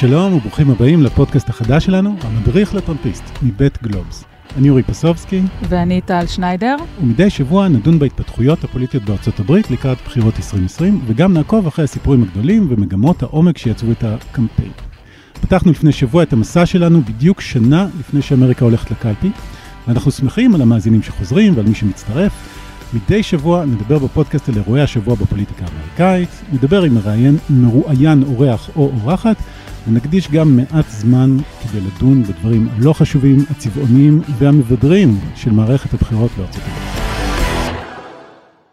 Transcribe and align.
שלום 0.00 0.34
וברוכים 0.34 0.70
הבאים 0.70 1.02
לפודקאסט 1.02 1.48
החדש 1.48 1.84
שלנו, 1.84 2.16
המדריך 2.22 2.74
לטרמפיסט, 2.74 3.24
מבית 3.42 3.82
גלובס. 3.82 4.24
אני 4.56 4.70
אורי 4.70 4.82
פסובסקי. 4.82 5.42
ואני 5.68 6.00
טל 6.00 6.26
שניידר. 6.26 6.76
ומדי 7.02 7.30
שבוע 7.30 7.68
נדון 7.68 7.98
בהתפתחויות 7.98 8.64
הפוליטיות 8.64 9.04
בארצות 9.04 9.40
הברית 9.40 9.70
לקראת 9.70 9.98
בחירות 10.04 10.34
2020, 10.36 11.00
וגם 11.06 11.32
נעקוב 11.32 11.66
אחרי 11.66 11.84
הסיפורים 11.84 12.22
הגדולים 12.22 12.66
ומגמות 12.70 13.22
העומק 13.22 13.58
שיצרו 13.58 13.92
את 13.92 14.04
הקמפיין. 14.04 14.70
פתחנו 15.40 15.70
לפני 15.70 15.92
שבוע 15.92 16.22
את 16.22 16.32
המסע 16.32 16.66
שלנו 16.66 17.00
בדיוק 17.00 17.40
שנה 17.40 17.86
לפני 18.00 18.22
שאמריקה 18.22 18.64
הולכת 18.64 18.90
לקלפי, 18.90 19.30
ואנחנו 19.88 20.10
שמחים 20.10 20.54
על 20.54 20.62
המאזינים 20.62 21.02
שחוזרים 21.02 21.56
ועל 21.56 21.66
מי 21.66 21.74
שמצטרף. 21.74 22.32
מדי 22.94 23.22
שבוע 23.22 23.64
נדבר 23.64 23.98
בפודקאסט 23.98 24.48
על 24.48 24.54
אירועי 24.56 24.82
השבוע 24.82 25.14
בפוליטיקה 25.14 25.64
האמריקאית, 25.64 26.28
נדבר 26.52 26.82
עם 26.82 26.98
מרואיין 27.50 28.22
אורח 28.22 28.70
או 28.76 28.92
אורחת, 29.02 29.36
ונקדיש 29.88 30.30
גם 30.30 30.56
מעט 30.56 30.84
זמן 30.88 31.36
כדי 31.62 31.80
לדון 31.80 32.22
בדברים 32.22 32.68
הלא 32.76 32.92
חשובים, 32.92 33.38
הצבעוניים 33.50 34.20
והמבדרים 34.38 35.18
של 35.34 35.50
מערכת 35.50 35.94
הבחירות 35.94 36.30
בארצות 36.38 36.62
הברית. 36.62 37.08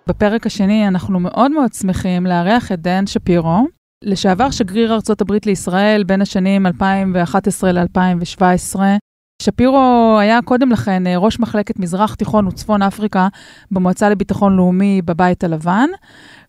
בפרק 0.08 0.46
השני 0.46 0.88
אנחנו 0.88 1.20
מאוד 1.20 1.52
מאוד 1.52 1.74
שמחים 1.74 2.26
לארח 2.26 2.72
את 2.72 2.82
דן 2.82 3.08
שפירו, 3.08 3.68
לשעבר 4.04 4.52
שגריר 4.52 4.94
ארצות 4.94 5.22
הברית 5.22 5.46
לישראל 5.46 6.04
בין 6.04 6.22
השנים 6.22 6.66
2011 6.66 7.72
ל-2017. 7.72 8.80
שפירו 9.42 10.18
היה 10.20 10.40
קודם 10.46 10.72
לכן 10.72 11.08
אה, 11.08 11.18
ראש 11.18 11.40
מחלקת 11.40 11.80
מזרח 11.80 12.16
תיכון 12.16 12.48
וצפון 12.48 12.82
אפריקה 12.82 13.28
במועצה 13.72 14.10
לביטחון 14.10 14.56
לאומי 14.56 15.02
בבית 15.06 15.44
הלבן, 15.44 15.90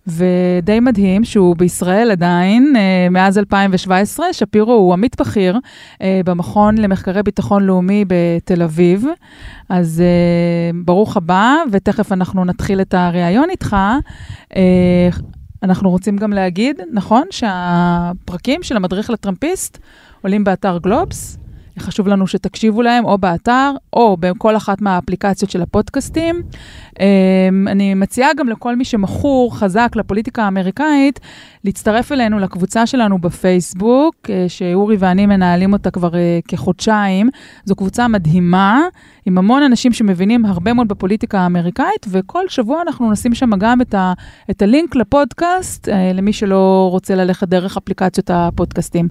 ודי 0.06 0.80
מדהים 0.80 1.24
שהוא 1.24 1.56
בישראל 1.56 2.10
עדיין, 2.10 2.74
אה, 2.76 3.08
מאז 3.10 3.38
2017, 3.38 4.32
שפירו 4.32 4.72
הוא 4.72 4.92
עמית 4.92 5.20
בכיר 5.20 5.58
אה, 6.02 6.20
במכון 6.24 6.78
למחקרי 6.78 7.22
ביטחון 7.22 7.62
לאומי 7.62 8.04
בתל 8.08 8.62
אביב. 8.62 9.04
אז 9.68 10.02
ברוך 10.84 11.16
הבא, 11.16 11.54
ותכף 11.72 12.12
אנחנו 12.12 12.44
נתחיל 12.44 12.80
את 12.80 12.94
הריאיון 12.94 13.50
איתך. 13.50 13.76
אנחנו 15.62 15.90
רוצים 15.90 16.16
גם 16.16 16.32
להגיד, 16.32 16.80
נכון, 16.92 17.22
שהפרקים 17.30 18.62
של 18.62 18.76
המדריך 18.76 19.10
לטראמפיסט 19.10 19.78
עולים 20.22 20.44
באתר 20.44 20.78
גלובס. 20.78 21.38
חשוב 21.78 22.08
לנו 22.08 22.26
שתקשיבו 22.26 22.82
להם 22.82 23.04
או 23.04 23.18
באתר 23.18 23.70
או 23.92 24.16
בכל 24.20 24.56
אחת 24.56 24.80
מהאפליקציות 24.80 25.50
של 25.50 25.62
הפודקאסטים. 25.62 26.42
אמ, 27.00 27.68
אני 27.68 27.94
מציעה 27.94 28.34
גם 28.36 28.48
לכל 28.48 28.76
מי 28.76 28.84
שמכור 28.84 29.56
חזק 29.56 29.92
לפוליטיקה 29.96 30.42
האמריקאית, 30.42 31.20
להצטרף 31.64 32.12
אלינו 32.12 32.38
לקבוצה 32.38 32.86
שלנו 32.86 33.18
בפייסבוק, 33.18 34.14
אה, 34.30 34.44
שאורי 34.48 34.96
ואני 34.98 35.26
מנהלים 35.26 35.72
אותה 35.72 35.90
כבר 35.90 36.14
אה, 36.14 36.38
כחודשיים. 36.48 37.30
זו 37.64 37.76
קבוצה 37.76 38.08
מדהימה, 38.08 38.82
עם 39.26 39.38
המון 39.38 39.62
אנשים 39.62 39.92
שמבינים 39.92 40.44
הרבה 40.44 40.72
מאוד 40.72 40.88
בפוליטיקה 40.88 41.40
האמריקאית, 41.40 42.06
וכל 42.08 42.48
שבוע 42.48 42.82
אנחנו 42.82 43.10
נשים 43.12 43.34
שם 43.34 43.50
גם 43.58 43.80
את, 43.80 43.94
ה, 43.94 44.12
את 44.50 44.62
הלינק 44.62 44.96
לפודקאסט, 44.96 45.88
אה, 45.88 46.12
למי 46.12 46.32
שלא 46.32 46.88
רוצה 46.90 47.14
ללכת 47.14 47.48
דרך 47.48 47.76
אפליקציות 47.76 48.30
הפודקאסטים. 48.30 49.08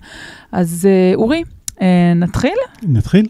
אז 0.52 0.88
אורי, 1.16 1.44
אה, 1.82 2.14
נתחיל? 2.16 2.58
נתחיל. 2.84 3.28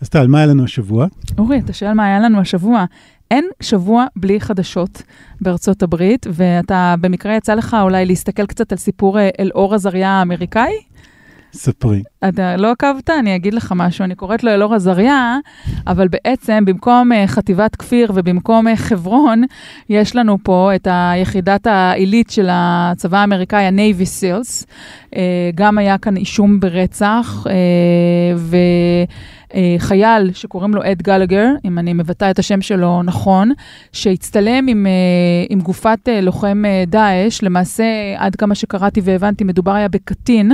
אז 0.00 0.08
טל, 0.08 0.26
מה 0.26 0.38
היה 0.38 0.46
לנו 0.46 0.64
השבוע? 0.64 1.06
אורי, 1.38 1.58
אתה 1.58 1.72
שואל 1.72 1.92
מה 1.92 2.04
היה 2.06 2.20
לנו 2.20 2.40
השבוע. 2.40 2.84
אין 3.30 3.44
שבוע 3.60 4.06
בלי 4.16 4.40
חדשות 4.40 5.02
בארצות 5.40 5.82
הברית, 5.82 6.26
ואתה 6.32 6.94
במקרה 7.00 7.36
יצא 7.36 7.54
לך 7.54 7.76
אולי 7.82 8.06
להסתכל 8.06 8.46
קצת 8.46 8.72
על 8.72 8.78
סיפור 8.78 9.18
אה, 9.18 9.28
אלאור 9.40 9.74
עזריה 9.74 10.10
האמריקאי? 10.10 10.72
ספרי. 11.52 12.02
אתה 12.28 12.56
לא 12.56 12.70
עקבת? 12.70 13.10
אני 13.10 13.36
אגיד 13.36 13.54
לך 13.54 13.72
משהו. 13.76 14.04
אני 14.04 14.14
קוראת 14.14 14.44
לו 14.44 14.50
אלאור 14.50 14.74
עזריה, 14.74 15.38
אבל 15.86 16.08
בעצם 16.08 16.64
במקום 16.64 17.12
uh, 17.12 17.14
חטיבת 17.26 17.76
כפיר 17.76 18.12
ובמקום 18.14 18.68
uh, 18.68 18.76
חברון, 18.76 19.42
יש 19.88 20.16
לנו 20.16 20.38
פה 20.42 20.70
את 20.74 20.88
היחידת 20.90 21.66
העילית 21.66 22.30
של 22.30 22.48
הצבא 22.50 23.18
האמריקאי, 23.18 23.64
ה-Navy 23.64 24.04
Seals. 24.04 24.64
Uh, 25.14 25.16
גם 25.54 25.78
היה 25.78 25.98
כאן 25.98 26.16
אישום 26.16 26.60
ברצח, 26.60 27.46
ו... 28.36 28.56
חייל 29.78 30.32
שקוראים 30.32 30.74
לו 30.74 30.82
אד 30.84 31.02
גלגר, 31.02 31.46
אם 31.64 31.78
אני 31.78 31.92
מבטא 31.92 32.30
את 32.30 32.38
השם 32.38 32.60
שלו 32.60 33.02
נכון, 33.02 33.52
שהצטלם 33.92 34.66
עם, 34.68 34.86
עם 35.48 35.60
גופת 35.60 36.08
לוחם 36.22 36.62
דאעש, 36.86 37.42
למעשה, 37.42 37.84
עד 38.16 38.36
כמה 38.36 38.54
שקראתי 38.54 39.00
והבנתי, 39.04 39.44
מדובר 39.44 39.72
היה 39.72 39.88
בקטין 39.88 40.52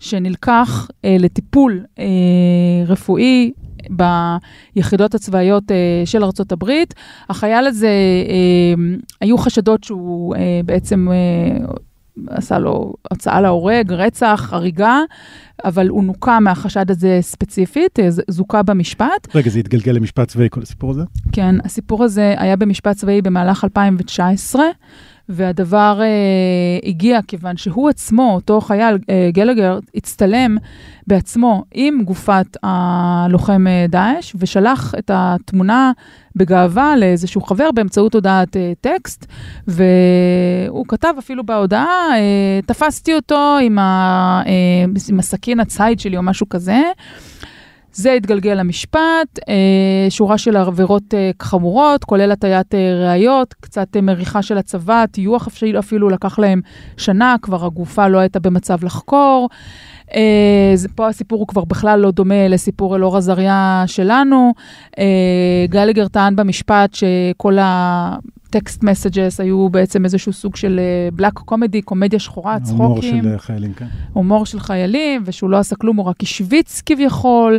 שנלקח 0.00 0.88
אה, 1.04 1.16
לטיפול 1.18 1.84
אה, 1.98 2.04
רפואי 2.86 3.52
ביחידות 3.90 5.14
הצבאיות 5.14 5.70
אה, 5.70 5.76
של 6.04 6.22
הברית. 6.52 6.94
החייל 7.28 7.66
הזה, 7.66 7.88
אה, 8.28 8.98
היו 9.20 9.38
חשדות 9.38 9.84
שהוא 9.84 10.36
אה, 10.36 10.60
בעצם 10.64 11.08
אה, 11.12 11.66
עשה 12.28 12.58
לו 12.58 12.94
הצעה 13.10 13.40
להורג, 13.40 13.92
רצח, 13.92 14.48
הריגה, 14.52 14.98
אבל 15.64 15.88
הוא 15.88 16.04
נוקה 16.04 16.40
מהחשד 16.40 16.90
הזה 16.90 17.18
ספציפית, 17.20 18.00
אה, 18.00 18.08
זוכה 18.28 18.62
במשפט. 18.62 19.34
רגע, 19.34 19.50
זה 19.50 19.58
התגלגל 19.58 19.92
למשפט 19.92 20.28
צבאי, 20.28 20.48
כל 20.50 20.62
הסיפור 20.62 20.90
הזה? 20.90 21.02
כן, 21.32 21.54
הסיפור 21.64 22.04
הזה 22.04 22.34
היה 22.38 22.56
במשפט 22.56 22.96
צבאי 22.96 23.22
במהלך 23.22 23.64
2019. 23.64 24.62
והדבר 25.30 25.98
אה, 26.02 26.88
הגיע 26.88 27.22
כיוון 27.22 27.56
שהוא 27.56 27.88
עצמו, 27.88 28.34
אותו 28.34 28.60
חייל, 28.60 28.98
אה, 29.10 29.30
גלגר, 29.32 29.78
הצטלם 29.94 30.56
בעצמו 31.06 31.64
עם 31.74 32.02
גופת 32.04 32.56
הלוחם 32.62 33.66
אה, 33.66 33.86
דאעש, 33.88 34.32
ושלח 34.38 34.94
את 34.98 35.10
התמונה 35.14 35.92
בגאווה 36.36 36.96
לאיזשהו 36.96 37.40
חבר 37.40 37.70
באמצעות 37.74 38.14
הודעת 38.14 38.56
אה, 38.56 38.72
טקסט, 38.80 39.26
והוא 39.68 40.84
כתב 40.88 41.14
אפילו 41.18 41.46
בהודעה, 41.46 42.08
אה, 42.12 42.60
תפסתי 42.66 43.14
אותו 43.14 43.56
עם, 43.62 43.78
ה, 43.78 44.42
אה, 44.46 44.84
עם 45.08 45.18
הסכין 45.18 45.60
הציד 45.60 46.00
שלי 46.00 46.16
או 46.16 46.22
משהו 46.22 46.48
כזה. 46.48 46.82
זה 47.92 48.12
התגלגל 48.12 48.54
למשפט, 48.54 49.38
אה, 49.48 50.06
שורה 50.10 50.38
של 50.38 50.56
עבירות 50.56 51.14
אה, 51.14 51.30
חמורות, 51.42 52.04
כולל 52.04 52.30
הטיית 52.32 52.74
אה, 52.74 53.08
ראיות, 53.08 53.54
קצת 53.54 53.96
מריחה 53.96 54.42
של 54.42 54.58
הצבא, 54.58 55.04
טיוח 55.06 55.48
אפילו, 55.78 56.08
לקח 56.08 56.38
להם 56.38 56.60
שנה, 56.96 57.36
כבר 57.42 57.66
הגופה 57.66 58.08
לא 58.08 58.18
הייתה 58.18 58.38
במצב 58.40 58.84
לחקור. 58.84 59.48
פה 60.94 61.08
הסיפור 61.08 61.38
הוא 61.38 61.48
כבר 61.48 61.64
בכלל 61.64 62.00
לא 62.00 62.10
דומה 62.10 62.48
לסיפור 62.48 62.96
אלאור 62.96 63.16
עזריה 63.16 63.84
שלנו. 63.86 64.52
גליגר 65.68 66.08
טען 66.08 66.36
במשפט 66.36 66.94
שכל 66.94 67.58
ה... 67.58 68.16
טקסט 68.50 68.82
מסג'ס 68.82 69.40
היו 69.40 69.68
בעצם 69.68 70.04
איזשהו 70.04 70.32
סוג 70.32 70.56
של 70.56 70.80
בלק 71.12 71.32
קומדי, 71.32 71.82
קומדיה 71.82 72.18
שחורה, 72.18 72.60
צחוקים. 72.60 72.80
הומור 72.84 73.02
של 73.02 73.38
חיילים, 73.38 73.72
כן. 73.72 73.86
הומור 74.12 74.46
של 74.46 74.60
חיילים, 74.60 75.22
ושהוא 75.26 75.50
לא 75.50 75.56
עשה 75.58 75.76
כלום, 75.76 75.96
הוא 75.96 76.06
רק 76.06 76.22
השוויץ 76.22 76.82
כביכול. 76.86 77.58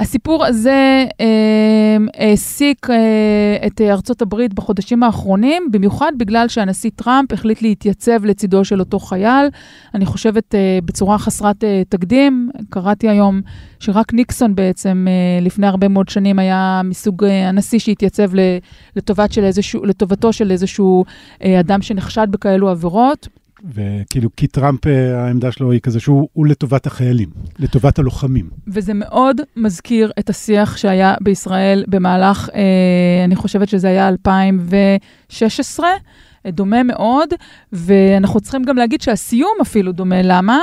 הסיפור 0.00 0.44
הזה 0.44 1.04
אה, 1.20 1.96
העסיק 2.14 2.90
אה, 2.90 3.66
את 3.66 3.80
ארצות 3.80 4.22
הברית 4.22 4.54
בחודשים 4.54 5.02
האחרונים, 5.02 5.68
במיוחד 5.70 6.12
בגלל 6.16 6.48
שהנשיא 6.48 6.90
טראמפ 6.96 7.32
החליט 7.32 7.62
להתייצב 7.62 8.24
לצידו 8.24 8.64
של 8.64 8.80
אותו 8.80 8.98
חייל. 8.98 9.46
אני 9.94 10.06
חושבת 10.06 10.54
אה, 10.54 10.78
בצורה 10.84 11.18
חסרת 11.18 11.64
אה, 11.64 11.82
תקדים. 11.88 12.50
קראתי 12.70 13.08
היום 13.08 13.40
שרק 13.80 14.14
ניקסון 14.14 14.54
בעצם 14.54 15.06
לפני 15.40 15.66
הרבה 15.66 15.88
מאוד 15.88 16.08
שנים 16.08 16.38
היה 16.38 16.80
מסוג 16.84 17.24
הנשיא 17.24 17.78
שהתייצב 17.78 18.30
לטובת 18.96 19.32
של 19.32 19.44
איזשהו, 19.44 19.84
לטובתו 19.84 20.32
של 20.32 20.50
איזשהו 20.50 21.04
אדם 21.60 21.82
שנחשד 21.82 22.26
בכאלו 22.30 22.68
עבירות. 22.68 23.28
וכאילו, 23.74 24.30
כי 24.36 24.46
טראמפ, 24.46 24.86
אה, 24.86 25.24
העמדה 25.24 25.52
שלו 25.52 25.72
היא 25.72 25.80
כזה 25.80 26.00
שהוא 26.00 26.46
לטובת 26.46 26.86
החיילים, 26.86 27.28
לטובת 27.58 27.98
הלוחמים. 27.98 28.50
וזה 28.68 28.94
מאוד 28.94 29.40
מזכיר 29.56 30.12
את 30.18 30.30
השיח 30.30 30.76
שהיה 30.76 31.14
בישראל 31.20 31.84
במהלך, 31.88 32.48
אה, 32.54 33.24
אני 33.24 33.36
חושבת 33.36 33.68
שזה 33.68 33.88
היה 33.88 34.08
2016. 34.08 35.88
דומה 36.48 36.82
מאוד, 36.82 37.28
ואנחנו 37.72 38.40
צריכים 38.40 38.62
גם 38.62 38.76
להגיד 38.76 39.00
שהסיום 39.00 39.54
אפילו 39.62 39.92
דומה. 39.92 40.22
למה? 40.22 40.60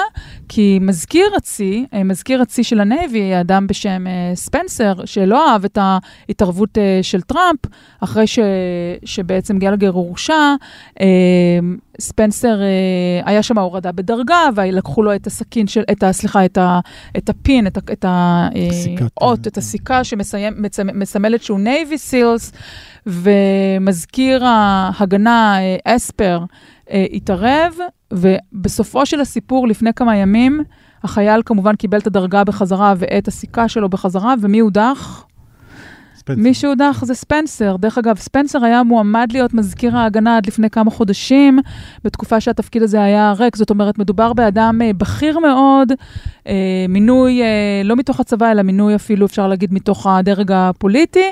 כי 0.50 0.80
מזכיר 0.82 1.26
הצי, 1.38 1.86
אה, 1.94 2.04
מזכיר 2.04 2.42
הצי 2.42 2.64
של 2.64 2.80
ה 2.80 2.90
Navy, 2.90 3.40
אדם 3.42 3.68
בשם 3.68 4.08
אה, 4.08 4.36
ספנסר, 4.36 5.06
שלא 5.06 5.52
אהב 5.52 5.66
את 5.66 5.78
ההתערבות 5.82 6.78
אה, 6.78 7.00
של 7.02 7.22
טראמפ, 7.22 7.60
אחרי 8.00 8.28
ש, 8.28 8.40
שבעצם 9.06 9.60
גלגר 9.60 9.90
הורשע, 9.90 10.56
ספנסר, 12.00 12.60
היה 13.26 13.44
שם 13.44 13.58
הורדה 13.58 13.92
בדרגה, 13.92 14.40
ולקחו 14.56 15.04
לו 15.04 15.16
את 15.16 15.28
הסכין 15.28 15.68
של, 15.68 15.84
את 15.92 16.04
ה... 16.04 16.12
סליחה, 16.12 16.46
את, 16.46 16.58
ה, 16.58 16.80
את 17.18 17.30
הפין, 17.30 17.68
את 17.68 18.06
האות, 18.08 19.48
את 19.48 19.58
הסיכה 19.58 20.04
שמסמלת 20.04 21.44
שהוא 21.44 21.60
Navy 21.60 21.98
SEALs. 21.98 22.52
ומזכיר 23.08 24.46
ההגנה, 24.46 25.58
אה, 25.60 25.96
אספר, 25.96 26.44
אה, 26.92 27.06
התערב, 27.14 27.74
ובסופו 28.14 29.06
של 29.06 29.22
הסיפור, 29.22 29.68
לפני 29.68 29.94
כמה 29.94 30.16
ימים, 30.16 30.64
החייל 31.04 31.42
כמובן 31.46 31.76
קיבל 31.76 31.98
את 31.98 32.08
הדרגה 32.08 32.44
בחזרה 32.44 32.94
ואת 32.98 33.28
הסיכה 33.28 33.68
שלו 33.68 33.90
בחזרה, 33.90 34.34
ומי 34.42 34.60
הודח? 34.60 35.26
ספנסר. 36.16 36.42
מי 36.42 36.54
שהודח 36.54 37.04
זה 37.06 37.14
ספנסר. 37.14 37.76
דרך 37.78 37.98
אגב, 37.98 38.18
ספנסר 38.18 38.66
היה 38.66 38.84
מועמד 38.84 39.28
להיות 39.32 39.54
מזכיר 39.54 39.98
ההגנה 39.98 40.38
עד 40.38 40.48
לפני 40.48 40.70
כמה 40.70 40.92
חודשים, 40.92 41.60
בתקופה 42.04 42.40
שהתפקיד 42.42 42.84
הזה 42.84 43.04
היה 43.04 43.34
ריק. 43.38 43.56
זאת 43.56 43.70
אומרת, 43.70 44.00
מדובר 44.00 44.34
באדם 44.34 44.80
אה, 44.82 44.94
בכיר 44.94 45.40
מאוד, 45.40 45.92
מינוי 46.90 47.42
לא 47.84 47.96
מתוך 47.96 48.20
הצבא, 48.20 48.52
אלא 48.52 48.62
מינוי 48.62 48.96
אפילו, 48.96 49.26
אפשר 49.26 49.48
להגיד, 49.48 49.74
מתוך 49.74 50.08
הדרג 50.08 50.52
הפוליטי, 50.52 51.32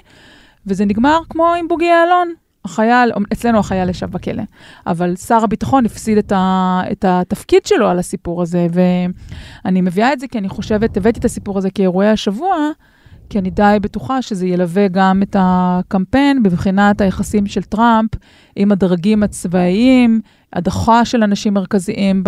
וזה 0.68 0.86
נגמר 0.86 1.20
כמו 1.30 1.54
עם 1.60 1.68
בוגי 1.68 1.86
יעלון. 1.86 2.34
החייל, 2.66 3.12
אצלנו 3.34 3.60
החייל 3.60 3.90
ישב 3.90 4.12
בכלא, 4.12 4.44
אבל 4.88 5.16
שר 5.16 5.44
הביטחון 5.44 5.86
הפסיד 5.86 6.18
את, 6.18 6.32
ה, 6.32 6.82
את 6.92 7.06
התפקיד 7.08 7.66
שלו 7.66 7.88
על 7.88 8.00
הסיפור 8.00 8.42
הזה, 8.42 8.68
ואני 9.66 9.82
מביאה 9.82 10.14
את 10.14 10.20
זה 10.20 10.28
כי 10.28 10.38
אני 10.38 10.50
חושבת, 10.50 10.98
הבאתי 10.98 11.20
את 11.20 11.26
הסיפור 11.26 11.58
הזה 11.58 11.70
כאירועי 11.70 12.10
השבוע, 12.10 12.56
כי 13.30 13.40
אני 13.40 13.50
די 13.50 13.78
בטוחה 13.82 14.22
שזה 14.22 14.48
ילווה 14.48 14.88
גם 14.88 15.24
את 15.24 15.36
הקמפיין 15.40 16.44
בבחינת 16.44 17.02
היחסים 17.02 17.48
של 17.48 17.62
טראמפ 17.62 18.10
עם 18.56 18.72
הדרגים 18.72 19.24
הצבאיים, 19.24 20.22
הדחה 20.54 21.06
של 21.06 21.24
אנשים 21.24 21.54
מרכזיים 21.54 22.24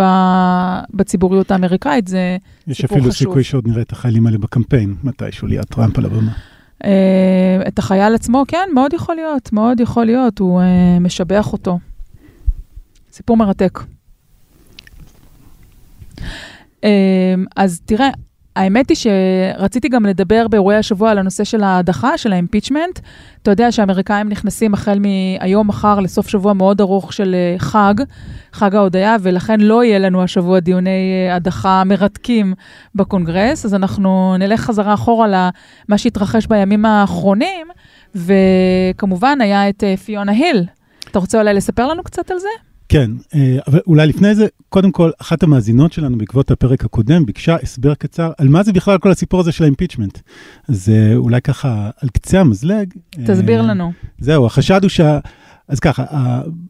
בציבוריות 0.94 1.50
האמריקאית, 1.50 2.08
זה 2.08 2.36
יש 2.66 2.76
סיפור 2.76 2.98
אפילו 2.98 3.12
חשוב. 3.12 3.28
סיכוי 3.28 3.44
שעוד 3.44 3.68
נראה 3.68 3.82
את 3.82 3.92
החיילים 3.92 4.26
האלה 4.26 4.38
בקמפיין, 4.38 4.94
מתישהו 5.04 5.48
ליד 5.48 5.64
טראמפ 5.64 5.98
על 5.98 6.04
הבמה. 6.04 6.32
אה, 6.84 7.68
את 7.68 7.78
החייל 7.78 8.14
עצמו, 8.14 8.44
כן, 8.48 8.68
מאוד 8.74 8.92
יכול 8.92 9.14
להיות, 9.14 9.52
מאוד 9.52 9.80
יכול 9.80 10.04
להיות, 10.04 10.38
הוא 10.38 10.60
אה, 10.60 10.98
משבח 11.00 11.52
אותו. 11.52 11.78
סיפור 13.12 13.36
מרתק. 13.36 13.78
אה, 16.84 17.34
אז 17.56 17.80
תראה, 17.84 18.10
האמת 18.58 18.88
היא 18.88 18.96
שרציתי 18.96 19.88
גם 19.88 20.06
לדבר 20.06 20.48
באירועי 20.48 20.76
השבוע 20.76 21.10
על 21.10 21.18
הנושא 21.18 21.44
של 21.44 21.62
ההדחה, 21.62 22.18
של 22.18 22.32
האימפיצ'מנט. 22.32 22.98
אתה 23.42 23.50
יודע 23.50 23.72
שהאמריקאים 23.72 24.28
נכנסים 24.28 24.74
החל 24.74 24.98
מהיום 24.98 25.68
מחר 25.68 26.00
לסוף 26.00 26.28
שבוע 26.28 26.52
מאוד 26.52 26.80
ארוך 26.80 27.12
של 27.12 27.34
אה, 27.34 27.58
חג, 27.58 27.94
חג 28.52 28.74
ההודיה, 28.74 29.16
ולכן 29.22 29.60
לא 29.60 29.84
יהיה 29.84 29.98
לנו 29.98 30.22
השבוע 30.22 30.60
דיוני 30.60 30.90
אה, 31.28 31.36
הדחה 31.36 31.82
מרתקים 31.86 32.54
בקונגרס, 32.94 33.64
אז 33.64 33.74
אנחנו 33.74 34.36
נלך 34.38 34.60
חזרה 34.60 34.94
אחורה 34.94 35.26
למה 35.28 35.98
שהתרחש 35.98 36.46
בימים 36.46 36.84
האחרונים, 36.84 37.66
וכמובן 38.14 39.40
היה 39.40 39.68
את 39.68 39.84
אה, 39.84 39.96
פיונה 39.96 40.32
היל. 40.32 40.64
אתה 41.10 41.18
רוצה 41.18 41.38
אולי 41.38 41.54
לספר 41.54 41.86
לנו 41.86 42.02
קצת 42.02 42.30
על 42.30 42.38
זה? 42.38 42.67
כן, 42.88 43.10
אה, 43.34 43.58
אבל 43.66 43.80
אולי 43.86 44.06
לפני 44.06 44.34
זה, 44.34 44.46
קודם 44.68 44.92
כל, 44.92 45.10
אחת 45.20 45.42
המאזינות 45.42 45.92
שלנו 45.92 46.18
בעקבות 46.18 46.50
הפרק 46.50 46.84
הקודם 46.84 47.26
ביקשה 47.26 47.56
הסבר 47.62 47.94
קצר 47.94 48.30
על 48.38 48.48
מה 48.48 48.62
זה 48.62 48.72
בכלל 48.72 48.98
כל 48.98 49.10
הסיפור 49.10 49.40
הזה 49.40 49.52
של 49.52 49.64
האימפיצ'מנט. 49.64 50.18
אז 50.68 50.88
אה, 50.88 51.16
אולי 51.16 51.40
ככה, 51.40 51.90
על 52.02 52.08
קצה 52.08 52.40
המזלג. 52.40 52.94
תסביר 53.26 53.60
אה, 53.60 53.66
לנו. 53.66 53.92
זהו, 54.18 54.46
החשד 54.46 54.82
הוא 54.82 54.88
שה... 54.88 55.18
אז 55.68 55.80
ככה, 55.80 56.04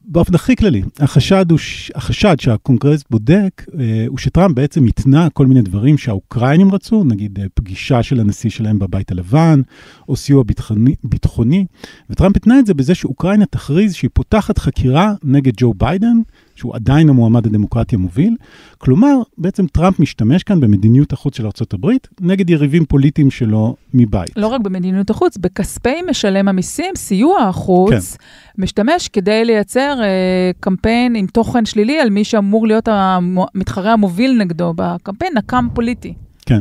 באופן 0.04 0.34
הכי 0.34 0.56
כללי, 0.56 0.82
החשד, 1.00 1.50
הוא. 1.50 1.58
החשד 1.94 2.40
שהקונגרס 2.40 3.04
בודק 3.10 3.64
אה, 3.80 4.04
הוא 4.08 4.18
שטראמפ 4.18 4.54
בעצם 4.54 4.86
התנה 4.86 5.30
כל 5.30 5.46
מיני 5.46 5.62
דברים 5.62 5.98
שהאוקראינים 5.98 6.72
רצו, 6.72 7.04
נגיד 7.04 7.38
אה, 7.38 7.46
פגישה 7.54 8.02
של 8.02 8.20
הנשיא 8.20 8.50
שלהם 8.50 8.78
בבית 8.78 9.10
הלבן, 9.10 9.60
או 10.08 10.16
סיוע 10.16 10.42
ביטחוני, 10.42 10.94
ביטחוני, 11.04 11.66
וטראמפ 12.10 12.36
התנה 12.36 12.58
את 12.58 12.66
זה 12.66 12.74
בזה 12.74 12.94
שאוקראינה 12.94 13.46
תכריז 13.46 13.94
שהיא 13.94 14.10
פותחת 14.14 14.58
חקירה 14.58 15.12
נגד 15.22 15.52
ג'ו 15.56 15.74
ביידן, 15.74 16.16
שהוא 16.58 16.74
עדיין 16.74 17.08
המועמד 17.08 17.46
הדמוקרטי 17.46 17.96
המוביל. 17.96 18.36
כלומר, 18.78 19.14
בעצם 19.38 19.66
טראמפ 19.66 20.00
משתמש 20.00 20.42
כאן 20.42 20.60
במדיניות 20.60 21.12
החוץ 21.12 21.36
של 21.36 21.46
ארה"ב 21.46 21.86
נגד 22.20 22.50
יריבים 22.50 22.84
פוליטיים 22.84 23.30
שלו 23.30 23.76
מבית. 23.94 24.36
לא 24.36 24.46
רק 24.46 24.60
במדיניות 24.60 25.10
החוץ, 25.10 25.36
בכספי 25.36 26.02
משלם 26.10 26.48
המיסים, 26.48 26.96
סיוע 26.96 27.42
החוץ, 27.42 28.16
כן. 28.16 28.62
משתמש 28.62 29.08
כדי 29.08 29.44
לייצר 29.44 29.98
אה, 30.02 30.50
קמפיין 30.60 31.14
עם 31.14 31.26
תוכן 31.26 31.64
שלילי 31.64 32.00
על 32.00 32.10
מי 32.10 32.24
שאמור 32.24 32.66
להיות 32.66 32.88
המתחרה 32.92 33.92
המוביל 33.92 34.38
נגדו 34.38 34.72
בקמפיין, 34.76 35.32
נקם 35.36 35.68
פוליטי. 35.74 36.14
כן, 36.46 36.60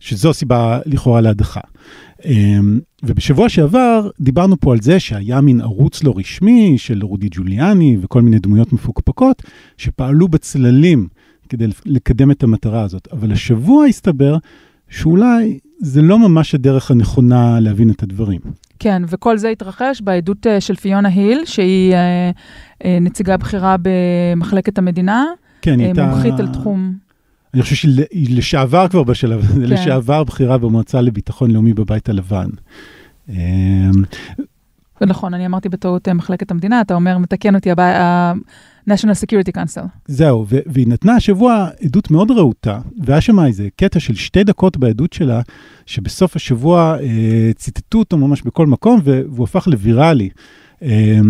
שזו 0.00 0.34
סיבה 0.34 0.78
לכאורה 0.86 1.20
להדחה. 1.20 1.60
ובשבוע 3.02 3.48
שעבר 3.48 4.10
דיברנו 4.20 4.60
פה 4.60 4.72
על 4.72 4.80
זה 4.80 5.00
שהיה 5.00 5.40
מין 5.40 5.60
ערוץ 5.60 6.04
לא 6.04 6.14
רשמי 6.16 6.74
של 6.78 7.02
רודי 7.02 7.28
ג'וליאני 7.30 7.96
וכל 8.02 8.22
מיני 8.22 8.38
דמויות 8.38 8.72
מפוקפקות 8.72 9.42
שפעלו 9.76 10.28
בצללים 10.28 11.08
כדי 11.48 11.66
לקדם 11.86 12.30
את 12.30 12.42
המטרה 12.42 12.82
הזאת. 12.82 13.08
אבל 13.12 13.32
השבוע 13.32 13.86
הסתבר 13.86 14.36
שאולי 14.88 15.58
זה 15.78 16.02
לא 16.02 16.18
ממש 16.18 16.54
הדרך 16.54 16.90
הנכונה 16.90 17.60
להבין 17.60 17.90
את 17.90 18.02
הדברים. 18.02 18.40
כן, 18.78 19.02
וכל 19.08 19.38
זה 19.38 19.48
התרחש 19.48 20.00
בעדות 20.00 20.46
אה, 20.46 20.60
של 20.60 20.76
פיונה 20.76 21.08
היל, 21.08 21.44
שהיא 21.44 21.94
אה, 21.94 22.30
אה, 22.84 22.98
נציגה 23.00 23.36
בכירה 23.36 23.76
במחלקת 23.82 24.78
המדינה, 24.78 25.24
כן, 25.62 25.80
אה, 25.80 25.84
הייתה... 25.84 26.06
מומחית 26.06 26.40
על 26.40 26.48
תחום. 26.48 26.94
אני 27.54 27.62
חושב 27.62 27.76
שהיא 27.76 28.36
לשעבר 28.36 28.88
כבר 28.88 29.02
בשלב 29.02 29.40
הזה, 29.40 29.52
כן. 29.54 29.60
לשעבר 29.60 30.24
בכירה 30.24 30.58
במועצה 30.58 31.00
לביטחון 31.00 31.50
לאומי 31.50 31.74
בבית 31.74 32.08
הלבן. 32.08 32.48
נכון, 35.06 35.34
אני 35.34 35.46
אמרתי 35.46 35.68
בטעות 35.68 36.08
אה, 36.08 36.14
מחלקת 36.14 36.50
המדינה, 36.50 36.80
אתה 36.80 36.94
אומר, 36.94 37.18
מתקן 37.18 37.54
אותי, 37.54 37.70
ה-National 37.70 39.14
Security 39.24 39.56
Council. 39.56 39.86
זהו, 40.06 40.46
והיא 40.48 40.88
נתנה 40.88 41.14
השבוע 41.16 41.68
עדות 41.84 42.10
מאוד 42.10 42.30
רהוטה, 42.30 42.80
והיה 43.04 43.20
שם 43.20 43.40
איזה 43.40 43.68
קטע 43.76 44.00
של 44.00 44.14
שתי 44.14 44.44
דקות 44.44 44.76
בעדות 44.76 45.12
שלה, 45.12 45.40
שבסוף 45.86 46.36
השבוע 46.36 46.96
אה, 47.00 47.50
ציטטו 47.56 47.98
אותו 47.98 48.16
ממש 48.16 48.42
בכל 48.42 48.66
מקום, 48.66 49.00
והוא 49.04 49.44
הפך 49.44 49.68
לוויראלי. 49.68 50.28
אה, 50.82 51.20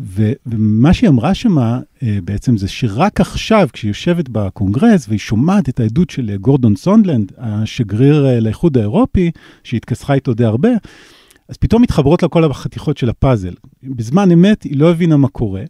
ו- 0.00 0.32
ומה 0.46 0.92
שהיא 0.94 1.10
אמרה 1.10 1.34
שמה 1.34 1.80
אה, 2.02 2.18
בעצם 2.24 2.56
זה 2.56 2.68
שרק 2.68 3.20
עכשיו, 3.20 3.68
כשהיא 3.72 3.88
יושבת 3.88 4.28
בקונגרס 4.28 5.08
והיא 5.08 5.18
שומעת 5.18 5.68
את 5.68 5.80
העדות 5.80 6.10
של 6.10 6.30
אה, 6.30 6.36
גורדון 6.36 6.76
סונדלנד, 6.76 7.32
השגריר 7.38 8.26
אה, 8.26 8.40
לאיחוד 8.40 8.78
האירופי, 8.78 9.30
שהתכסחה 9.64 10.14
איתו 10.14 10.34
די 10.34 10.44
הרבה, 10.44 10.68
אז 11.48 11.56
פתאום 11.56 11.82
מתחברות 11.82 12.22
לה 12.22 12.28
כל 12.28 12.44
החתיכות 12.44 12.98
של 12.98 13.08
הפאזל. 13.08 13.54
בזמן 13.82 14.30
אמת 14.30 14.62
היא 14.62 14.78
לא 14.78 14.90
הבינה 14.90 15.16
מה 15.16 15.28
קורה, 15.28 15.62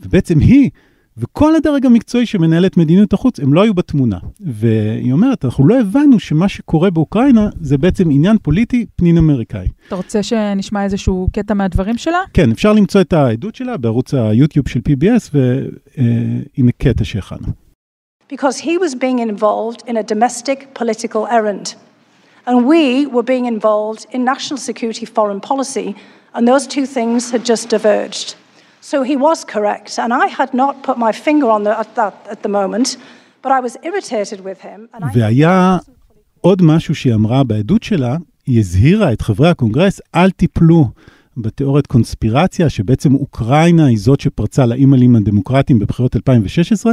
ובעצם 0.00 0.38
היא 0.38 0.70
וכל 1.18 1.56
הדרג 1.56 1.86
המקצועי 1.86 2.26
שמנהל 2.26 2.66
את 2.66 2.76
מדיניות 2.76 3.12
החוץ, 3.12 3.40
הם 3.40 3.54
לא 3.54 3.62
היו 3.62 3.74
בתמונה. 3.74 4.18
והיא 4.40 5.12
אומרת, 5.12 5.44
אנחנו 5.44 5.66
לא 5.66 5.80
הבנו 5.80 6.20
שמה 6.20 6.48
שקורה 6.48 6.90
באוקראינה 6.90 7.48
זה 7.60 7.78
בעצם 7.78 8.10
עניין 8.10 8.36
פוליטי 8.42 8.86
פנים-אמריקאי. 8.96 9.66
אתה 9.88 9.94
רוצה 9.94 10.22
שנשמע 10.22 10.84
איזשהו 10.84 11.28
קטע 11.32 11.54
מהדברים 11.54 11.96
שלה? 11.98 12.18
כן, 12.32 12.50
אפשר 12.50 12.72
למצוא 12.72 13.00
את 13.00 13.12
העדות 13.12 13.54
שלה 13.54 13.76
בערוץ 13.76 14.14
היוטיוב 14.14 14.68
של 14.68 14.80
PBS, 14.88 15.30
והנה 15.32 16.72
קטע 16.78 17.04
שהכנו. 17.04 17.46
because 18.28 18.58
he 18.58 18.78
was 18.78 18.94
being 18.94 19.18
involved 19.18 19.80
in 19.86 19.96
a 19.96 20.02
domestic 20.02 20.58
political 20.74 21.22
errand. 21.38 21.66
And 22.46 22.56
we 22.66 23.06
were 23.06 23.22
being 23.22 23.46
involved 23.46 24.06
in 24.14 24.24
national 24.24 24.58
security 24.58 25.06
foreign 25.06 25.40
policy, 25.40 25.88
and 26.34 26.42
those 26.48 26.66
two 26.66 26.86
things 26.86 27.30
had 27.30 27.44
just 27.44 27.68
diverged. 27.68 28.34
So 28.90 29.02
he 29.10 29.16
was 29.16 29.38
correct, 29.54 29.92
and 30.02 30.12
I 30.12 30.26
had 30.38 30.50
not 30.62 30.74
put 30.86 30.96
my 31.06 31.12
finger 31.26 31.48
on 31.56 31.60
the, 31.66 31.72
at 31.82 31.90
that 31.98 32.14
at 32.34 32.40
the 32.44 32.52
moment, 32.60 32.88
but 33.42 33.50
I 33.58 33.60
was 33.66 33.74
irritated 33.88 34.40
with 34.48 34.60
him. 34.60 34.88
And 34.94 35.04
I 35.04 35.08
והיה 35.14 35.78
עוד 36.40 36.62
משהו 36.62 36.94
שהיא 36.94 37.14
אמרה 37.14 37.44
בעדות 37.44 37.82
שלה, 37.82 38.16
היא 38.46 38.58
הזהירה 38.58 39.12
את 39.12 39.22
חברי 39.22 39.48
הקונגרס, 39.50 40.00
אל 40.14 40.30
תיפלו 40.30 40.88
בתיאוריית 41.36 41.86
קונספירציה, 41.86 42.68
שבעצם 42.68 43.14
אוקראינה 43.14 43.86
היא 43.86 43.98
זאת 43.98 44.20
שפרצה 44.20 44.66
לאימיילים 44.66 45.16
הדמוקרטיים 45.16 45.78
בבחירות 45.78 46.16
2016, 46.16 46.92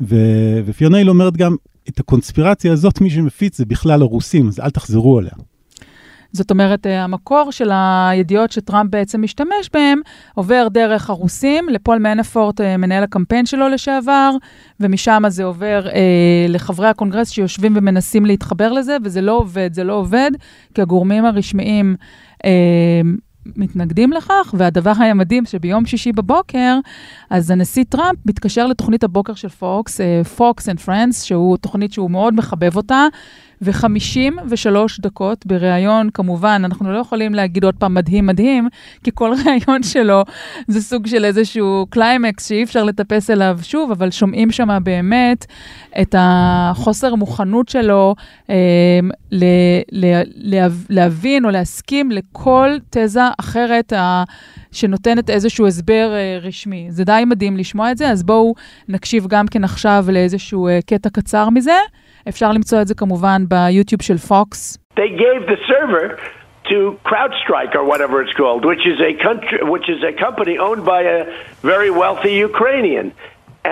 ו- 0.00 0.60
ופיונה 0.64 0.98
היל 0.98 1.10
אומרת 1.10 1.36
גם, 1.36 1.56
את 1.88 2.00
הקונספירציה 2.00 2.72
הזאת, 2.72 3.00
מי 3.00 3.10
שמפיץ 3.10 3.58
זה 3.58 3.64
בכלל 3.64 4.02
הרוסים, 4.02 4.48
אז 4.48 4.60
אל 4.60 4.70
תחזרו 4.70 5.18
עליה. 5.18 5.32
זאת 6.32 6.50
אומרת, 6.50 6.86
אה, 6.86 7.04
המקור 7.04 7.52
של 7.52 7.70
הידיעות 7.72 8.52
שטראמפ 8.52 8.90
בעצם 8.90 9.22
משתמש 9.22 9.70
בהם 9.72 10.00
עובר 10.34 10.68
דרך 10.70 11.10
הרוסים, 11.10 11.68
לפול 11.68 11.98
מנפורט, 11.98 12.60
אה, 12.60 12.76
מנהל 12.76 13.02
הקמפיין 13.02 13.46
שלו 13.46 13.68
לשעבר, 13.68 14.30
ומשם 14.80 15.22
זה 15.28 15.44
עובר 15.44 15.88
אה, 15.88 16.46
לחברי 16.48 16.88
הקונגרס 16.88 17.30
שיושבים 17.30 17.72
ומנסים 17.76 18.26
להתחבר 18.26 18.72
לזה, 18.72 18.96
וזה 19.04 19.20
לא 19.20 19.32
עובד, 19.32 19.70
זה 19.74 19.84
לא 19.84 19.92
עובד, 19.92 20.30
כי 20.74 20.82
הגורמים 20.82 21.24
הרשמיים 21.24 21.96
אה, 22.44 22.50
מתנגדים 23.56 24.12
לכך, 24.12 24.54
והדבר 24.58 24.92
היה 24.98 25.14
מדהים 25.14 25.44
שביום 25.46 25.86
שישי 25.86 26.12
בבוקר, 26.12 26.78
אז 27.30 27.50
הנשיא 27.50 27.84
טראמפ 27.88 28.18
מתקשר 28.26 28.66
לתוכנית 28.66 29.04
הבוקר 29.04 29.34
של 29.34 29.48
פוקס, 29.48 30.00
פוקס 30.36 30.68
and 30.68 30.80
Friends, 30.80 31.22
שהוא 31.22 31.56
תוכנית 31.56 31.92
שהוא 31.92 32.10
מאוד 32.10 32.34
מחבב 32.34 32.76
אותה, 32.76 33.06
ו-53 33.62 34.76
דקות 35.00 35.46
בריאיון, 35.46 36.10
כמובן, 36.14 36.62
אנחנו 36.64 36.92
לא 36.92 36.98
יכולים 36.98 37.34
להגיד 37.34 37.64
עוד 37.64 37.74
פעם 37.74 37.94
מדהים 37.94 38.26
מדהים, 38.26 38.68
כי 39.04 39.10
כל 39.14 39.32
ריאיון 39.44 39.82
שלו 39.82 40.22
זה 40.68 40.82
סוג 40.82 41.06
של 41.06 41.24
איזשהו 41.24 41.86
קליימקס 41.90 42.48
שאי 42.48 42.62
אפשר 42.62 42.84
לטפס 42.84 43.30
אליו 43.30 43.58
שוב, 43.62 43.90
אבל 43.90 44.10
שומעים 44.10 44.50
שם 44.50 44.78
באמת 44.82 45.46
את 46.00 46.14
החוסר 46.18 47.14
מוכנות 47.14 47.68
שלו 47.68 48.14
אה, 48.50 48.54
ל- 49.32 49.44
ל- 49.92 50.22
לה- 50.34 50.66
להבין 50.90 51.44
או 51.44 51.50
להסכים 51.50 52.10
לכל 52.10 52.70
תזה 52.90 53.22
אחרת. 53.38 53.92
ה- 53.92 54.24
שנותנת 54.72 55.30
איזשהו 55.30 55.66
הסבר 55.66 56.12
uh, 56.12 56.46
רשמי. 56.46 56.86
זה 56.90 57.04
די 57.04 57.22
מדהים 57.26 57.56
לשמוע 57.56 57.92
את 57.92 57.98
זה, 57.98 58.10
אז 58.10 58.22
בואו 58.22 58.54
נקשיב 58.88 59.26
גם 59.26 59.46
כן 59.46 59.64
עכשיו 59.64 60.04
לאיזשהו 60.12 60.68
uh, 60.68 60.72
קטע 60.86 61.10
קצר 61.10 61.50
מזה. 61.50 61.76
אפשר 62.28 62.52
למצוא 62.52 62.82
את 62.82 62.86
זה 62.86 62.94
כמובן 62.94 63.42
ביוטיוב 63.48 64.02
של 64.02 64.18
פוקס. 64.18 64.78
They 64.96 65.10
gave 65.24 65.46
the 65.46 65.58
server 65.70 66.18
to 66.70 66.76
CrowdStrike 67.08 67.74
or 67.74 67.84
whatever 67.92 68.16
it's 68.22 68.34
called, 68.40 68.62
which 68.64 68.84
is 68.92 68.98
a 69.10 69.12
country, 69.26 69.58
which 69.74 69.88
is 69.94 70.00
a 70.10 70.12
company 70.26 70.56
owned 70.66 70.84
by 70.84 71.02
a 71.16 71.18
very 71.72 71.90
wealthy 71.90 72.34
Ukrainian. 72.50 73.06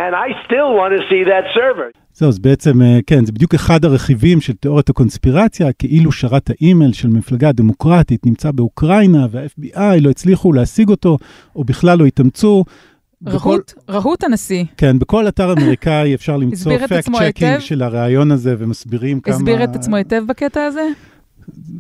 And 0.03 0.13
I 0.27 0.29
still 0.47 0.71
want 0.81 0.93
to 0.97 1.03
see 1.11 1.23
that 1.33 1.45
server. 1.59 1.91
זהו, 2.13 2.29
אז 2.29 2.39
בעצם, 2.39 2.83
אה, 2.83 2.99
כן, 3.07 3.25
זה 3.25 3.33
בדיוק 3.33 3.55
אחד 3.55 3.85
הרכיבים 3.85 4.41
של 4.41 4.53
תיאוריית 4.53 4.89
הקונספירציה, 4.89 5.73
כאילו 5.73 6.13
שרת 6.13 6.51
האימייל 6.51 6.93
של 6.93 7.09
מפלגה 7.09 7.53
דמוקרטית 7.53 8.27
נמצא 8.27 8.51
באוקראינה, 8.51 9.27
וה-FBI 9.31 10.01
לא 10.01 10.11
הצליחו 10.11 10.53
להשיג 10.53 10.89
אותו, 10.89 11.19
או 11.57 11.65
בכלל 11.65 11.99
לא 11.99 12.05
התאמצו. 12.05 12.65
רהוט, 13.27 13.73
רהוט 13.89 14.25
הנשיא. 14.25 14.65
כן, 14.77 14.99
בכל 14.99 15.29
אתר 15.29 15.53
אמריקאי 15.53 16.15
אפשר 16.15 16.37
למצוא 16.43 16.73
fact 16.91 17.19
checking 17.19 17.61
של 17.61 17.83
הרעיון 17.83 18.31
הזה, 18.31 18.55
ומסבירים 18.59 19.21
כמה... 19.21 19.35
הסביר 19.35 19.65
את 19.65 19.77
עצמו 19.77 19.97
היטב 19.97 20.23
בקטע 20.27 20.65
הזה? 20.65 20.89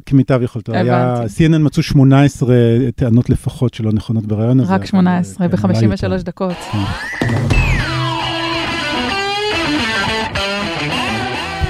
כמיטב 0.06 0.40
יכולתו. 0.42 0.72
היה, 0.72 1.14
הבנתי. 1.14 1.46
CNN 1.46 1.58
מצאו 1.58 1.82
18 1.82 2.54
טענות 2.96 3.30
לפחות 3.30 3.74
שלא 3.74 3.92
נכונות 3.92 4.26
ברעיון 4.26 4.60
הזה. 4.60 4.72
רק 4.72 4.80
אבל, 4.80 4.86
18, 4.86 5.48
כן, 5.48 5.56
אולי 5.56 5.76
יותר. 5.92 6.08
ב-53 6.08 6.22
דקות. 6.22 6.56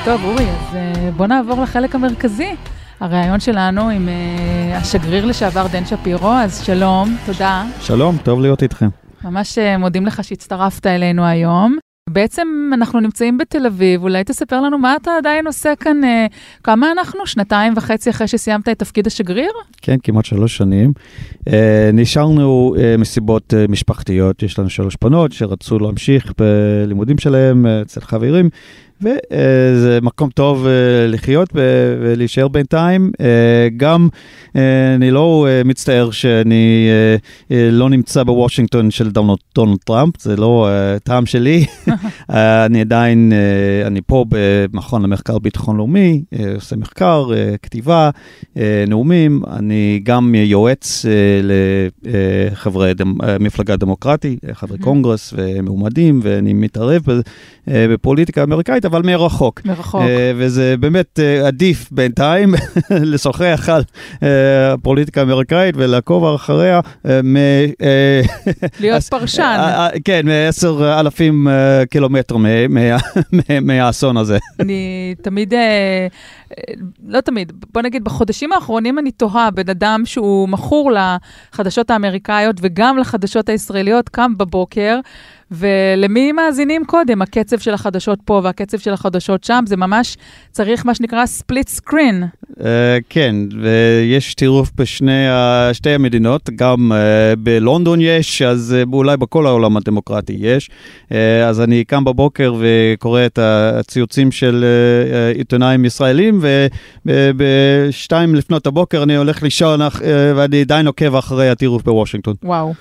טוב, 0.05 0.25
אורי, 0.25 0.45
אז 0.45 0.75
אה, 0.75 1.11
בוא 1.17 1.27
נעבור 1.27 1.63
לחלק 1.63 1.95
המרכזי. 1.95 2.55
הריאיון 3.01 3.41
שלנו 3.41 3.89
עם 3.89 4.09
אה, 4.09 4.79
השגריר 4.79 5.25
לשעבר 5.25 5.67
דן 5.73 5.87
שפירו, 5.87 6.33
אז 6.33 6.61
שלום, 6.61 7.17
תודה. 7.27 7.65
שלום, 7.81 8.17
טוב 8.23 8.41
להיות 8.41 8.63
איתכם. 8.63 8.89
ממש 9.25 9.59
אה, 9.59 9.79
מודים 9.79 10.07
לך 10.07 10.25
שהצטרפת 10.25 10.87
אלינו 10.87 11.25
היום. 11.25 11.79
בעצם 12.09 12.49
אנחנו 12.75 13.01
נמצאים 13.01 13.39
בתל 13.39 13.67
אביב, 13.67 14.03
אולי 14.03 14.25
תספר 14.25 14.61
לנו 14.61 14.79
מה 14.79 14.97
אתה 14.97 15.11
עדיין 15.19 15.47
עושה 15.47 15.73
כאן, 15.81 16.05
אה, 16.05 16.27
כמה 16.63 16.93
אנחנו? 16.93 17.27
שנתיים 17.27 17.73
וחצי 17.77 18.11
אחרי 18.11 18.29
שסיימת 18.29 18.69
את 18.69 18.79
תפקיד 18.79 19.07
השגריר? 19.07 19.51
כן, 19.83 19.97
כמעט 20.03 20.25
שלוש 20.25 20.57
שנים. 20.57 20.93
אה, 21.49 21.91
נשארנו 21.93 22.75
אה, 22.79 22.97
מסיבות 22.97 23.55
אה, 23.55 23.65
משפחתיות, 23.69 24.43
יש 24.43 24.59
לנו 24.59 24.71
שלוש 24.71 24.97
בנות 25.05 25.33
שרצו 25.33 25.79
להמשיך 25.79 26.33
בלימודים 26.39 27.19
שלהם 27.19 27.67
אה, 27.67 27.83
אצל 27.83 28.01
חברים, 28.01 28.51
וזה 29.01 29.99
מקום 30.03 30.31
טוב 30.31 30.67
אה, 30.67 31.07
לחיות 31.07 31.49
ולהישאר 32.01 32.49
בינתיים. 32.49 33.11
אה, 33.21 33.69
גם 33.77 34.09
אה, 34.57 34.95
אני 34.95 35.11
לא 35.11 35.47
מצטער 35.65 36.11
שאני 36.11 36.89
לא 37.51 37.91
נמצא 37.91 38.23
בוושינגטון 38.23 38.91
של 38.91 39.11
דונלד 39.55 39.79
טראמפ, 39.85 40.21
זה 40.21 40.37
לא 40.37 40.69
טעם 41.03 41.27
שלי. 41.27 41.67
אה, 42.31 42.65
אני 42.67 42.81
עדיין, 42.81 43.33
אה, 43.33 43.87
אני 43.87 44.01
פה 44.07 44.25
במכון 44.29 45.03
למחקר 45.03 45.39
ביטחון 45.39 45.77
לאומי, 45.77 46.23
אה, 46.39 46.55
עושה 46.55 46.77
מחקר, 46.77 47.31
כתיבה, 47.63 48.11
נאומים. 48.89 49.43
אני 49.51 50.01
גם 50.03 50.35
יועץ 50.35 51.05
לחברי 52.03 52.95
דמ- 52.95 53.05
מפלגה 53.41 53.77
דמוקרטית, 53.77 54.45
אה, 54.49 54.55
חברי. 54.55 54.79
קונגרס 54.79 55.35
ומועמדים, 55.37 56.21
ואני 56.23 56.53
מתערב 56.53 57.03
בפוליטיקה 57.69 58.41
האמריקאית, 58.41 58.85
אבל 58.85 59.03
מרחוק. 59.03 59.61
מרחוק. 59.65 60.03
וזה 60.37 60.75
באמת 60.81 61.19
עדיף 61.47 61.89
בינתיים 61.93 62.55
לשוחח 62.91 63.69
על 63.73 63.83
הפוליטיקה 64.73 65.21
האמריקאית 65.21 65.75
ולעקוב 65.79 66.35
אחריה 66.35 66.81
מ... 67.25 67.37
להיות 68.81 69.03
פרשן. 69.11 69.57
כן, 70.05 70.21
מעשר 70.25 71.01
אלפים 71.01 71.49
אה, 71.49 71.83
קילומטר 72.23 72.37
מה- 72.37 72.69
מה- 72.69 72.97
מה- 73.33 73.61
מהאסון 73.61 74.17
הזה. 74.17 74.39
אני 74.61 75.15
תמיד, 75.23 75.55
אה, 75.55 76.07
לא 77.09 77.21
תמיד, 77.21 77.53
בוא 77.75 77.83
נגיד, 77.83 78.05
בחודשים 78.05 78.53
האחרונים 78.53 78.99
אני 78.99 79.11
תוהה, 79.11 79.51
בן 79.51 79.69
אדם 79.71 80.03
שהוא 80.05 80.49
מכור 80.49 80.93
לחדשות 81.53 81.91
האמריקאיות 81.91 82.57
וגם 82.63 82.99
לחדשות 82.99 83.49
הישראליות, 83.49 84.09
קם 84.09 84.33
בבוקר, 84.37 85.01
ולמי 85.51 86.33
מאזינים 86.33 86.85
קודם? 86.85 87.23
הקצב 87.23 87.59
של 87.59 87.75
החדשות 87.75 88.19
פה 88.25 88.41
והקצב 88.45 88.79
של 88.79 88.93
החדשות 88.93 89.45
שם, 89.45 89.65
זה 89.67 89.77
ממש 89.77 90.17
צריך 90.51 90.87
מה 90.87 90.95
שנקרא 90.95 91.27
ספליט 91.27 91.69
סקרין. 91.69 92.25
אה, 92.65 92.99
כן, 93.09 93.35
ויש 93.63 94.35
טירוף 94.35 94.71
בשני 94.77 95.29
ה- 95.29 95.71
שתי 95.73 95.91
המדינות, 95.91 96.51
גם 96.57 96.93
אה, 96.93 97.37
בלונדון 97.39 98.01
יש, 98.01 98.43
אז 98.43 98.75
אה, 98.79 98.83
אולי 98.93 99.17
בכל 99.17 99.47
העולם 99.47 99.77
הדמוקרטי 99.77 100.37
יש. 100.39 100.71
אה, 101.13 101.47
אז 101.49 101.61
אני 101.61 101.85
קם 101.85 102.05
בבוקר 102.05 102.55
וקורא 102.61 103.27
את 103.27 103.39
הציוצים 103.43 104.31
של 104.33 104.65
אה, 104.65 105.15
אה, 105.17 105.33
עיתונאים 105.39 105.85
ישראלים, 105.85 106.38
ובשתיים 107.07 108.35
לפנות 108.35 108.67
הבוקר 108.67 109.03
אני 109.03 109.17
הולך 109.17 109.43
לישון, 109.43 109.83
אה, 109.83 109.89
ואני 110.37 110.61
עדיין 110.61 110.87
עוקב 110.87 111.15
אחרי 111.15 111.49
הטירוף 111.49 111.83
בוושינגטון. 111.83 112.35
וואו. 112.43 112.75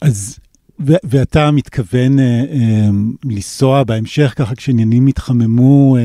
אז, 0.00 0.38
ו- 0.80 0.92
ואתה 1.04 1.50
מתכוון 1.50 2.18
אה, 2.18 2.24
אה, 2.24 2.88
לנסוע 3.24 3.84
בהמשך 3.84 4.34
ככה 4.36 4.54
כשעניינים 4.54 5.08
יתחממו, 5.08 5.96
אה, 5.96 6.02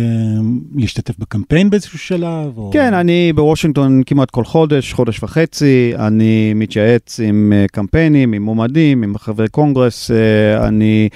להשתתף 0.75 1.19
בקמפיין 1.19 1.69
באיזשהו 1.69 1.99
שלב? 1.99 2.57
או... 2.57 2.69
כן, 2.73 2.93
אני 2.93 3.33
בוושינגטון 3.33 4.01
כמעט 4.05 4.31
כל 4.31 4.43
חודש, 4.43 4.93
חודש 4.93 5.23
וחצי, 5.23 5.93
אני 5.95 6.53
מתייעץ 6.53 7.19
עם 7.19 7.53
אה, 7.55 7.65
קמפיינים, 7.71 8.33
עם 8.33 8.41
מועמדים, 8.41 9.03
עם 9.03 9.17
חברי 9.17 9.47
קונגרס, 9.49 10.11
אה, 10.11 10.67
אני 10.67 11.09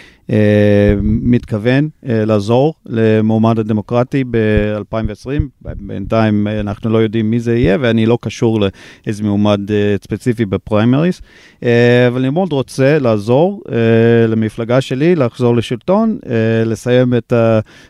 מתכוון 1.02 1.90
אה, 2.10 2.26
לעזור 2.26 2.74
למועמד 2.86 3.60
הדמוקרטי 3.60 4.24
ב-2020. 4.32 5.28
בינתיים 5.62 6.48
אה, 6.48 6.60
אנחנו 6.60 6.90
לא 6.90 6.98
יודעים 6.98 7.32
מי 7.32 7.40
זה 7.40 7.58
יהיה, 7.58 7.78
ואני 7.82 8.06
לא 8.06 8.18
קשור 8.22 8.60
לאיזה 8.60 9.24
מועמד 9.24 9.72
אה, 9.72 9.96
ספציפי 10.04 10.46
בפריימריס, 10.46 11.22
אה, 11.64 12.08
אבל 12.08 12.20
אני 12.20 12.30
מאוד 12.30 12.52
רוצה 12.52 13.00
לעזור 13.00 13.62
אה, 13.72 14.28
למפלגה 14.28 14.82
שלי 14.82 15.16
לחזור 15.16 15.56
לשלטון, 15.56 16.18
אה, 16.30 16.66
לסיים 16.66 17.14
את. 17.14 17.34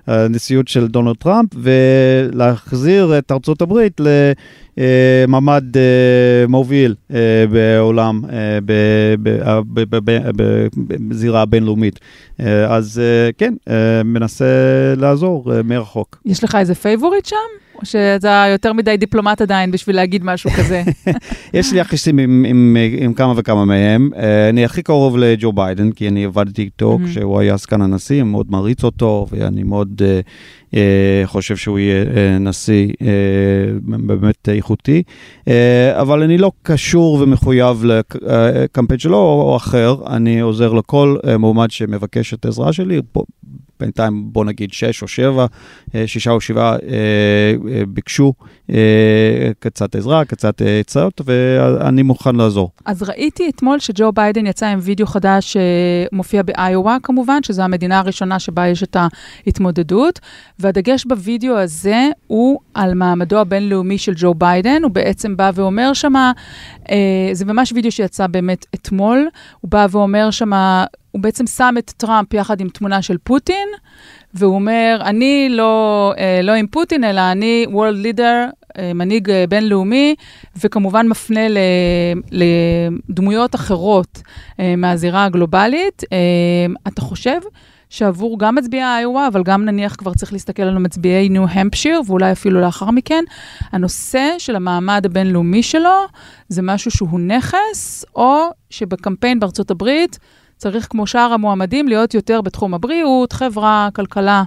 הנשיאות 0.08 0.68
של 0.68 0.88
דונלד 0.88 1.16
טראמפ 1.16 1.50
ולהחזיר 1.56 3.18
את 3.18 3.32
ארצות 3.32 3.62
הברית 3.62 4.02
למעמד 4.02 4.34
אה, 4.78 5.26
מוביל 6.48 6.96
בעולם, 7.50 8.22
בזירה 11.10 11.42
הבינלאומית. 11.42 12.00
אה, 12.40 12.76
אז 12.76 13.02
אה, 13.04 13.30
כן, 13.38 13.54
אה, 13.70 14.04
מנסה 14.04 14.46
לעזור 14.98 15.52
מרחוק. 15.64 16.22
יש 16.26 16.44
לך 16.44 16.56
איזה 16.56 16.76
favorite 16.76 17.26
שם? 17.26 17.36
או 17.76 17.86
שאתה 17.86 18.46
יותר 18.52 18.74
מדי 18.74 18.98
דיפלומט 18.98 19.42
עדיין 19.42 19.72
בשביל 19.72 19.96
להגיד 19.96 20.24
משהו 20.24 20.50
כזה? 20.52 20.84
יש 21.54 21.74
לי 21.74 21.80
יחסים 21.80 22.20
עם, 22.20 22.46
עם, 22.48 22.78
עם 22.98 23.14
כמה 23.14 23.34
וכמה 23.38 23.66
מהם. 23.66 24.10
אני 24.50 24.66
הכי 24.66 24.82
קרוב 24.82 25.18
לג'ו 25.18 25.54
ביידן, 25.54 25.92
כי 25.92 26.08
אני 26.08 26.26
עבדתי 26.26 26.62
איתו 26.62 27.00
Mhm. 27.04 27.08
כשהוא 27.08 27.40
היה 27.40 27.58
סגן 27.58 27.82
הנשיא, 27.82 28.22
אני 28.22 28.30
מאוד 28.30 28.46
מעריץ 28.50 28.84
אותו, 28.84 29.28
ואני 29.32 29.64
מאוד 29.64 30.02
חושב 31.26 31.56
שהוא 31.56 31.80
יהיה 31.80 32.04
אה, 32.04 32.38
נשיא 32.40 32.88
אה, 33.02 33.08
באמת 33.82 34.50
איכותי. 34.50 35.04
אה, 35.48 36.02
אבל 36.02 36.24
אני 36.24 36.38
לא 36.38 36.52
קשור 36.64 37.14
ומחויב 37.22 37.84
לקמפיין 37.86 39.00
שלו 39.00 39.18
או, 39.18 39.56
אחר, 39.58 39.96
אני 40.08 40.40
עוזר 40.40 40.74
לכל 40.74 41.18
אה, 41.28 41.38
מועמד 41.38 41.72
שמבקש 41.72 42.34
את 42.34 42.46
העזרה 42.46 42.74
שלי. 42.74 43.02
בינתיים 43.84 44.24
בוא 44.34 44.46
נגיד 44.46 44.74
שש 44.74 45.02
או 45.02 45.08
שבע, 45.08 45.46
אה, 45.96 46.08
שישה 46.08 46.32
או 46.32 46.42
שבעה 46.42 46.72
אה, 46.72 46.78
אה, 47.72 47.86
ביקשו 47.88 48.34
אה, 48.70 49.52
קצת 49.60 49.96
עזרה, 49.96 50.26
קצת 50.26 50.62
אה, 50.62 50.80
עצות, 50.80 51.22
ואני 51.26 52.04
מוכן 52.04 52.36
לעזור. 52.36 52.72
אז 52.86 53.04
ראיתי 53.04 53.50
אתמול 53.50 53.80
שג'ו 53.80 54.12
ביידן 54.12 54.48
יצא 54.48 54.66
עם 54.66 54.80
וידאו 54.82 55.08
חדש 55.08 55.58
שמופיע 55.58 56.44
באיואה 56.44 56.98
כמובן, 57.04 57.44
שזו 57.44 57.62
המדינה 57.62 58.00
הראשונה 58.00 58.40
שבה 58.40 58.68
יש 58.68 58.84
את 58.84 58.98
ההתמודדות, 59.46 60.20
והדגש 60.60 61.06
בוידאו 61.06 61.58
הזה 61.58 62.08
הוא 62.28 62.60
על 62.74 62.94
מעמדו 62.94 63.40
הבינלאומי 63.40 63.98
של 63.98 64.14
ג'ו 64.16 64.34
ביידן, 64.34 64.84
הוא 64.84 64.92
בעצם 64.92 65.38
בא 65.38 65.52
ואומר 65.56 65.94
שמה, 65.94 66.32
אה, 66.90 67.30
זה 67.32 67.46
ממש 67.46 67.72
וידאו 67.72 67.92
שיצא 67.92 68.28
באמת 68.28 68.66
אתמול, 68.76 69.28
הוא 69.62 69.72
בא 69.72 69.88
ואומר 69.92 70.32
שמה, 70.32 70.86
הוא 71.14 71.22
בעצם 71.22 71.48
שם 71.48 71.76
את 71.80 71.94
טראמפ 71.98 72.34
יחד 72.34 72.62
עם 72.62 72.70
תמונה 72.70 73.02
של 73.02 73.18
פוטין, 73.24 73.68
והוא 74.34 74.56
אומר, 74.56 74.98
אני 75.02 75.48
לא, 75.50 76.14
אה, 76.18 76.42
לא 76.44 76.52
עם 76.52 76.68
פוטין, 76.68 77.04
אלא 77.04 77.22
אני 77.32 77.66
World 77.70 78.06
Leader, 78.06 78.52
אה, 78.78 78.94
מנהיג 78.94 79.30
אה, 79.30 79.46
בינלאומי, 79.50 80.16
וכמובן 80.64 81.08
מפנה 81.08 81.40
לדמויות 82.32 83.56
אחרות 83.56 84.22
מהזירה 84.78 85.26
הגלובלית. 85.26 86.04
אתה 86.88 87.02
חושב 87.02 87.40
שעבור 87.90 88.40
גם 88.40 88.56
מצביעי 88.56 89.00
איואה, 89.00 89.28
אבל 89.28 89.44
גם 89.44 89.66
נניח 89.66 89.96
כבר 89.96 90.14
צריך 90.14 90.34
להסתכל 90.34 90.64
על 90.64 90.78
מצביעי 90.78 91.30
ניו-המפשיר, 91.30 92.02
ואולי 92.08 92.32
אפילו 92.32 92.62
לאחר 92.62 92.92
מכן, 92.92 93.24
הנושא 93.72 94.30
של 94.38 94.56
המעמד 94.56 95.06
הבינלאומי 95.06 95.64
שלו 95.64 96.06
זה 96.50 96.62
משהו 96.62 96.92
שהוא 96.92 97.20
נכס, 97.20 98.06
או 98.16 98.50
שבקמפיין 98.70 99.40
בארצות 99.40 99.72
הברית 99.72 100.20
צריך, 100.64 100.88
כמו 100.90 101.08
שאר 101.08 101.32
המועמדים, 101.34 101.88
להיות 101.88 102.14
יותר 102.14 102.42
בתחום 102.42 102.74
הבריאות, 102.74 103.34
חברה, 103.34 103.90
כלכלה. 103.94 104.44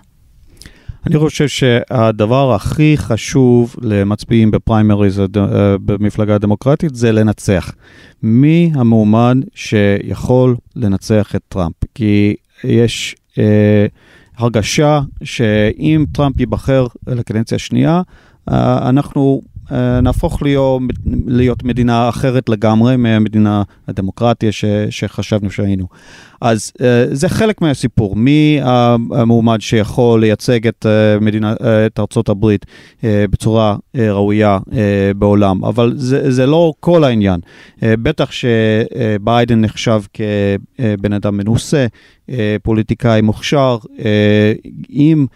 אני 1.06 1.18
חושב 1.18 1.48
שהדבר 1.48 2.54
הכי 2.54 2.94
חשוב 2.96 3.76
למצביעים 3.82 4.50
בפריימריז 4.50 5.20
אה, 5.20 5.26
במפלגה 5.84 6.34
הדמוקרטית 6.34 6.94
זה 6.94 7.12
לנצח. 7.12 7.72
מי 8.22 8.72
המועמד 8.74 9.36
שיכול 9.54 10.56
לנצח 10.76 11.36
את 11.36 11.40
טראמפ? 11.48 11.74
כי 11.94 12.34
יש 12.64 13.16
אה, 13.38 13.86
הרגשה 14.36 15.00
שאם 15.24 16.04
טראמפ 16.12 16.40
ייבחר 16.40 16.86
לקדנציה 17.06 17.58
שנייה, 17.58 18.02
אה, 18.50 18.88
אנחנו 18.88 19.42
נהפוך 20.02 20.42
להיות, 20.42 20.82
להיות 21.26 21.64
מדינה 21.64 22.08
אחרת 22.08 22.48
לגמרי 22.48 22.96
מהמדינה 22.96 23.62
הדמוקרטיה 23.88 24.52
ש, 24.52 24.64
שחשבנו 24.90 25.50
שהיינו. 25.50 25.86
אז 26.40 26.72
uh, 26.78 26.82
זה 27.12 27.28
חלק 27.28 27.60
מהסיפור, 27.60 28.16
מי 28.16 28.58
המועמד 29.10 29.60
שיכול 29.60 30.20
לייצג 30.20 30.66
את, 30.66 30.86
uh, 30.86 31.24
מדינה, 31.24 31.52
uh, 31.52 31.56
את 31.86 32.00
ארצות 32.00 32.28
הברית 32.28 32.66
בצורה 33.02 33.76
ראויה 33.96 34.58
בעולם, 35.16 35.64
אבל 35.64 35.92
זה, 35.96 36.30
זה 36.30 36.46
לא 36.46 36.72
כל 36.80 37.04
העניין. 37.04 37.40
בטח 37.82 38.30
שביידן 38.30 39.60
נחשב 39.60 40.00
כבן 40.14 41.12
אדם 41.12 41.36
מנוסה, 41.36 41.86
פוליטיקאי 42.62 43.20
מוכשר, 43.20 43.78
עם 44.88 45.26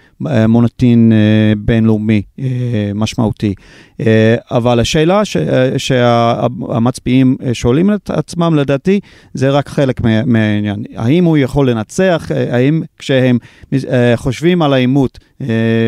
מונטין 0.49 1.12
בינלאומי 1.59 2.23
משמעותי. 2.95 3.54
אבל 4.50 4.80
השאלה 4.80 5.25
ש, 5.25 5.37
שהמצביעים 5.76 7.37
שואלים 7.52 7.95
את 7.95 8.11
עצמם, 8.11 8.54
לדעתי, 8.54 9.00
זה 9.35 9.50
רק 9.50 9.69
חלק 9.69 10.00
מהעניין. 10.26 10.85
האם 10.97 11.25
הוא 11.25 11.37
יכול 11.37 11.71
לנצח, 11.71 12.33
אה, 12.33 12.57
האם 12.57 12.83
כשהם 12.99 13.39
אה, 13.89 14.13
חושבים 14.17 14.63
על 14.63 14.73
העימות 14.73 15.19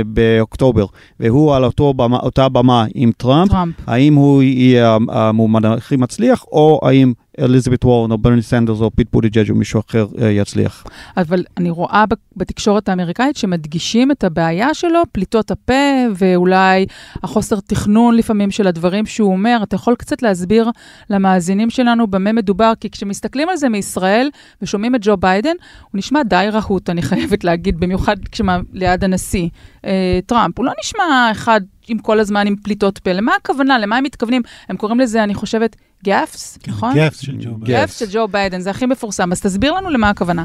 באוקטובר, 0.07 0.87
והוא 1.21 1.55
על 1.55 1.65
אותו 1.65 1.95
במה, 1.95 2.19
אותה 2.19 2.49
במה 2.49 2.85
עם 2.95 3.13
טראמפ, 3.17 3.51
טראמפ, 3.51 3.75
האם 3.87 4.15
הוא 4.15 4.43
יהיה 4.43 4.99
המועמד 5.09 5.67
הכי 5.67 5.97
מצליח, 5.97 6.45
או 6.53 6.81
האם 6.83 7.13
אליזבת 7.39 7.85
וורן 7.85 8.11
או 8.11 8.19
ברני 8.19 8.43
סנדרס 8.43 8.81
או 8.81 8.91
פיט 8.91 9.09
בוטיג'ג' 9.13 9.51
או 9.51 9.55
מישהו 9.55 9.81
אחר 9.89 10.07
אה, 10.13 10.25
יצליח. 10.25 10.85
אבל 11.17 11.45
אני 11.57 11.71
רואה 11.71 12.05
בתקשורת 12.37 12.89
האמריקאית 12.89 13.37
שמדגישים 13.37 14.11
את 14.11 14.25
הבעיה 14.25 14.75
שלו, 14.75 15.03
פליטות 15.13 15.51
הפה 15.51 15.73
ואולי 16.17 16.87
החוסר 17.23 17.61
תכנון 17.61 18.17
לפעמים 18.17 18.51
של 18.51 18.67
הדברים 18.67 19.07
שהוא 19.07 19.33
אומר. 19.33 19.61
אתה 19.63 19.75
יכול 19.75 19.95
קצת 19.95 20.23
להסביר 20.23 20.71
למאזינים 21.11 21.71
שלנו 21.71 22.07
במה 22.07 22.33
מדובר? 22.33 22.73
כי 22.81 22.91
כשמסתכלים 22.91 23.49
על 23.49 23.57
זה 23.57 23.69
מישראל 23.69 24.31
ושומעים 24.63 24.95
את 24.95 25.01
ג'ו 25.05 25.17
ביידן, 25.17 25.55
הוא 25.83 25.99
נשמע 25.99 26.23
די 26.23 26.49
רהוט, 26.53 26.91
אני 26.91 27.03
חייבת 27.03 27.45
להגיד, 27.45 27.81
במיוחד 27.81 28.17
כשליד 28.33 29.05
הנשיא 29.05 29.42
אה, 29.85 30.19
טראמפ. 30.27 30.59
הוא 30.59 30.67
לא 30.67 30.73
נשמע 30.81 31.29
אחד 31.31 31.61
עם 31.89 31.99
כל 31.99 32.21
הזמן 32.21 32.47
עם 32.47 32.57
פליטות 32.57 32.99
פה. 32.99 33.13
למה 33.13 33.33
הכוונה? 33.41 33.79
למה 33.79 33.97
הם 33.97 34.05
מתכוונים? 34.05 34.43
הם 34.69 34.77
קוראים 34.77 35.01
לזה, 35.01 35.25
אני 35.25 35.35
חושבת, 35.35 35.77
gaffes, 36.05 36.59
כן, 36.63 36.73
נכון? 36.73 36.95
gaffes 36.95 37.21
של 37.21 37.37
ג'ו 37.41 37.55
ביידן. 37.55 37.81
gaffes 37.81 37.99
של 37.99 38.07
ג'ו 38.13 38.29
ביידן, 38.29 38.61
זה 38.61 38.71
הכי 38.71 38.87
מפורסם. 38.87 39.33
אז 39.33 39.41
תסביר 39.41 39.73
לנו 39.73 39.91
למה 39.91 40.11
הכוונה. 40.11 40.45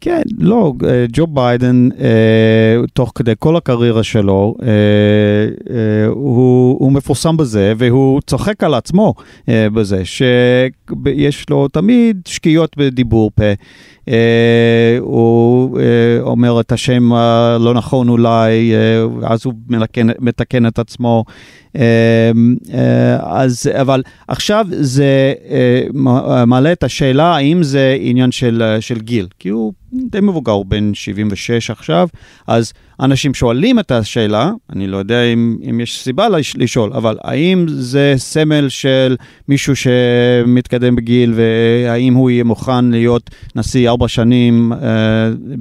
כן, 0.00 0.22
לא, 0.38 0.72
אה, 0.86 1.04
ג'ו 1.12 1.26
ביידן, 1.26 1.88
אה, 2.00 2.86
תוך 2.92 3.12
כדי 3.14 3.32
כל 3.38 3.56
הקריירה 3.56 4.02
שלו, 4.02 4.54
אה, 4.62 4.68
אה, 5.74 6.06
הוא, 6.06 6.76
הוא 6.80 6.92
מפורסם 6.92 7.36
בזה, 7.36 7.72
והוא 7.78 8.20
צוחק 8.26 8.64
על 8.64 8.74
עצמו 8.74 9.14
אה, 9.48 9.70
בזה, 9.70 10.04
שיש 10.04 11.50
לו 11.50 11.68
תמיד 11.68 12.20
שקיעות 12.28 12.76
בדיבור 12.76 13.30
פה. 13.34 13.52
אה, 14.08 14.96
הוא 15.00 15.80
אה, 15.80 16.20
אומר 16.20 16.60
את 16.60 16.72
השם 16.72 17.12
הלא 17.12 17.74
נכון 17.74 18.08
אולי, 18.08 18.74
אה, 18.74 19.28
אז 19.28 19.46
הוא 19.46 19.54
מתקן, 19.68 20.06
מתקן 20.20 20.66
את 20.66 20.78
עצמו. 20.78 21.24
אז, 23.20 23.70
אבל 23.80 24.02
עכשיו 24.28 24.66
זה 24.70 25.34
מעלה 26.46 26.72
את 26.72 26.84
השאלה 26.84 27.36
האם 27.36 27.62
זה 27.62 27.96
עניין 28.00 28.32
של, 28.32 28.76
של 28.80 29.00
גיל, 29.00 29.26
כי 29.38 29.48
הוא 29.48 29.72
די 29.92 30.20
מבוגר, 30.20 30.52
הוא 30.52 30.66
בן 30.66 30.94
76 30.94 31.70
עכשיו, 31.70 32.08
אז 32.46 32.72
אנשים 33.00 33.34
שואלים 33.34 33.78
את 33.78 33.90
השאלה, 33.90 34.50
אני 34.72 34.86
לא 34.86 34.96
יודע 34.96 35.22
אם, 35.22 35.56
אם 35.70 35.80
יש 35.80 36.02
סיבה 36.02 36.26
לשאול, 36.56 36.92
אבל 36.92 37.18
האם 37.24 37.66
זה 37.68 38.14
סמל 38.16 38.68
של 38.68 39.16
מישהו 39.48 39.74
שמתקדם 39.76 40.96
בגיל, 40.96 41.34
והאם 41.36 42.14
הוא 42.14 42.30
יהיה 42.30 42.44
מוכן 42.44 42.84
להיות 42.84 43.30
נשיא 43.54 43.88
ארבע 43.88 44.08
שנים 44.08 44.72
uh, 44.72 44.76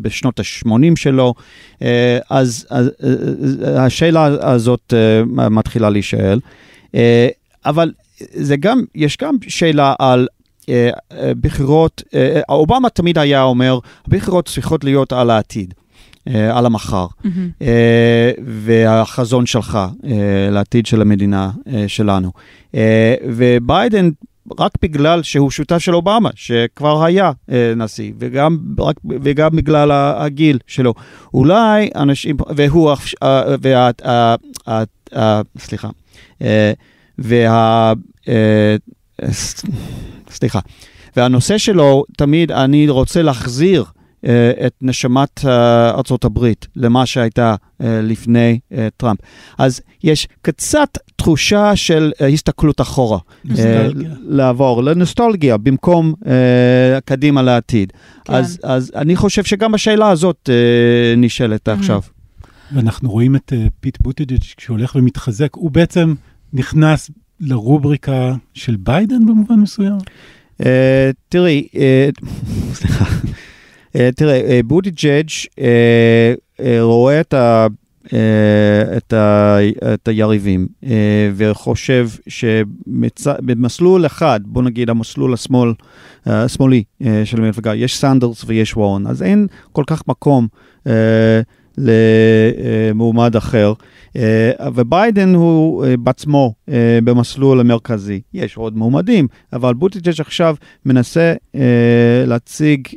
בשנות 0.02 0.40
ה-80 0.40 0.96
שלו? 0.96 1.34
Uh, 1.80 1.84
אז, 2.30 2.68
אז 2.70 2.92
uh, 3.02 3.68
השאלה 3.70 4.26
הזאת 4.26 4.94
uh, 4.94 5.50
מתחילה 5.50 5.90
להישאל. 5.90 6.40
Uh, 6.92 6.96
אבל 7.66 7.92
זה 8.18 8.58
גם, 8.58 8.82
יש 8.96 9.18
גם 9.22 9.36
שאלה 9.48 9.94
על 10.00 10.28
uh, 10.62 10.66
uh, 10.66 11.16
בחירות, 11.42 12.04
uh, 12.06 12.16
אובמה 12.50 12.90
תמיד 12.90 13.18
היה 13.18 13.44
אומר, 13.44 13.80
הבחירות 14.08 14.48
צריכות 14.48 14.84
להיות 14.84 15.14
על 15.14 15.30
העתיד. 15.30 15.74
אה, 16.28 16.58
על 16.58 16.66
המחר, 16.66 17.06
mm-hmm. 17.06 17.28
אה, 17.62 18.32
והחזון 18.46 19.46
שלך 19.46 19.80
אה, 20.06 20.10
לעתיד 20.52 20.86
של 20.86 21.02
המדינה 21.02 21.52
שלנו. 21.88 22.32
וביידן, 23.28 24.10
רק 24.60 24.72
בגלל 24.82 25.24
שהוא 25.24 25.52
שותף 25.52 25.78
של 25.78 25.96
אובמה, 25.96 26.30
שכבר 26.36 27.04
היה 27.04 27.32
נשיא, 27.76 28.12
וגם, 28.20 28.58
רק, 28.80 28.96
וגם 29.06 29.50
בגלל 29.56 29.92
הגיל 29.92 30.60
שלו. 30.68 30.94
אולי 31.34 31.90
אנשים, 31.96 32.38
והוא, 32.56 32.94
וה, 33.62 33.92
סליחה, 35.58 35.90
וה, 37.20 37.94
סליחה, 40.30 40.60
והנושא 41.16 41.58
שלו, 41.58 42.04
תמיד 42.18 42.52
אני 42.52 42.90
רוצה 42.90 43.22
להחזיר 43.22 43.84
אה, 43.84 44.03
את 44.66 44.74
נשמת 44.82 45.46
אה, 45.46 45.90
ארצות 45.90 46.26
הברית 46.26 46.68
למה 46.76 47.06
שהייתה 47.06 47.56
אה, 47.82 48.02
לפני 48.02 48.60
טראמפ. 48.98 49.20
אז 49.58 49.82
יש 50.04 50.28
קצת 50.42 50.98
תחושה 51.16 51.76
של 51.76 52.12
הסתכלות 52.34 52.82
אחורה. 52.82 53.20
נוסטלגיה. 53.46 54.10
לעבור 54.22 54.84
לנוסטלגיה 54.84 55.58
במקום 55.58 56.14
קדימה 57.06 57.42
לעתיד. 57.42 57.94
כן. 58.26 58.34
אז, 58.34 58.60
אז 58.64 58.92
אני 58.96 59.16
חושב 59.16 59.44
שגם 59.44 59.74
השאלה 59.74 60.10
הזאת 60.10 60.50
נשאלת 61.18 61.70
mm-hmm. 61.70 61.72
עכשיו. 61.72 62.02
ואנחנו 62.74 63.12
רואים 63.12 63.36
את 63.36 63.54
פיט 63.80 63.98
בוטיג'ג' 64.02 64.54
כשהולך 64.58 64.96
ומתחזק, 64.96 65.56
הוא 65.56 65.72
בעצם 65.72 66.14
נכנס 66.54 67.12
לרובריקה 67.40 68.34
של 68.54 68.76
ביידן 68.76 69.26
במובן 69.26 69.56
מסוים? 69.56 69.98
תראי, 71.30 71.68
סליחה. 72.74 73.06
אה, 73.96 74.10
תראה, 74.16 74.42
אה, 74.42 74.60
בוטיג'ג' 74.66 75.30
אה, 75.60 76.82
רואה 76.82 77.22
את 77.22 77.34
ה... 77.34 77.68
את, 78.98 79.14
ה, 79.14 79.58
את 79.94 80.08
היריבים 80.08 80.68
וחושב 81.36 82.08
שבמסלול 82.28 84.06
אחד, 84.06 84.40
בוא 84.46 84.64
נגיד 84.64 84.90
המסלול 84.90 85.34
השמאל, 85.34 85.74
השמאלי 86.26 86.84
של 87.24 87.44
המפלגה, 87.44 87.76
יש 87.76 87.98
סנדרס 87.98 88.44
ויש 88.48 88.78
וורן, 88.78 89.08
אז 89.08 89.24
אין 89.24 89.48
כל 89.72 89.84
כך 89.88 90.04
מקום 90.08 90.48
למועמד 91.78 93.36
אחר. 93.36 93.74
אה, 94.16 94.52
וביידן 94.74 95.36
הוא 95.36 95.86
אה, 95.86 95.98
בעצמו 95.98 96.54
אה, 96.70 97.00
במסלול 97.04 97.60
המרכזי. 97.60 98.22
יש 98.34 98.58
עוד 98.58 98.78
מועמדים, 98.78 99.28
אבל 99.54 99.74
בוטיג'ש 99.74 100.20
עכשיו 100.20 100.56
מנסה 100.86 101.34
להציג 102.26 102.88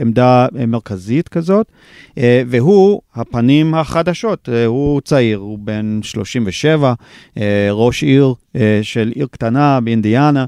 עמדה 0.00 0.46
מרכזית 0.66 1.28
כזאת, 1.28 1.72
והוא 2.48 3.00
הפנים 3.14 3.74
החדשות, 3.74 4.48
הוא 4.66 5.00
צעיר, 5.00 5.38
הוא 5.38 5.58
בן 5.58 6.00
37, 6.02 6.94
ראש 7.70 8.02
עיר 8.02 8.34
של 8.82 9.12
עיר 9.14 9.26
קטנה 9.30 9.80
באינדיאנה 9.80 10.44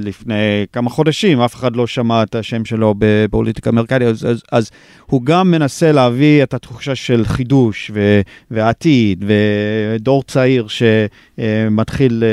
לפני 0.00 0.66
כמה 0.72 0.90
חודשים, 0.90 1.40
אף 1.40 1.54
אחד 1.54 1.76
לא 1.76 1.86
שמע 1.86 2.22
את 2.22 2.34
השם 2.34 2.64
שלו 2.64 2.94
בפוליטיקה 2.98 3.70
אמריקאית, 3.70 4.02
אז, 4.02 4.26
אז, 4.26 4.42
אז 4.52 4.70
הוא 5.06 5.22
גם 5.22 5.50
מנסה 5.50 5.92
להביא 5.92 6.42
את 6.42 6.54
התחושה 6.54 6.94
של 6.94 7.24
חידוש 7.24 7.90
ו, 7.94 8.20
ועתיד 8.50 9.24
ודור 9.26 10.22
צעיר 10.22 10.66
שמתחיל 10.68 12.24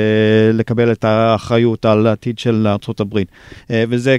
לקבל 0.53 0.91
את 0.91 1.03
האחריות 1.03 1.85
על 1.85 2.07
העתיד 2.07 2.39
של 2.39 2.67
ארה"ב. 2.67 3.19
וזה 3.69 4.17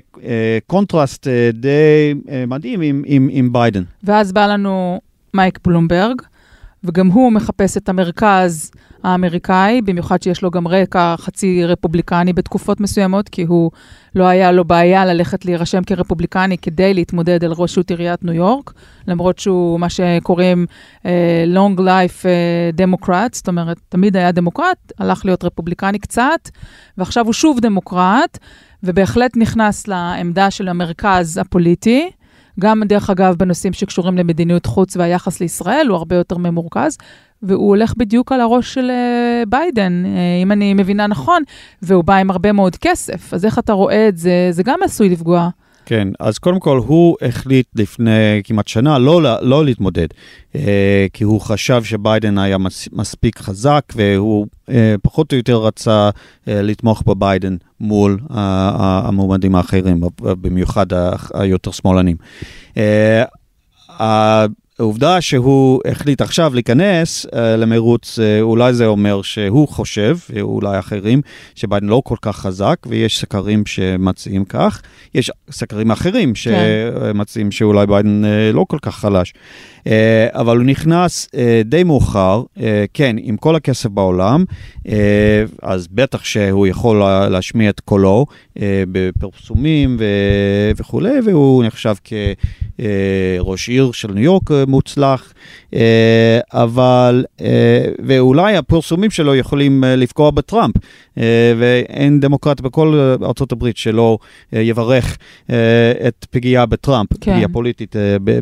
קונטרסט 0.67 1.27
די 1.53 2.15
מדהים 2.47 2.81
עם, 2.81 3.03
עם, 3.07 3.29
עם 3.33 3.53
ביידן. 3.53 3.83
ואז 4.05 4.33
בא 4.33 4.47
לנו 4.47 5.01
מייק 5.35 5.59
בלומברג, 5.65 6.23
וגם 6.85 7.07
הוא 7.07 7.33
מחפש 7.33 7.77
את 7.77 7.89
המרכז 7.89 8.71
האמריקאי, 9.03 9.83
במיוחד 9.83 10.23
שיש 10.23 10.43
לו 10.43 10.51
גם 10.51 10.69
רקע 10.69 11.15
חצי 11.19 11.65
רפובליקני 11.65 12.33
בתקופות 12.33 12.81
מסוימות, 12.81 13.29
כי 13.29 13.43
הוא 13.43 13.71
לא 14.15 14.25
היה 14.25 14.53
לו 14.53 14.65
בעיה 14.65 15.05
ללכת 15.05 15.45
להירשם 15.45 15.85
כרפובליקני 15.85 16.59
כדי 16.59 16.95
להתמודד 16.95 17.45
על 17.45 17.53
ראשות 17.53 17.91
עיריית 17.91 18.25
ניו 18.25 18.35
יורק, 18.35 18.73
למרות 19.09 19.39
שהוא 19.39 19.81
מה 19.81 19.89
שקוראים 19.89 20.67
uh, 21.03 21.07
long 21.55 21.79
life 21.79 22.23
uh, 22.23 22.77
democrat, 22.77 23.29
זאת 23.33 23.49
אומרת, 23.49 23.81
תמיד 23.89 24.17
היה 24.17 24.33
דמוקרט, 24.33 24.93
הלך 24.99 25.25
להיות 25.25 25.45
רפובליקני 25.45 25.99
קצת, 25.99 26.49
ועכשיו 26.99 27.25
הוא 27.25 27.33
שוב 27.33 27.61
דמוקרט, 27.61 28.39
ובהחלט 28.83 29.37
נכנס 29.37 29.89
לעמדה 29.89 30.51
של 30.51 30.69
המרכז 30.69 31.39
הפוליטי. 31.39 32.11
גם, 32.61 32.83
דרך 32.83 33.11
אגב, 33.11 33.35
בנושאים 33.35 33.73
שקשורים 33.73 34.19
למדיניות 34.19 34.67
חוץ 34.67 34.97
והיחס 34.97 35.41
לישראל, 35.41 35.87
הוא 35.89 35.97
הרבה 35.97 36.17
יותר 36.17 36.37
ממורכז, 36.37 36.99
והוא 37.43 37.69
הולך 37.69 37.95
בדיוק 37.97 38.33
על 38.33 38.41
הראש 38.41 38.75
של 38.75 38.91
uh, 38.91 39.49
ביידן, 39.49 40.05
uh, 40.05 40.43
אם 40.43 40.53
אני 40.53 40.75
מבינה 40.75 41.07
נכון, 41.07 41.43
והוא 41.83 42.05
בא 42.05 42.15
עם 42.15 42.31
הרבה 42.31 42.53
מאוד 42.53 42.77
כסף. 42.77 43.35
אז 43.35 43.45
איך 43.45 43.59
אתה 43.59 43.73
רואה 43.73 44.09
את 44.09 44.19
זה? 44.19 44.49
זה 44.51 44.63
גם 44.63 44.79
עשוי 44.85 45.09
לפגוע. 45.09 45.49
כן, 45.87 46.09
אז 46.21 46.39
קודם 46.39 46.61
כל 46.61 46.79
הוא 46.87 47.17
החליט 47.23 47.67
לפני 47.75 48.41
כמעט 48.45 48.69
שנה 48.69 48.99
לא, 48.99 49.23
לא 49.41 49.65
להתמודד, 49.65 50.07
אה, 50.55 51.07
כי 51.13 51.25
הוא 51.25 51.41
חשב 51.41 51.85
שביידן 51.85 52.39
היה 52.39 52.59
מס, 52.59 52.89
מספיק 52.93 53.39
חזק 53.39 53.83
והוא 53.97 54.47
אה, 54.69 54.95
פחות 55.03 55.33
או 55.33 55.37
יותר 55.37 55.57
רצה 55.57 56.11
אה, 56.49 56.63
לתמוך 56.63 57.03
בביידן 57.07 57.57
מול 57.81 58.19
אה, 58.31 59.01
המועמדים 59.05 59.55
האחרים, 59.55 60.01
במיוחד 60.21 60.87
היותר 61.35 61.71
שמאלנים. 61.71 62.17
אה, 62.77 63.25
העובדה 64.83 65.21
שהוא 65.21 65.81
החליט 65.85 66.21
עכשיו 66.21 66.55
להיכנס 66.55 67.27
uh, 67.27 67.37
למרוץ, 67.37 68.19
uh, 68.19 68.23
אולי 68.41 68.75
זה 68.75 68.87
אומר 68.87 69.23
שהוא 69.23 69.69
חושב, 69.69 70.17
ואולי 70.31 70.79
אחרים, 70.79 71.21
שביידן 71.55 71.87
לא 71.87 72.03
כל 72.05 72.17
כך 72.23 72.37
חזק, 72.37 72.77
ויש 72.87 73.19
סקרים 73.19 73.67
שמציעים 73.67 74.45
כך. 74.45 74.83
יש 75.15 75.31
סקרים 75.51 75.91
אחרים 75.91 76.33
כן. 76.35 76.53
שמציעים 77.15 77.47
כן. 77.47 77.51
שאולי 77.51 77.87
ביידן 77.87 78.25
uh, 78.25 78.55
לא 78.55 78.65
כל 78.69 78.79
כך 78.83 78.97
חלש. 78.97 79.33
Uh, 79.79 79.85
אבל 80.33 80.57
הוא 80.57 80.65
נכנס 80.65 81.29
uh, 81.33 81.39
די 81.65 81.85
מאוחר, 81.85 82.43
uh, 82.57 82.61
כן, 82.95 83.17
עם 83.19 83.37
כל 83.37 83.57
הכסף 83.57 83.89
בעולם, 83.89 84.45
uh, 84.79 84.91
אז 85.63 85.89
בטח 85.89 86.25
שהוא 86.25 86.67
יכול 86.67 87.03
להשמיע 87.31 87.71
את 87.71 87.81
קולו 87.81 88.27
uh, 88.31 88.61
בפרסומים 88.93 89.97
ו- 89.99 90.71
וכולי, 90.77 91.21
והוא 91.25 91.65
נחשב 91.65 91.95
כראש 92.05 93.69
עיר 93.69 93.93
של 93.93 94.13
ניו 94.13 94.23
יורק 94.23 94.51
מוצלח, 94.73 95.33
uh, 95.71 95.77
אבל, 96.53 97.25
uh, 97.39 97.43
ואולי 98.07 98.57
הפרסומים 98.57 99.11
שלו 99.11 99.35
יכולים 99.35 99.85
uh, 99.85 99.87
לפגוע 99.87 100.31
בטראמפ, 100.31 100.75
ואין 101.59 102.21
דמוקרט 102.21 102.61
בכל 102.61 103.17
ארה"ב 103.23 103.71
שלא 103.75 104.19
יברך 104.53 105.19
את 106.09 106.27
פגיעה 106.31 106.67
בטראמפ, 106.67 107.09
כן. 107.21 107.33
פגיעה 107.33 107.49
פוליטית 107.49 107.97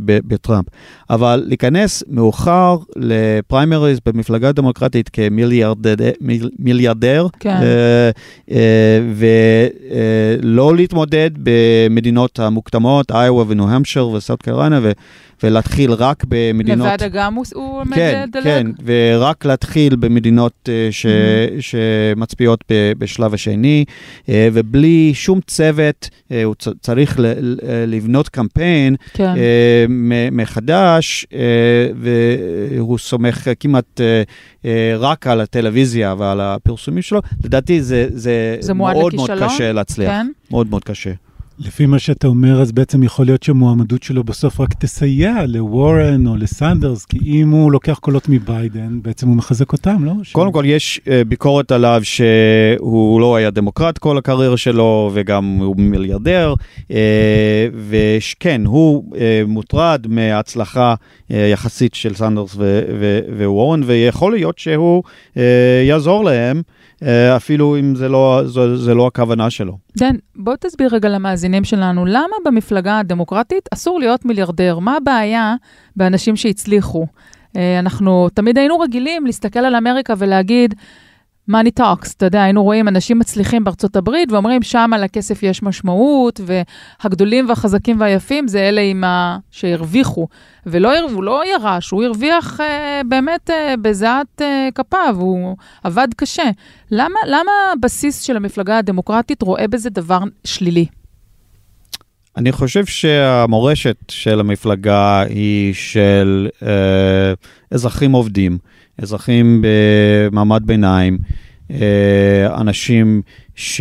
בטראמפ. 0.04 0.66
אבל 1.10 1.42
להיכנס 1.46 2.02
מאוחר 2.08 2.76
לפריימריז 2.96 3.98
במפלגה 4.06 4.52
דמוקרטית 4.52 5.08
כמיליארדר, 5.08 7.26
כן. 7.40 7.56
אה, 7.62 8.10
אה, 8.50 8.98
ולא 10.42 10.76
להתמודד 10.76 11.30
במדינות 11.42 12.38
המוקדמות, 12.38 13.10
איואה 13.10 13.44
וניו-המשר 13.48 14.08
וסאוט 14.08 14.42
קרוליינה, 14.42 14.80
ולהתחיל 15.42 15.92
רק 15.92 16.09
במדינות... 16.28 16.86
נבדה 16.86 17.08
גם 17.08 17.34
הוא 17.34 17.80
עומד 17.80 17.94
כן, 17.94 18.24
לדלג? 18.28 18.44
כן, 18.44 18.66
ורק 18.84 19.44
להתחיל 19.44 19.96
במדינות 19.96 20.68
uh, 20.68 20.68
ש, 20.90 21.06
mm-hmm. 21.06 21.60
שמצביעות 21.60 22.64
ב, 22.70 22.92
בשלב 22.98 23.34
השני, 23.34 23.84
uh, 23.88 24.28
ובלי 24.52 25.10
שום 25.14 25.40
צוות, 25.46 26.10
uh, 26.12 26.32
הוא 26.44 26.54
צריך 26.80 27.20
לבנות 27.86 28.28
קמפיין 28.28 28.96
כן. 29.14 29.34
מחדש, 30.32 31.26
והוא 31.96 32.98
סומך 32.98 33.48
כמעט 33.60 34.00
רק 34.98 35.26
על 35.26 35.40
הטלוויזיה 35.40 36.14
ועל 36.18 36.40
הפרסומים 36.40 37.02
שלו. 37.02 37.20
לדעתי 37.44 37.82
זה, 37.82 38.06
זה, 38.10 38.56
זה 38.60 38.74
מאוד 38.74 39.14
מאוד 39.14 39.30
קשה 39.42 39.72
להצליח. 39.72 40.10
כן? 40.10 40.26
מאוד 40.50 40.70
מאוד 40.70 40.84
קשה. 40.84 41.10
לפי 41.64 41.86
מה 41.86 41.98
שאתה 41.98 42.26
אומר, 42.26 42.60
אז 42.60 42.72
בעצם 42.72 43.02
יכול 43.02 43.26
להיות 43.26 43.42
שהמועמדות 43.42 44.02
שלו 44.02 44.24
בסוף 44.24 44.60
רק 44.60 44.74
תסייע 44.74 45.34
לוורן 45.46 46.26
או 46.26 46.36
לסנדרס, 46.36 47.04
כי 47.04 47.18
אם 47.22 47.50
הוא 47.50 47.72
לוקח 47.72 47.98
קולות 47.98 48.28
מביידן, 48.28 48.98
בעצם 49.02 49.28
הוא 49.28 49.36
מחזק 49.36 49.72
אותם, 49.72 50.04
לא? 50.04 50.12
קודם 50.32 50.50
ש... 50.50 50.52
כל, 50.52 50.64
יש 50.66 51.00
uh, 51.04 51.10
ביקורת 51.28 51.72
עליו 51.72 52.00
שהוא 52.04 53.20
לא 53.20 53.36
היה 53.36 53.50
דמוקרט 53.50 53.98
כל 53.98 54.18
הקריירה 54.18 54.56
שלו, 54.56 55.10
וגם 55.14 55.56
הוא 55.60 55.76
מיליארדר, 55.78 56.54
uh, 56.88 56.92
וכן, 57.88 58.62
הוא 58.66 59.04
uh, 59.12 59.16
מוטרד 59.46 60.06
מההצלחה 60.08 60.94
יחסית 61.30 61.94
של 61.94 62.14
סנדרס 62.14 62.56
ווורן, 63.38 63.80
ויכול 63.86 64.32
להיות 64.32 64.58
שהוא 64.58 65.02
יעזור 65.86 66.24
להם. 66.24 66.62
אה, 67.02 67.36
אפילו 67.36 67.76
אם 67.78 67.94
זה 67.94 68.08
לא, 68.08 68.42
זה, 68.44 68.76
זה 68.76 68.94
לא 68.94 69.06
הכוונה 69.06 69.50
שלו. 69.50 69.78
דן, 69.98 70.14
בוא 70.36 70.56
תסביר 70.60 70.88
רגע 70.92 71.08
למאזינים 71.08 71.64
שלנו, 71.64 72.06
למה 72.06 72.36
במפלגה 72.44 72.98
הדמוקרטית 72.98 73.68
אסור 73.74 74.00
להיות 74.00 74.24
מיליארדר? 74.24 74.78
מה 74.78 74.96
הבעיה 74.96 75.54
באנשים 75.96 76.36
שהצליחו? 76.36 77.06
אה, 77.56 77.78
אנחנו 77.78 78.28
תמיד 78.34 78.58
היינו 78.58 78.78
רגילים 78.78 79.26
להסתכל 79.26 79.58
על 79.58 79.74
אמריקה 79.74 80.14
ולהגיד, 80.18 80.74
money 81.48 81.70
talks, 81.70 82.14
אתה 82.14 82.26
יודע, 82.26 82.42
היינו 82.42 82.62
רואים 82.62 82.88
אנשים 82.88 83.18
מצליחים 83.18 83.64
בארצות 83.64 83.96
הברית 83.96 84.32
ואומרים, 84.32 84.62
שם 84.62 84.90
על 84.94 85.04
הכסף 85.04 85.42
יש 85.42 85.62
משמעות, 85.62 86.40
והגדולים 86.46 87.48
והחזקים 87.48 88.00
והיפים 88.00 88.48
זה 88.48 88.58
אלה 88.58 88.80
עם 88.80 89.04
ה... 89.04 89.38
שהרוויחו. 89.50 90.28
ולא 90.66 90.98
הוא 90.98 91.22
לא 91.24 91.42
ירש, 91.46 91.90
הוא 91.90 92.04
הרוויח 92.04 92.60
אה, 92.60 93.00
באמת 93.08 93.50
אה, 93.50 93.74
בזיעת 93.82 94.42
אה, 94.42 94.68
כפיו, 94.74 95.16
הוא 95.18 95.56
עבד 95.84 96.08
קשה. 96.16 96.50
למה, 96.90 97.18
למה 97.26 97.52
הבסיס 97.72 98.22
של 98.22 98.36
המפלגה 98.36 98.78
הדמוקרטית 98.78 99.42
רואה 99.42 99.68
בזה 99.68 99.90
דבר 99.90 100.18
שלילי? 100.44 100.86
אני 102.36 102.52
חושב 102.52 102.86
שהמורשת 102.86 103.96
של 104.08 104.40
המפלגה 104.40 105.22
היא 105.22 105.74
של 105.74 106.48
אה, 106.62 107.32
אזרחים 107.70 108.12
עובדים. 108.12 108.58
אזרחים 109.02 109.62
במעמד 109.62 110.62
ביניים, 110.66 111.18
אה, 111.70 112.60
אנשים 112.60 113.22
ש... 113.54 113.80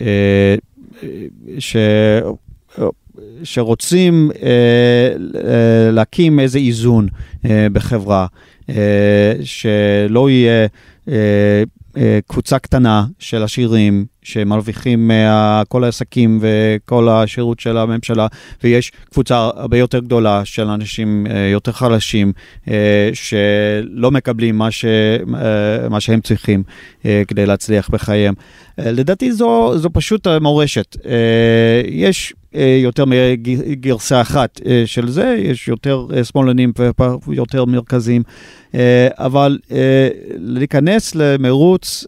אה, 0.00 0.54
ש... 1.58 1.76
שרוצים 3.44 4.30
אה, 4.42 5.14
להקים 5.92 6.40
איזה 6.40 6.58
איזון 6.58 7.08
בחברה, 7.72 8.26
שלא 9.42 10.30
יהיה 10.30 10.66
קבוצה 12.26 12.58
קטנה 12.58 13.06
של 13.18 13.42
עשירים 13.42 14.06
שמרוויחים 14.28 15.10
מכל 15.10 15.84
העסקים 15.84 16.38
וכל 16.40 17.08
השירות 17.08 17.60
של 17.60 17.76
הממשלה, 17.76 18.26
ויש 18.64 18.92
קבוצה 19.10 19.36
הרבה 19.36 19.78
יותר 19.78 19.98
גדולה 19.98 20.44
של 20.44 20.66
אנשים 20.66 21.26
אה, 21.30 21.48
יותר 21.52 21.72
חלשים, 21.72 22.32
אה, 22.70 23.10
שלא 23.12 24.10
מקבלים 24.10 24.58
מה, 24.58 24.70
ש, 24.70 24.84
אה, 24.84 25.88
מה 25.88 26.00
שהם 26.00 26.20
צריכים 26.20 26.62
כדי 27.28 27.46
להצליח 27.46 27.88
בחייהם. 27.90 28.34
לדעתי 28.78 29.32
זו, 29.32 29.78
זו 29.78 29.90
פשוט 29.92 30.26
מורשת. 30.26 30.96
יש 31.86 32.34
יותר 32.82 33.04
מגרסה 33.04 34.20
אחת 34.20 34.60
של 34.86 35.08
זה, 35.08 35.36
יש 35.38 35.68
יותר 35.68 36.06
שמאלנים 36.22 36.72
ויותר 37.26 37.64
מרכזיים, 37.64 38.22
אבל 39.18 39.58
להיכנס 40.38 41.14
למרוץ 41.14 42.04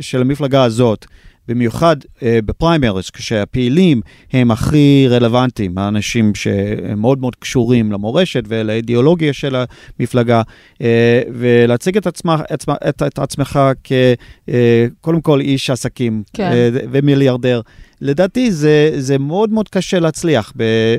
של 0.00 0.20
המפלגה 0.20 0.64
הזאת, 0.64 1.06
במיוחד 1.50 1.96
אה, 2.22 2.38
בפריימריז, 2.44 3.10
כשהפעילים 3.10 4.00
הם 4.32 4.50
הכי 4.50 5.06
רלוונטיים, 5.10 5.78
האנשים 5.78 6.34
שהם 6.34 7.00
מאוד 7.00 7.20
מאוד 7.20 7.36
קשורים 7.36 7.92
למורשת 7.92 8.42
ולאידיאולוגיה 8.48 9.32
של 9.32 9.56
המפלגה, 10.00 10.42
אה, 10.82 11.22
ולהציג 11.34 11.96
את, 11.96 12.06
עצמה, 12.06 12.36
עצמה, 12.48 12.74
את, 12.88 13.02
את 13.02 13.18
עצמך 13.18 13.60
כקודם 13.84 15.16
אה, 15.16 15.22
כל 15.22 15.40
איש 15.40 15.70
עסקים 15.70 16.22
כן. 16.32 16.50
אה, 16.52 16.68
ומיליארדר. 16.72 17.60
לדעתי 18.00 18.52
זה, 18.52 18.90
זה 18.98 19.18
מאוד 19.18 19.50
מאוד 19.50 19.68
קשה 19.68 19.98
להצליח 19.98 20.52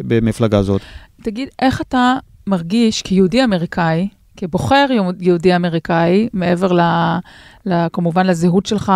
במפלגה 0.03 0.57
הזאת. 0.57 0.81
תגיד, 1.23 1.49
איך 1.61 1.81
אתה 1.81 2.15
מרגיש 2.47 3.01
כיהודי 3.01 3.43
אמריקאי, 3.43 4.07
כבוחר 4.37 4.85
יהוד- 4.89 5.21
יהודי 5.21 5.55
אמריקאי, 5.55 6.29
מעבר 6.33 6.71
ל, 6.73 6.81
ל, 7.65 7.87
כמובן 7.93 8.27
לזהות 8.27 8.65
שלך 8.65 8.91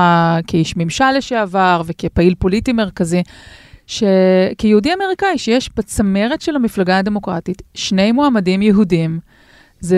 כאיש 0.48 0.78
ממשל 0.78 1.12
לשעבר 1.18 1.82
וכפעיל 1.86 2.36
פוליטי 2.40 2.74
מרכזי, 2.74 3.24
שכיהודי 3.88 4.94
אמריקאי 4.94 5.38
שיש 5.38 5.70
בצמרת 5.78 6.42
של 6.42 6.56
המפלגה 6.56 6.98
הדמוקרטית 6.98 7.62
שני 7.74 8.12
מועמדים 8.12 8.62
יהודים, 8.62 9.20
זה 9.80 9.98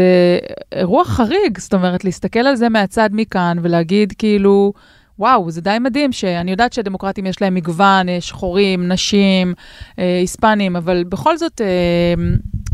אירוע 0.71 1.05
חריג, 1.05 1.57
זאת 1.57 1.73
אומרת, 1.73 2.03
להסתכל 2.05 2.39
על 2.39 2.55
זה 2.55 2.69
מהצד 2.69 3.09
מכאן 3.13 3.57
ולהגיד 3.61 4.13
כאילו, 4.17 4.73
וואו, 5.19 5.51
זה 5.51 5.61
די 5.61 5.77
מדהים 5.81 6.11
שאני 6.11 6.51
יודעת 6.51 6.73
שהדמוקרטים 6.73 7.25
יש 7.25 7.41
להם 7.41 7.53
מגוון, 7.53 8.09
אה, 8.09 8.21
שחורים, 8.21 8.87
נשים, 8.87 9.53
אה, 9.99 10.17
היספנים, 10.19 10.75
אבל 10.75 11.03
בכל 11.03 11.37
זאת, 11.37 11.61
אה, 11.61 12.13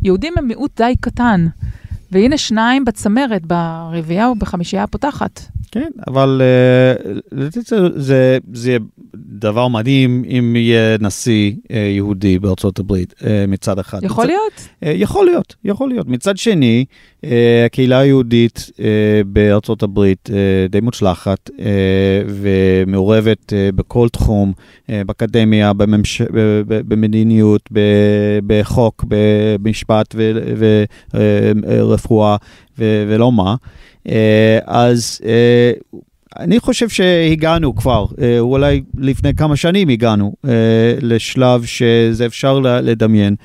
יהודים 0.04 0.34
הם 0.38 0.48
מיעוט 0.48 0.82
די 0.82 0.94
קטן. 1.02 1.46
והנה 2.14 2.38
שניים 2.38 2.86
בצמרת, 2.86 3.46
ברביעייה 3.46 4.28
או 4.28 4.36
בחמישייה 4.36 4.84
הפותחת. 4.84 5.42
כן, 5.74 5.90
אבל 6.08 6.42
אה, 6.42 6.94
זה, 7.96 8.38
יהיה 8.54 8.80
דבר 9.16 9.68
מדהים 9.68 10.24
אם 10.26 10.56
יהיה 10.56 10.98
נשיא 11.00 11.52
אה, 11.72 11.78
יהודי 11.78 12.40
בארצות 12.40 12.80
הברית 12.80 13.14
אה, 13.26 13.46
מצד 13.48 13.80
אחד. 13.80 14.04
יכול 14.04 14.26
להיות? 14.26 14.68
יכול 14.82 15.26
להיות, 15.26 15.56
יכול 15.66 15.90
להיות. 15.90 16.08
מצד 16.08 16.38
שני, 16.38 16.86
הקהילה 17.66 18.00
היהודית 18.00 18.70
בארצות 19.26 19.84
הברית 19.84 20.30
די 20.70 20.80
מוצלחת 20.82 21.50
ומעורבת 22.28 23.54
בכל 23.76 24.10
תחום, 24.10 24.54
באקדמיה, 24.90 25.74
בממש... 25.74 26.22
במדיניות, 26.66 27.70
בחוק, 28.48 29.06
במשפט 29.08 30.16
ורפואה 31.14 32.03
ולא 32.78 33.32
מה. 33.32 33.56
אה, 34.10 34.60
אז 34.66 35.22
אה, 35.26 35.72
אני 36.40 36.60
חושב 36.60 36.90
שהגענו 36.90 37.76
כבר, 37.76 38.06
אה, 38.22 38.40
אולי 38.40 38.82
לפני 38.98 39.34
כמה 39.36 39.56
שנים 39.56 39.90
הגענו 39.90 40.34
לשלב 41.02 41.66
שזה 41.66 42.26
אפשר 42.26 42.60
לדמיין 42.60 43.36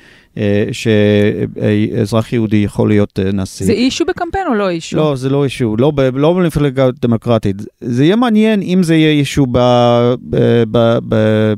שאזרח 0.71 2.33
יהודי 2.33 2.57
יכול 2.57 2.89
להיות 2.89 3.19
נשיא. 3.33 3.65
זה 3.65 3.71
אישו 3.71 4.05
בקמפיין 4.05 4.47
או 4.47 4.53
לא 4.53 4.69
אישו? 4.69 4.97
לא, 4.97 5.15
זה 5.15 5.29
לא 5.29 5.43
אישו, 5.43 5.75
לא, 5.77 5.91
לא 6.13 6.33
במפלגה 6.33 6.89
דמוקרטית. 7.01 7.55
זה 7.81 8.03
יהיה 8.03 8.15
מעניין 8.15 8.61
אם 8.61 8.83
זה 8.83 8.95
יהיה 8.95 9.11
אישו 9.11 9.45
ב- 9.51 10.13
ב- 10.29 10.63
ב- 10.71 10.97
ב- 11.09 11.53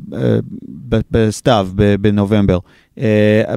ב- 0.88 1.00
בסתיו, 1.10 1.68
בנובמבר. 2.00 2.58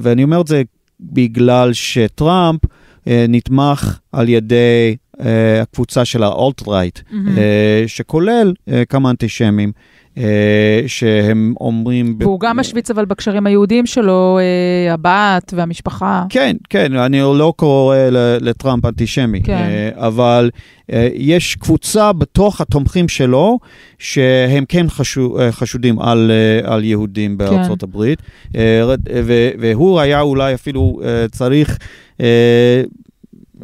ואני 0.02 0.24
אומר 0.24 0.42
את 0.42 0.48
זה 0.48 0.62
בגלל 1.02 1.74
שטראמפ 1.74 2.62
נתמך 3.08 4.00
על 4.12 4.30
ידי 4.30 4.96
אה, 5.26 5.62
הקבוצה 5.62 6.06
של 6.06 6.24
האולט-רייט. 6.24 7.00
אה, 7.38 7.84
שכולל 7.88 8.54
אה, 8.70 8.86
כמה 8.86 9.10
אנטישמים. 9.10 9.72
אה, 10.18 10.82
שהם 10.88 11.54
אומרים... 11.62 12.18
ב- 12.18 12.24
והוא 12.24 12.40
גם 12.40 12.58
משוויץ 12.58 12.92
אבל 12.92 13.06
בקשרים 13.06 13.48
היהודיים 13.48 13.86
שלו, 13.86 14.40
אה, 14.40 14.94
הבת 14.94 15.54
והמשפחה. 15.58 16.24
כן, 16.30 16.56
כן, 16.70 16.96
אני 16.96 17.20
לא 17.20 17.54
קורא 17.56 17.98
לטראמפ 18.42 18.86
אנטישמי, 18.86 19.42
כן. 19.44 19.54
אה, 19.54 20.08
אבל 20.08 20.50
אה, 20.94 21.10
יש 21.14 21.56
קבוצה 21.56 22.14
בתוך 22.14 22.62
התומכים 22.62 23.08
שלו 23.08 23.60
שהם 24.00 24.64
כן 24.68 24.86
חשו, 24.90 25.40
אה, 25.40 25.52
חשודים 25.52 26.00
על, 26.00 26.32
אה, 26.32 26.74
על 26.74 26.84
יהודים 26.84 27.38
בארצות 27.38 27.84
הברית, 27.84 28.22
אה, 28.56 28.82
ר- 28.84 28.96
ו- 29.24 29.50
והוא 29.60 30.00
היה 30.00 30.22
אולי 30.22 30.54
אפילו 30.54 31.00
אה, 31.04 31.26
צריך... 31.32 31.78
אה, 32.22 32.84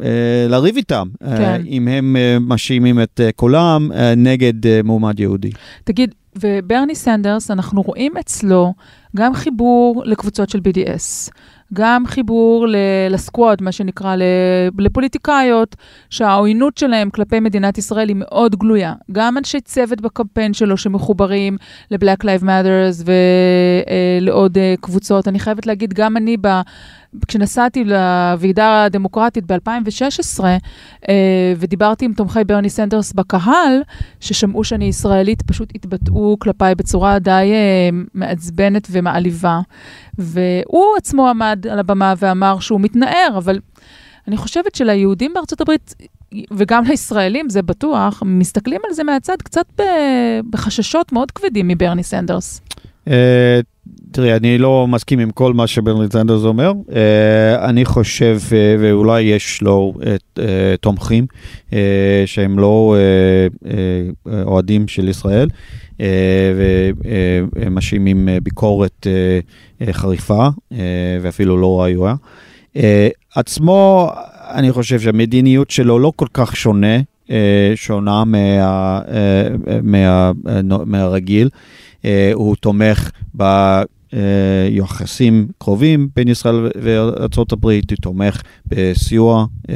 אה, 0.02 0.46
לריב 0.48 0.76
איתם, 0.76 1.08
אה, 1.24 1.36
כן. 1.36 1.62
אם 1.66 1.88
הם 1.88 2.16
מאשימים 2.40 3.02
את 3.02 3.20
קולם 3.36 3.90
נגד 4.16 4.82
מועמד 4.84 5.20
יהודי. 5.20 5.50
תגיד, 5.84 6.14
וברני 6.40 6.94
סנדרס, 6.94 7.50
אנחנו 7.50 7.82
רואים 7.82 8.12
אצלו 8.20 8.72
גם 9.16 9.34
חיבור 9.34 10.02
לקבוצות 10.06 10.50
של 10.50 10.58
BDS, 10.58 11.30
גם 11.72 12.06
חיבור 12.06 12.66
ל- 12.68 12.76
לסקוואד, 13.10 13.62
מה 13.62 13.72
שנקרא, 13.72 14.16
לפוליטיקאיות, 14.78 15.76
שהעוינות 16.10 16.78
שלהם 16.78 17.10
כלפי 17.10 17.40
מדינת 17.40 17.78
ישראל 17.78 18.08
היא 18.08 18.16
מאוד 18.18 18.56
גלויה. 18.56 18.94
גם 19.12 19.38
אנשי 19.38 19.60
צוות 19.60 20.00
בקמפיין 20.00 20.54
שלו 20.54 20.76
שמחוברים 20.76 21.56
ל-Black 21.90 22.24
Lives 22.24 22.42
Matters 22.44 23.08
ולעוד 24.20 24.58
קבוצות. 24.80 25.28
אני 25.28 25.38
חייבת 25.38 25.66
להגיד, 25.66 25.94
גם 25.94 26.16
אני, 26.16 26.36
ב- 26.40 26.60
כשנסעתי 27.28 27.84
לוועידה 27.84 28.84
הדמוקרטית 28.84 29.52
ב-2016, 29.52 30.44
אה, 31.08 31.52
ודיברתי 31.56 32.04
עם 32.04 32.12
תומכי 32.12 32.44
ברני 32.46 32.70
סנדרס 32.70 33.12
בקהל, 33.12 33.82
ששמעו 34.20 34.64
שאני 34.64 34.84
ישראלית, 34.84 35.42
פשוט 35.42 35.72
התבטאו 35.74 36.36
כלפיי 36.38 36.74
בצורה 36.74 37.18
די 37.18 37.30
אה, 37.30 37.88
מעצבנת 38.14 38.88
ומעליבה. 38.90 39.60
והוא 40.18 40.96
עצמו 40.96 41.28
עמד 41.28 41.66
על 41.70 41.78
הבמה 41.78 42.14
ואמר 42.18 42.60
שהוא 42.60 42.80
מתנער, 42.80 43.34
אבל 43.36 43.58
אני 44.28 44.36
חושבת 44.36 44.74
שליהודים 44.74 45.34
בארצות 45.34 45.60
הברית, 45.60 45.94
וגם 46.50 46.84
לישראלים, 46.84 47.50
זה 47.50 47.62
בטוח, 47.62 48.22
מסתכלים 48.26 48.80
על 48.88 48.94
זה 48.94 49.04
מהצד 49.04 49.36
קצת 49.44 49.80
בחששות 50.50 51.12
מאוד 51.12 51.30
כבדים 51.30 51.68
מברני 51.68 52.02
סנדרס. 52.02 52.60
תראי, 54.12 54.36
אני 54.36 54.58
לא 54.58 54.86
מסכים 54.88 55.18
עם 55.18 55.30
כל 55.30 55.54
מה 55.54 55.66
שברני 55.66 56.06
סנדרס 56.12 56.44
אומר. 56.44 56.72
אה, 56.94 57.68
אני 57.68 57.84
חושב, 57.84 58.38
אה, 58.52 58.76
ואולי 58.80 59.22
יש 59.22 59.62
לו 59.62 59.94
אה, 60.38 60.74
תומכים 60.80 61.26
שהם 62.26 62.58
לא 62.58 62.96
אוהדים 64.44 64.88
של 64.88 65.08
ישראל, 65.08 65.48
והם 66.56 67.74
מאשימים 67.74 68.28
אה, 68.28 68.38
ביקורת 68.42 69.06
חריפה, 69.92 70.48
ואפילו 71.22 71.56
לא 71.56 71.80
ראויה. 71.80 72.14
אה, 72.76 73.08
עצמו, 73.34 74.10
אני 74.50 74.72
חושב 74.72 75.00
שהמדיניות 75.00 75.70
שלו 75.70 75.98
לא 75.98 76.12
כל 76.16 76.26
כך 76.34 76.56
שונה, 76.56 76.96
שונה 77.74 78.24
מה, 78.24 79.00
מה, 79.82 80.32
מה, 80.62 80.78
מהרגיל. 80.84 81.48
הוא 82.34 82.56
תומך 82.56 83.10
ביחסים 84.12 85.48
קרובים 85.58 86.08
בין 86.16 86.28
ישראל 86.28 86.70
וארה"ב, 86.82 87.66
הוא 87.66 87.72
תומך 88.00 88.42
בסיוע 88.66 89.46
אה, 89.70 89.74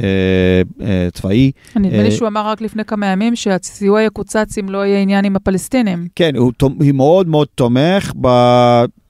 אה, 0.81 1.07
צבאי. 1.13 1.51
נדמה 1.75 1.97
לי 1.97 2.05
אה, 2.05 2.11
שהוא 2.11 2.27
אמר 2.27 2.47
רק 2.47 2.61
לפני 2.61 2.85
כמה 2.85 3.05
ימים 3.05 3.35
שהסיוע 3.35 4.01
יקוצץ 4.01 4.57
אם 4.57 4.69
לא 4.69 4.85
יהיה 4.85 4.99
עניין 4.99 5.25
עם 5.25 5.35
הפלסטינים. 5.35 6.07
כן, 6.15 6.35
הוא, 6.35 6.51
הוא 6.61 6.91
מאוד 6.93 7.27
מאוד 7.27 7.47
תומך 7.55 8.13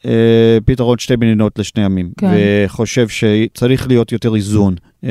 בפתרון 0.07 0.97
שתי 0.97 1.15
מדינות 1.15 1.59
לשני 1.59 1.83
עמים, 1.83 2.09
כן. 2.17 2.27
וחושב 2.65 3.07
שצריך 3.07 3.87
להיות 3.87 4.11
יותר 4.11 4.35
איזון 4.35 4.75
אה, 5.03 5.09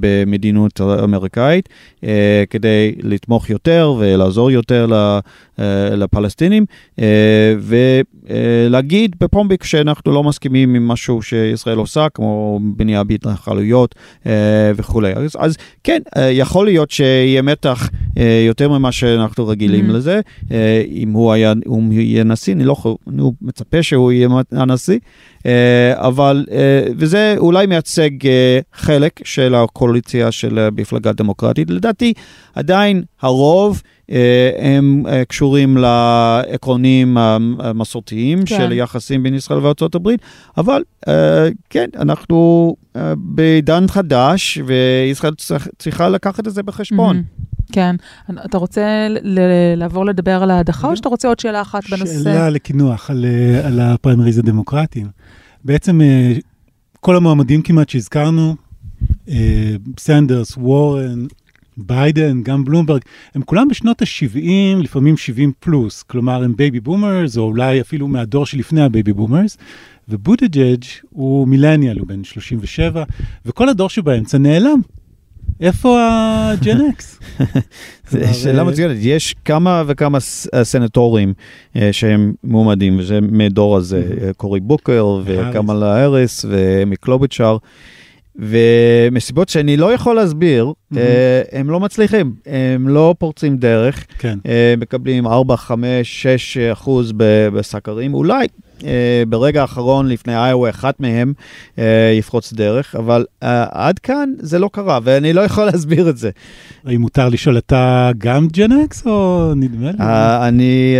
במדינות 0.00 0.80
האמריקאית, 0.80 1.68
אה, 2.04 2.44
כדי 2.50 2.92
לתמוך 3.02 3.50
יותר 3.50 3.94
ולעזור 3.98 4.50
יותר 4.50 4.86
ל- 4.86 5.18
אה, 5.58 5.94
לפלסטינים, 5.96 6.64
אה, 7.00 7.54
ולהגיד 7.60 9.16
בפומביק 9.20 9.64
שאנחנו 9.64 10.12
לא 10.12 10.22
מסכימים 10.22 10.74
עם 10.74 10.88
משהו 10.88 11.22
שישראל 11.22 11.78
עושה, 11.78 12.06
כמו 12.14 12.60
בנייה 12.62 13.04
בהתנחלויות 13.04 13.94
אה, 14.26 14.32
וכולי. 14.76 15.12
אז, 15.12 15.30
אז 15.38 15.56
כן, 15.84 16.00
אה, 16.16 16.30
יכול 16.30 16.66
להיות 16.66 16.90
שיהיה 16.90 17.42
מתח 17.42 17.90
אה, 18.18 18.44
יותר 18.46 18.68
ממה 18.68 18.92
שאנחנו 18.92 19.46
רגילים 19.48 19.90
Mhm. 19.90 19.92
לזה. 19.92 20.20
אה, 20.52 20.82
אם 20.90 21.12
הוא 21.12 21.32
היה, 21.32 21.52
הוא 21.66 21.82
יהיה 21.92 22.24
נשיא, 22.24 22.54
אני 22.54 22.64
לא 22.64 22.74
חו- 22.74 22.98
אני 23.10 23.22
מצפה 23.42 23.82
שהוא 23.82 24.12
יהיה 24.12 24.28
הנשיא, 24.52 24.98
אה, 25.46 25.92
אבל, 25.96 26.46
אה, 26.52 26.82
וזה 26.98 27.34
אולי 27.38 27.66
מייצג 27.66 28.26
אה, 28.26 28.60
חלק 28.72 29.20
של 29.24 29.54
הקואליציה 29.54 30.32
של 30.32 30.58
המפלגה 30.58 31.10
הדמוקרטית. 31.10 31.70
לדעתי, 31.70 32.12
עדיין 32.54 33.02
הרוב 33.20 33.82
הם 34.58 35.06
אה, 35.08 35.24
קשורים 35.24 35.76
לעקרונים 35.76 37.16
המסורתיים 37.60 38.38
כן. 38.38 38.44
של 38.56 38.72
יחסים 38.72 39.22
בין 39.22 39.34
ישראל 39.34 39.58
וארצות 39.58 39.94
הברית, 39.94 40.20
אבל 40.56 40.82
אה, 41.08 41.48
כן, 41.70 41.88
אנחנו 41.96 42.76
אה, 42.96 43.12
בעידן 43.16 43.84
חדש, 43.88 44.58
וישראל 44.66 45.32
צריכה 45.78 46.08
לקחת 46.08 46.48
את 46.48 46.54
זה 46.54 46.62
בחשבון. 46.62 47.16
מהמם. 47.16 47.22
כן. 47.72 47.96
אתה 48.44 48.58
רוצה 48.58 49.06
ל- 49.08 49.38
לעבור 49.76 50.06
לדבר 50.06 50.42
על 50.42 50.50
ההדחה, 50.50 50.88
או 50.88 50.96
שאתה 50.96 51.08
רוצה 51.08 51.28
עוד 51.28 51.38
שאלה 51.38 51.62
אחת 51.62 51.82
בנושא? 51.90 52.22
שאלה 52.24 52.50
לקינוח 52.50 53.10
על, 53.10 53.24
אה, 53.24 53.66
על 53.66 53.80
הפריימריז 53.80 54.38
הדמוקרטיים. 54.38 55.06
בעצם 55.64 56.00
אה, 56.00 56.32
כל 57.00 57.16
המועמדים 57.16 57.62
כמעט 57.62 57.88
שהזכרנו, 57.88 58.54
אה, 59.28 59.74
סנדרס, 59.98 60.56
וורן, 60.56 61.26
ביידן, 61.76 62.42
גם 62.42 62.64
בלומברג, 62.64 63.00
הם 63.34 63.42
כולם 63.42 63.68
בשנות 63.68 64.02
ה-70, 64.02 64.82
לפעמים 64.82 65.16
70 65.16 65.52
פלוס, 65.60 66.02
כלומר 66.02 66.44
הם 66.44 66.56
baby 66.56 66.80
boomers, 66.80 67.36
או 67.36 67.42
אולי 67.42 67.80
אפילו 67.80 68.08
מהדור 68.08 68.46
שלפני 68.46 68.82
ה 68.82 68.88
baby 68.88 69.12
boomers, 69.12 69.58
ובוטיג'ג' 70.08 70.84
הוא 71.10 71.48
מילניאל, 71.48 71.98
הוא 71.98 72.06
בן 72.06 72.24
37, 72.24 73.04
וכל 73.46 73.68
הדור 73.68 73.88
שבאמצע 73.88 74.38
נעלם. 74.38 74.80
איפה 75.60 76.08
ה 76.10 76.27
Gen 76.27 76.78
X? 76.80 77.18
שאלה 78.42 78.64
מצוינת, 78.64 78.96
יש 79.00 79.34
כמה 79.44 79.82
וכמה 79.86 80.20
סנטורים 80.62 81.34
שהם 81.92 82.32
מועמדים, 82.44 82.98
וזה 82.98 83.20
מהדור 83.20 83.76
הזה, 83.76 84.30
קורי 84.36 84.60
בוקר 84.60 85.20
וקמאלה 85.24 85.94
האריס 85.96 86.44
ואיימי 86.48 86.88
קלובושאר. 86.88 87.56
ומסיבות 88.36 89.48
שאני 89.48 89.76
לא 89.76 89.92
יכול 89.92 90.16
להסביר, 90.16 90.66
mm-hmm. 90.66 90.96
הם 91.52 91.70
לא 91.70 91.80
מצליחים, 91.80 92.34
הם 92.46 92.88
לא 92.88 93.14
פורצים 93.18 93.56
דרך, 93.56 94.06
כן. 94.18 94.38
מקבלים 94.78 95.26
4, 95.26 95.56
5, 95.56 96.22
6 96.22 96.56
אחוז 96.58 97.12
בסקרים, 97.52 98.14
אולי 98.14 98.34
אה, 98.34 98.46
ברגע 99.28 99.60
האחרון 99.60 100.08
לפני 100.08 100.48
איואה, 100.48 100.70
אחת 100.70 101.00
מהם 101.00 101.32
אה, 101.78 102.14
יפרוץ 102.18 102.52
דרך, 102.52 102.94
אבל 102.94 103.24
אה, 103.42 103.66
עד 103.70 103.98
כאן 103.98 104.30
זה 104.38 104.58
לא 104.58 104.70
קרה, 104.72 104.98
ואני 105.02 105.32
לא 105.32 105.40
יכול 105.40 105.64
להסביר 105.72 106.08
את 106.08 106.16
זה. 106.16 106.30
האם 106.86 107.00
מותר 107.00 107.28
לשאול, 107.28 107.58
אתה 107.58 108.10
גם 108.18 108.48
ג'ן 108.52 108.72
אקס 108.72 109.06
או 109.06 109.52
נדמה 109.56 109.90
לי? 109.90 109.98
אני, 110.48 110.96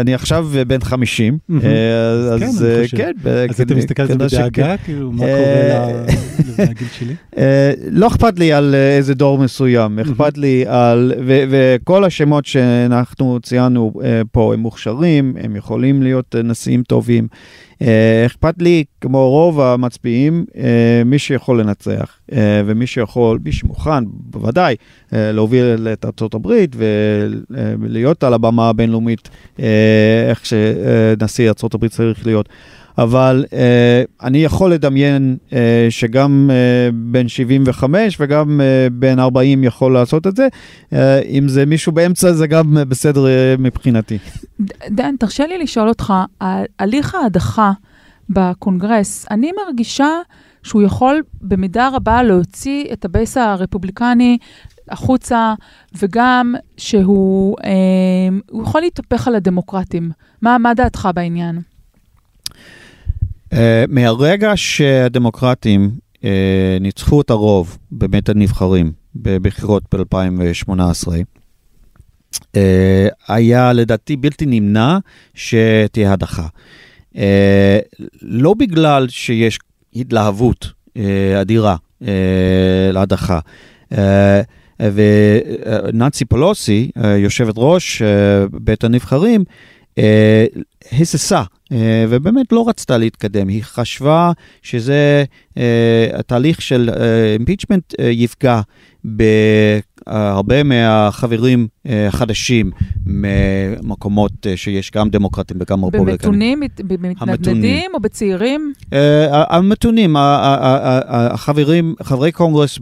אני 0.00 0.14
עכשיו 0.14 0.48
בן 0.66 0.80
50, 0.80 1.38
אז 1.54 2.64
כן, 2.96 3.12
אז 3.50 3.60
אתה 3.60 3.74
מסתכל 3.74 4.02
על 4.02 4.08
זה 4.08 4.14
בדאגה, 4.14 4.76
כאילו, 4.76 5.12
מה 5.12 5.24
קורה 5.24 6.66
לגיל 6.68 6.88
שלי? 6.98 7.14
לא 8.00 8.06
אכפת 8.06 8.38
לי 8.38 8.52
על 8.52 8.74
איזה 8.74 9.14
דור 9.14 9.38
מסוים, 9.38 9.98
אכפת 9.98 10.38
לי 10.38 10.64
על, 10.68 11.12
וכל 11.26 12.04
השמות 12.04 12.46
שאנחנו 12.46 13.38
ציינו 13.42 13.92
פה 14.32 14.54
הם 14.54 14.60
מוכשרים, 14.60 15.34
הם 15.40 15.56
יכולים 15.56 16.02
להיות 16.02 16.34
נשיאים 16.44 16.82
טובים. 16.82 17.23
מצביעים. 17.24 17.28
אה, 17.82 18.26
אכפת 18.26 18.54
לי, 18.58 18.84
כמו 19.00 19.30
רוב 19.30 19.60
המצביעים, 19.60 20.44
אה, 20.56 21.02
מי 21.04 21.18
שיכול 21.18 21.60
לנצח, 21.60 22.18
אה, 22.32 22.62
ומי 22.66 22.86
שיכול, 22.86 23.38
מי 23.44 23.52
שמוכן, 23.52 24.04
בוודאי, 24.06 24.76
להוביל 25.12 25.88
את 25.92 26.04
ארה"ב 26.04 26.48
ולהיות 27.80 28.24
על 28.24 28.34
הבמה 28.34 28.68
הבינלאומית, 28.68 29.28
איך 30.28 30.46
שנשיא 30.46 31.50
ארה"ב 31.50 31.88
צריך 31.88 32.26
להיות. 32.26 32.48
אבל 32.98 33.44
אה, 33.52 34.02
אני 34.22 34.38
יכול 34.38 34.72
לדמיין 34.72 35.36
אה, 35.52 35.86
שגם 35.90 36.50
אה, 36.52 36.90
בן 36.92 37.28
75 37.28 38.16
וגם 38.20 38.60
אה, 38.60 38.86
בן 38.92 39.18
40 39.18 39.64
יכול 39.64 39.92
לעשות 39.92 40.26
את 40.26 40.36
זה. 40.36 40.48
אה, 40.92 41.20
אם 41.20 41.48
זה 41.48 41.66
מישהו 41.66 41.92
באמצע, 41.92 42.32
זה 42.32 42.46
גם 42.46 42.76
בסדר 42.88 43.26
אה, 43.26 43.54
מבחינתי. 43.58 44.18
דן, 44.88 45.16
תרשה 45.16 45.46
לי 45.46 45.58
לשאול 45.58 45.88
אותך, 45.88 46.12
הליך 46.78 47.14
ההדחה 47.14 47.72
בקונגרס, 48.30 49.26
אני 49.30 49.50
מרגישה 49.64 50.08
שהוא 50.62 50.82
יכול 50.82 51.22
במידה 51.42 51.88
רבה 51.92 52.22
להוציא 52.22 52.84
את 52.92 53.04
ה 53.04 53.10
base 53.10 53.36
הרפובליקני 53.36 54.38
החוצה, 54.90 55.54
וגם 55.98 56.54
שהוא 56.76 57.56
אה, 57.64 58.60
יכול 58.62 58.80
להתהפך 58.80 59.28
על 59.28 59.34
הדמוקרטים. 59.34 60.10
מה, 60.42 60.58
מה 60.58 60.74
דעתך 60.74 61.08
בעניין? 61.14 61.73
אה, 63.54 63.56
מהרגע 63.88 64.52
שהדמוקרטים 64.56 65.90
uh, 66.16 66.20
ניצחו 66.80 67.20
את 67.20 67.30
הרוב 67.30 67.78
בבית 67.92 68.28
הנבחרים 68.28 68.92
בבחירות 69.16 69.82
ב-2018, 69.94 71.08
uh, 72.32 72.58
היה 73.28 73.72
לדעתי 73.72 74.16
בלתי 74.16 74.46
נמנע 74.46 74.98
שתהיה 75.34 76.12
הדחה. 76.12 76.46
Uh, 77.14 77.18
לא 78.22 78.54
בגלל 78.54 79.08
שיש 79.08 79.58
התלהבות 79.94 80.72
uh, 80.88 81.00
אדירה 81.40 81.76
uh, 82.02 82.06
להדחה. 82.92 83.38
Uh, 83.92 83.96
וננסי 84.80 86.24
פולוסי, 86.24 86.90
יושבת 87.16 87.54
ראש 87.56 88.02
בית 88.52 88.84
הנבחרים, 88.84 89.44
היססה 90.90 91.42
אה, 91.72 92.04
ובאמת 92.08 92.52
לא 92.52 92.68
רצתה 92.68 92.98
להתקדם, 92.98 93.48
היא 93.48 93.62
חשבה 93.62 94.32
שזה, 94.62 95.24
אה, 95.58 96.08
התהליך 96.14 96.62
של 96.62 96.90
אימפיצ'מנט 97.34 97.94
אה, 98.00 98.08
יפגע 98.10 98.60
בהרבה 99.04 100.62
מהחברים 100.62 101.68
החדשים 101.86 102.70
ממקומות 103.06 104.46
שיש 104.56 104.90
גם 104.90 105.10
דמוקרטים 105.10 105.56
וגם 105.60 105.84
רפובליקנים. 105.84 106.60
במתונים, 106.60 106.60
במתנדנדים 106.84 107.90
או 107.94 108.00
בצעירים? 108.00 108.72
המתונים, 109.30 110.16
החברים, 110.18 111.94
חברי 112.02 112.32
קונגרס 112.32 112.78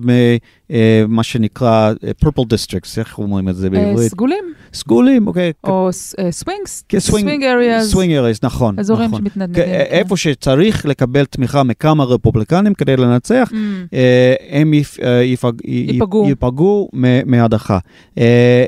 ממה 0.71 1.23
שנקרא 1.23 1.93
purple 2.25 2.43
districts, 2.43 2.99
איך 2.99 3.19
אומרים 3.19 3.49
את 3.49 3.57
זה 3.57 3.71
בעברית? 3.71 4.11
סגולים. 4.11 4.45
סגולים, 4.75 5.27
אוקיי. 5.27 5.53
או 5.65 5.89
swings, 6.31 6.85
swing 6.99 7.45
areas. 7.45 7.91
swing 7.91 8.15
areas, 8.15 8.39
נכון. 8.43 8.79
אזורים 8.79 9.09
נכון. 9.09 9.21
שמתנדנדים. 9.21 9.65
כן. 9.65 9.71
איפה 9.71 10.17
שצריך 10.17 10.87
לקבל 10.87 11.25
תמיכה 11.25 11.63
מכמה 11.63 12.05
רפובליקנים 12.05 12.75
כדי 12.75 12.97
לנצח. 12.97 13.53
אה, 13.95 14.35
הם 14.51 14.75
יפ, 14.75 15.01
אה, 15.01 15.23
יפג, 15.23 15.53
ייפגעו, 15.65 16.89
מהדחה. 17.27 17.79
אה, 18.19 18.65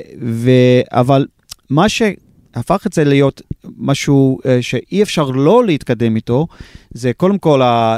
אבל 0.91 1.27
מה 1.75 1.89
שהפך 1.89 2.87
את 2.87 2.93
זה 2.93 3.05
להיות 3.05 3.43
משהו 3.77 4.39
שאי 4.61 5.03
אפשר 5.03 5.31
לא 5.31 5.65
להתקדם 5.65 6.17
איתו, 6.17 6.47
זה 6.91 7.13
קודם 7.13 7.39
כל 7.39 7.63
אה, 7.63 7.97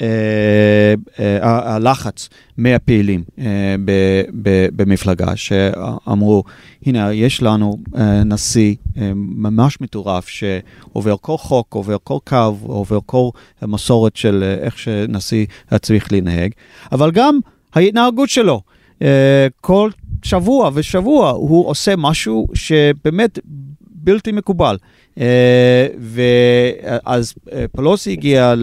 אה, 0.00 0.94
הלחץ 1.74 2.28
מהפעילים 2.56 3.24
במפלגה, 4.76 5.36
שאמרו, 5.36 6.44
הנה, 6.86 7.12
יש 7.12 7.42
לנו 7.42 7.78
נשיא 8.24 8.74
ממש 9.14 9.80
מטורף, 9.80 10.28
שעובר 10.28 11.16
כל 11.20 11.36
חוק, 11.36 11.74
עובר 11.74 11.96
כל 12.04 12.18
קו, 12.24 12.56
עובר 12.62 12.98
כל 13.06 13.28
מסורת 13.62 14.16
של 14.16 14.56
איך 14.60 14.78
שנשיא 14.78 15.46
צריך 15.82 16.12
לנהג, 16.12 16.50
אבל 16.92 17.10
גם 17.10 17.38
ההתנהגות 17.74 18.28
שלו. 18.28 18.62
כל 19.60 19.90
שבוע 20.26 20.70
ושבוע 20.74 21.30
הוא 21.30 21.68
עושה 21.68 21.94
משהו 21.96 22.46
שבאמת 22.54 23.38
בלתי 23.80 24.32
מקובל. 24.32 24.76
אה, 25.20 25.86
ואז 25.98 27.34
אה, 27.52 27.64
פלוסי 27.72 28.12
הגיע 28.12 28.54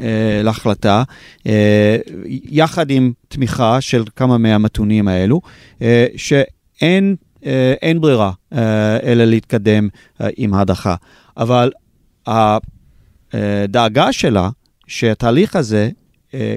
אה, 0.00 0.42
להחלטה, 0.44 1.02
יחד 2.50 2.90
עם 2.90 3.12
תמיכה 3.28 3.80
של 3.80 4.04
כמה 4.16 4.38
מהמתונים 4.38 5.08
האלו, 5.08 5.40
שאין 6.16 7.16
אין 7.82 8.00
ברירה 8.00 8.32
אלא 9.02 9.24
להתקדם 9.24 9.88
עם 10.36 10.54
הדחה. 10.54 10.94
אבל 11.36 11.70
הדאגה 12.26 14.12
שלה, 14.12 14.50
שהתהליך 14.86 15.56
הזה 15.56 15.90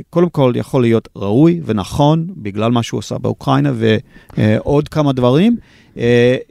קודם 0.10 0.30
כל 0.30 0.54
יכול 0.56 0.82
להיות 0.82 1.10
ראוי 1.16 1.62
ונכון 1.66 2.28
בגלל 2.38 2.72
מה 2.72 2.84
שהוא 2.84 3.00
עשה 3.00 3.18
באוקראינה 3.18 3.72
ועוד 4.38 4.88
כמה 4.90 5.14
דברים, 5.14 5.58
אה, 5.58 5.91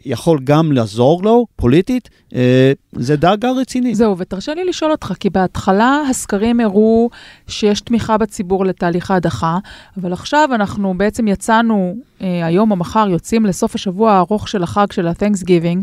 יכול 0.05 0.40
גם 0.44 0.72
לעזור 0.72 1.22
לו 1.24 1.46
פוליטית, 1.57 2.09
אה, 2.35 2.72
זה 2.92 3.16
דאגה 3.16 3.50
רצינית. 3.50 3.94
זהו, 3.96 4.18
ותרשה 4.18 4.55
לי 4.55 4.64
לשאול 4.64 4.90
אותך, 4.90 5.12
כי 5.20 5.31
בהתחלה 5.31 6.03
הסקרים 6.11 6.61
הראו 6.61 7.11
שיש 7.48 7.81
תמיכה 7.81 8.18
בציבור 8.18 8.64
לתהליך 8.66 9.11
ההדחה, 9.11 9.59
אבל 10.00 10.12
עכשיו 10.12 10.48
אנחנו 10.55 10.94
בעצם 10.96 11.29
יצאנו, 11.29 11.96
אה, 12.22 12.46
היום 12.46 12.70
או 12.70 12.76
מחר 12.76 13.09
יוצאים 13.09 13.46
לסוף 13.46 13.74
השבוע 13.74 14.12
הארוך 14.12 14.48
של 14.48 14.62
החג 14.62 14.92
של 14.92 15.07
ה-Thanksgiving, 15.07 15.79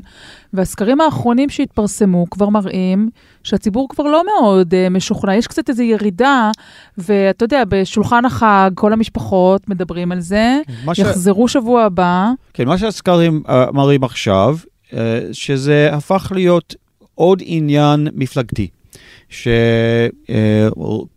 והסקרים 0.53 1.01
האחרונים 1.01 1.49
שהתפרסמו 1.49 2.25
כבר 2.29 2.49
מראים 2.49 3.09
שהציבור 3.43 3.89
כבר 3.89 4.03
לא 4.03 4.23
מאוד 4.25 4.73
משוכנע, 4.91 5.35
יש 5.35 5.47
קצת 5.47 5.69
איזו 5.69 5.83
ירידה, 5.83 6.51
ואתה 6.97 7.45
יודע, 7.45 7.63
בשולחן 7.67 8.25
החג 8.25 8.71
כל 8.75 8.93
המשפחות 8.93 9.69
מדברים 9.69 10.11
על 10.11 10.19
זה, 10.19 10.59
יחזרו 10.97 11.47
ש... 11.47 11.53
שבוע 11.53 11.83
הבא. 11.83 12.31
כן, 12.53 12.67
מה 12.67 12.77
שהסקרים 12.77 13.43
מראים 13.73 14.03
עכשיו, 14.03 14.57
uh, 14.89 14.93
שזה 15.31 15.89
הפך 15.93 16.31
להיות 16.35 16.75
עוד 17.15 17.41
עניין 17.45 18.07
מפלגתי. 18.13 18.67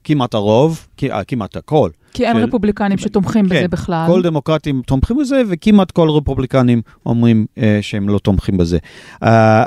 שכמעט 0.02 0.34
הרוב, 0.34 0.86
כמעט 1.28 1.56
הכל, 1.56 1.90
כי 2.12 2.26
אין 2.26 2.36
של- 2.36 2.42
רפובליקנים 2.44 2.98
שתומכים 2.98 3.48
כן, 3.48 3.56
בזה 3.56 3.68
בכלל. 3.68 4.04
כל 4.06 4.22
דמוקרטים 4.22 4.82
תומכים 4.86 5.16
בזה, 5.16 5.42
וכמעט 5.48 5.90
כל 5.90 6.10
רפובליקנים 6.10 6.82
אומרים 7.06 7.46
אה, 7.58 7.78
שהם 7.82 8.08
לא 8.08 8.18
תומכים 8.18 8.56
בזה. 8.56 8.78
אה, 9.22 9.64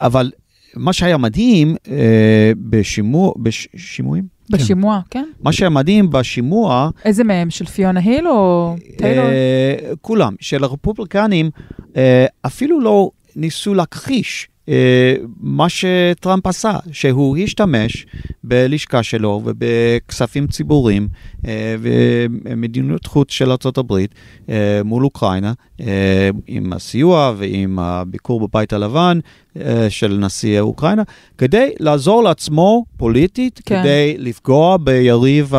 אבל 0.00 0.30
מה 0.76 0.92
שהיה 0.92 1.16
מדהים 1.16 1.76
אה, 1.90 2.52
בשימוע, 2.56 3.32
בשימועים? 3.36 4.35
בשימוע, 4.50 5.00
כן? 5.10 5.24
מה 5.40 5.52
שהיה 5.52 5.70
מדהים 5.70 6.10
בשימוע, 6.10 6.90
איזה 7.04 7.24
מהם? 7.24 7.50
של 7.50 7.66
פיונה 7.66 8.00
היל 8.00 8.28
או 8.28 8.74
טיילור? 8.98 9.24
אה, 9.26 9.76
כולם, 10.00 10.34
של 10.40 10.64
הרפובליקנים 10.64 11.50
אה, 11.96 12.26
אפילו 12.46 12.80
לא 12.80 13.10
ניסו 13.36 13.74
להכחיש 13.74 14.48
מה 15.40 15.66
שטראמפ 15.68 16.46
עשה, 16.46 16.72
שהוא 16.92 17.36
השתמש 17.36 18.06
בלשכה 18.44 19.02
שלו 19.02 19.42
ובכספים 19.44 20.46
ציבוריים 20.46 21.08
אה, 21.46 21.76
ומדיניות 21.80 23.06
חוץ 23.06 23.32
של 23.32 23.50
ארה"ב 23.50 23.92
אה, 24.48 24.80
מול 24.84 25.04
אוקראינה, 25.04 25.52
אה, 25.80 25.86
עם 26.46 26.72
הסיוע 26.72 27.32
ועם 27.36 27.78
הביקור 27.78 28.48
בבית 28.48 28.72
הלבן 28.72 29.18
אה, 29.60 29.90
של 29.90 30.18
נשיא 30.20 30.60
אוקראינה, 30.60 31.02
כדי 31.38 31.70
לעזור 31.80 32.22
לעצמו 32.22 32.84
פוליטית, 32.96 33.60
כן. 33.66 33.80
כדי 33.82 34.14
לפגוע 34.18 34.76
ביריב 34.76 35.52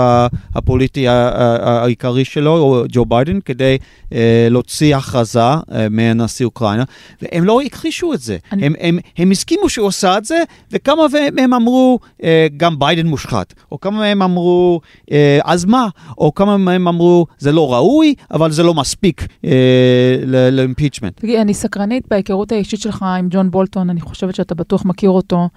הפוליטי 0.55 1.05
העיקרי 1.07 2.25
שלו, 2.25 2.57
או 2.57 2.83
ג'ו 2.91 3.05
ביידן, 3.05 3.39
כדי 3.45 3.77
אה, 4.13 4.47
להוציא 4.51 4.95
הכרזה 4.95 5.39
אה, 5.41 5.59
מנשיא 5.89 6.45
אוקראינה, 6.45 6.83
והם 7.21 7.43
לא 7.43 7.61
הכחישו 7.61 8.13
את 8.13 8.19
זה. 8.19 8.37
אני- 8.51 8.65
הם, 8.65 8.73
הם, 8.79 8.96
הם 9.17 9.31
הסכימו 9.31 9.69
שהוא 9.69 9.87
עשה 9.87 10.17
את 10.17 10.25
זה, 10.25 10.43
וכמה 10.71 11.03
מהם 11.33 11.53
אמרו, 11.53 11.99
אה, 12.23 12.47
גם 12.57 12.79
ביידן 12.79 13.07
מושחת, 13.07 13.53
או 13.71 13.79
כמה 13.79 13.97
מהם 13.97 14.21
אמרו, 14.21 14.81
אה, 15.11 15.39
אז 15.43 15.65
מה? 15.65 15.87
או 16.17 16.33
כמה 16.33 16.57
מהם 16.57 16.87
אמרו, 16.87 17.25
זה 17.37 17.51
לא 17.51 17.73
ראוי, 17.73 18.13
אבל 18.31 18.51
זה 18.51 18.63
לא 18.63 18.73
מספיק 18.73 19.27
אה, 19.45 20.49
ל 20.51 20.57
impeachment. 20.57 21.19
תגיד, 21.19 21.39
אני 21.39 21.53
סקרנית 21.53 22.07
בהיכרות 22.09 22.51
האישית 22.51 22.81
שלך 22.81 23.05
עם 23.19 23.27
ג'ון 23.31 23.51
בולטון, 23.51 23.89
אני 23.89 24.01
חושבת 24.01 24.35
שאתה 24.35 24.55
בטוח 24.55 24.85
מכיר 24.85 25.09
אותו. 25.09 25.49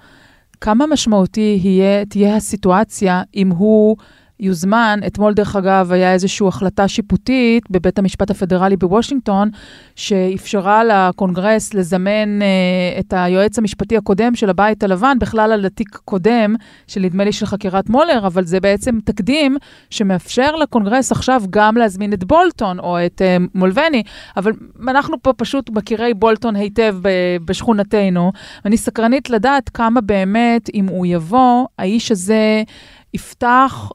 כמה 0.61 0.85
משמעותי 0.87 1.59
יהיה, 1.63 2.05
תהיה 2.05 2.35
הסיטואציה 2.35 3.21
אם 3.35 3.49
הוא 3.49 3.97
יוזמן, 4.41 4.99
אתמול 5.07 5.33
דרך 5.33 5.55
אגב 5.55 5.91
היה 5.91 6.13
איזושהי 6.13 6.47
החלטה 6.47 6.87
שיפוטית 6.87 7.63
בבית 7.69 7.99
המשפט 7.99 8.31
הפדרלי 8.31 8.77
בוושינגטון, 8.77 9.49
שאפשרה 9.95 10.83
לקונגרס 10.83 11.73
לזמן 11.73 12.41
אה, 12.41 12.99
את 12.99 13.13
היועץ 13.17 13.57
המשפטי 13.57 13.97
הקודם 13.97 14.35
של 14.35 14.49
הבית 14.49 14.83
הלבן, 14.83 15.17
בכלל 15.19 15.51
על 15.51 15.65
התיק 15.65 15.95
קודם, 16.05 16.55
שנדמה 16.87 17.23
לי 17.23 17.31
של 17.31 17.45
חקירת 17.45 17.89
מולר, 17.89 18.27
אבל 18.27 18.45
זה 18.45 18.59
בעצם 18.59 18.99
תקדים 19.05 19.57
שמאפשר 19.89 20.55
לקונגרס 20.55 21.11
עכשיו 21.11 21.43
גם 21.49 21.77
להזמין 21.77 22.13
את 22.13 22.23
בולטון 22.23 22.79
או 22.79 23.05
את 23.05 23.21
אה, 23.21 23.37
מולבני, 23.55 24.03
אבל 24.37 24.51
אנחנו 24.87 25.21
פה 25.21 25.33
פשוט 25.33 25.69
מכירי 25.69 26.13
בולטון 26.13 26.55
היטב 26.55 26.95
ב- 27.01 27.37
בשכונתנו, 27.45 28.31
ואני 28.65 28.77
סקרנית 28.77 29.29
לדעת 29.29 29.69
כמה 29.69 30.01
באמת, 30.01 30.69
אם 30.73 30.87
הוא 30.87 31.05
יבוא, 31.05 31.65
האיש 31.79 32.11
הזה 32.11 32.63
יפתח 33.13 33.91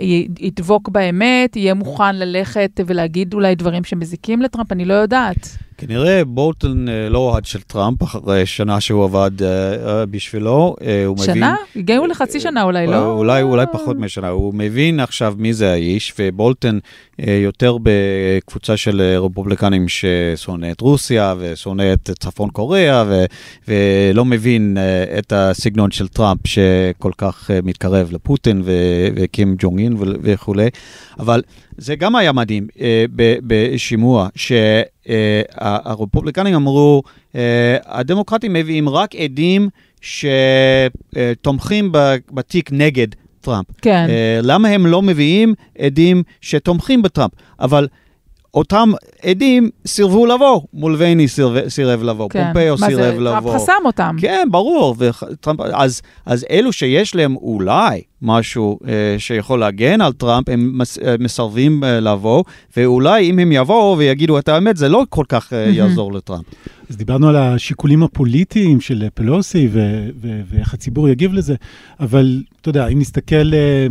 י- 0.00 0.28
ידבוק 0.40 0.88
באמת, 0.88 1.56
יהיה 1.56 1.74
מוכן 1.74 2.16
ללכת 2.16 2.80
ולהגיד 2.86 3.34
אולי 3.34 3.54
דברים 3.54 3.84
שמזיקים 3.84 4.42
לטראמפ, 4.42 4.72
אני 4.72 4.84
לא 4.84 4.94
יודעת. 4.94 5.58
כנראה 5.78 6.24
בולטון 6.24 6.88
אה, 6.88 7.08
לא 7.08 7.18
אוהד 7.18 7.44
של 7.44 7.60
טראמפ, 7.60 8.02
אחרי 8.02 8.46
שנה 8.46 8.80
שהוא 8.80 9.04
עבד 9.04 9.42
אה, 9.42 9.48
אה, 9.88 10.06
בשבילו. 10.06 10.76
הוא 11.06 11.16
מבין... 11.16 11.34
שנה? 11.34 11.54
הגיעו 11.76 12.06
לחצי 12.06 12.40
שנה 12.40 12.62
אולי, 12.62 12.86
לא? 12.86 13.12
אולי, 13.12 13.42
אולי 13.42 13.66
פחות 13.72 13.96
משנה, 13.96 14.28
הוא 14.28 14.54
מבין 14.54 15.00
עכשיו 15.00 15.34
מי 15.38 15.52
זה 15.52 15.72
האיש, 15.72 16.14
ובולטון 16.18 16.80
יותר 17.18 17.76
בקבוצה 17.82 18.76
של 18.76 19.18
רפובליקנים 19.22 19.86
ששונא 19.88 20.70
את 20.72 20.80
רוסיה 20.80 21.34
ושונא 21.38 21.92
את 21.92 22.10
צפון 22.18 22.50
קוריאה, 22.50 23.04
ו, 23.08 23.24
ולא 23.68 24.24
מבין 24.24 24.76
את 25.18 25.32
הסגנון 25.32 25.90
של 25.90 26.08
טראמפ 26.08 26.46
שכל 26.46 27.12
כך 27.18 27.50
מתקרב 27.62 28.08
לפוטין 28.12 28.62
וקים 29.14 29.54
ג'ונג 29.58 29.80
אין 29.80 29.92
ו- 29.92 30.04
וכולי. 30.22 30.68
אבל 31.18 31.42
זה 31.78 31.96
גם 31.96 32.16
היה 32.16 32.32
מדהים 32.32 32.66
אה, 32.80 33.04
בשימוע, 33.46 34.28
שהרפובליקנים 35.06 36.54
אמרו, 36.54 37.02
אה, 37.34 37.76
הדמוקרטים 37.86 38.52
מביאים 38.52 38.88
רק 38.88 39.14
עדים 39.16 39.68
שתומכים 40.00 41.92
בתיק 42.32 42.70
נגד 42.72 43.06
טראמפ. 43.40 43.66
כן. 43.82 44.06
אה, 44.08 44.40
למה 44.42 44.68
הם 44.68 44.86
לא 44.86 45.02
מביאים 45.02 45.54
עדים 45.78 46.22
שתומכים 46.40 47.02
בטראמפ? 47.02 47.32
אבל 47.60 47.88
אותם 48.54 48.90
עדים 49.22 49.70
סירבו 49.86 50.26
לבוא, 50.26 50.60
מולבני 50.72 51.28
סירב, 51.28 51.68
סירב 51.68 52.02
לבוא, 52.02 52.28
כן. 52.30 52.44
פומפאו 52.52 52.70
מה 52.70 52.76
זה, 52.76 52.86
סירב 52.86 53.14
טראמפ 53.14 53.20
לבוא. 53.20 53.54
חסם 53.54 53.72
אותם. 53.84 54.16
כן, 54.20 54.48
ברור. 54.50 54.94
וטראמפ, 54.98 55.60
אז, 55.60 56.02
אז 56.26 56.46
אלו 56.50 56.72
שיש 56.72 57.14
להם 57.14 57.36
אולי 57.36 58.02
משהו 58.22 58.78
אה, 58.88 59.14
שיכול 59.18 59.60
להגן 59.60 60.00
על 60.00 60.12
טראמפ, 60.12 60.48
הם 60.48 60.78
מס, 60.78 60.98
אה, 60.98 61.14
מסרבים 61.20 61.84
אה, 61.84 62.00
לבוא, 62.00 62.44
ואולי 62.76 63.30
אם 63.30 63.38
הם 63.38 63.52
יבואו 63.52 63.98
ויגידו 63.98 64.38
את 64.38 64.48
האמת, 64.48 64.76
זה 64.76 64.88
לא 64.88 65.04
כל 65.08 65.24
כך 65.28 65.52
אה, 65.52 65.58
יעזור 65.58 66.12
לטראמפ. 66.12 66.44
אז 66.90 66.96
דיברנו 66.96 67.28
על 67.28 67.36
השיקולים 67.36 68.02
הפוליטיים 68.02 68.80
של 68.80 69.04
פלוסי 69.14 69.68
ו- 69.72 70.08
ו- 70.20 70.40
ואיך 70.50 70.74
הציבור 70.74 71.08
יגיב 71.08 71.32
לזה, 71.32 71.54
אבל 72.00 72.42
אתה 72.60 72.68
יודע, 72.68 72.86
אם 72.86 72.98
נסתכל 72.98 73.54
אה, 73.54 73.86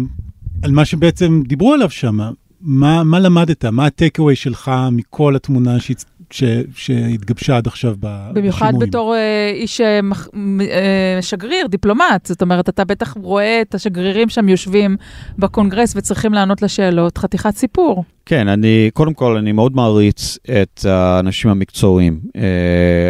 על 0.63 0.71
מה 0.71 0.85
שבעצם 0.85 1.43
דיברו 1.47 1.73
עליו 1.73 1.89
שם, 1.89 2.19
מה, 2.61 3.03
מה 3.03 3.19
למדת? 3.19 3.65
מה 3.65 3.85
הטייק-אווי 3.85 4.35
שלך 4.35 4.71
מכל 4.91 5.35
התמונה 5.35 5.79
שהצ... 5.79 6.05
ש... 6.31 6.43
שהתגבשה 6.75 7.57
עד 7.57 7.67
עכשיו 7.67 7.95
ב- 7.99 8.29
במיוחד 8.33 8.65
בשימועים? 8.65 8.89
בתור 8.89 9.15
אה, 9.15 9.51
איש 9.53 9.81
אה, 9.81 10.01
מח- 10.01 10.27
אה, 10.61 11.21
שגריר, 11.21 11.67
דיפלומט. 11.67 12.25
זאת 12.25 12.41
אומרת, 12.41 12.69
אתה 12.69 12.85
בטח 12.85 13.13
רואה 13.21 13.61
את 13.61 13.75
השגרירים 13.75 14.29
שם 14.29 14.49
יושבים 14.49 14.97
בקונגרס 15.39 15.93
וצריכים 15.95 16.33
לענות 16.33 16.61
לשאלות, 16.61 17.17
חתיכת 17.17 17.55
סיפור. 17.55 18.03
כן, 18.25 18.47
אני, 18.47 18.89
קודם 18.93 19.13
כל, 19.13 19.37
אני 19.37 19.51
מאוד 19.51 19.75
מעריץ 19.75 20.37
את 20.61 20.85
האנשים 20.85 21.49
המקצועיים, 21.51 22.19
אה, 22.35 22.41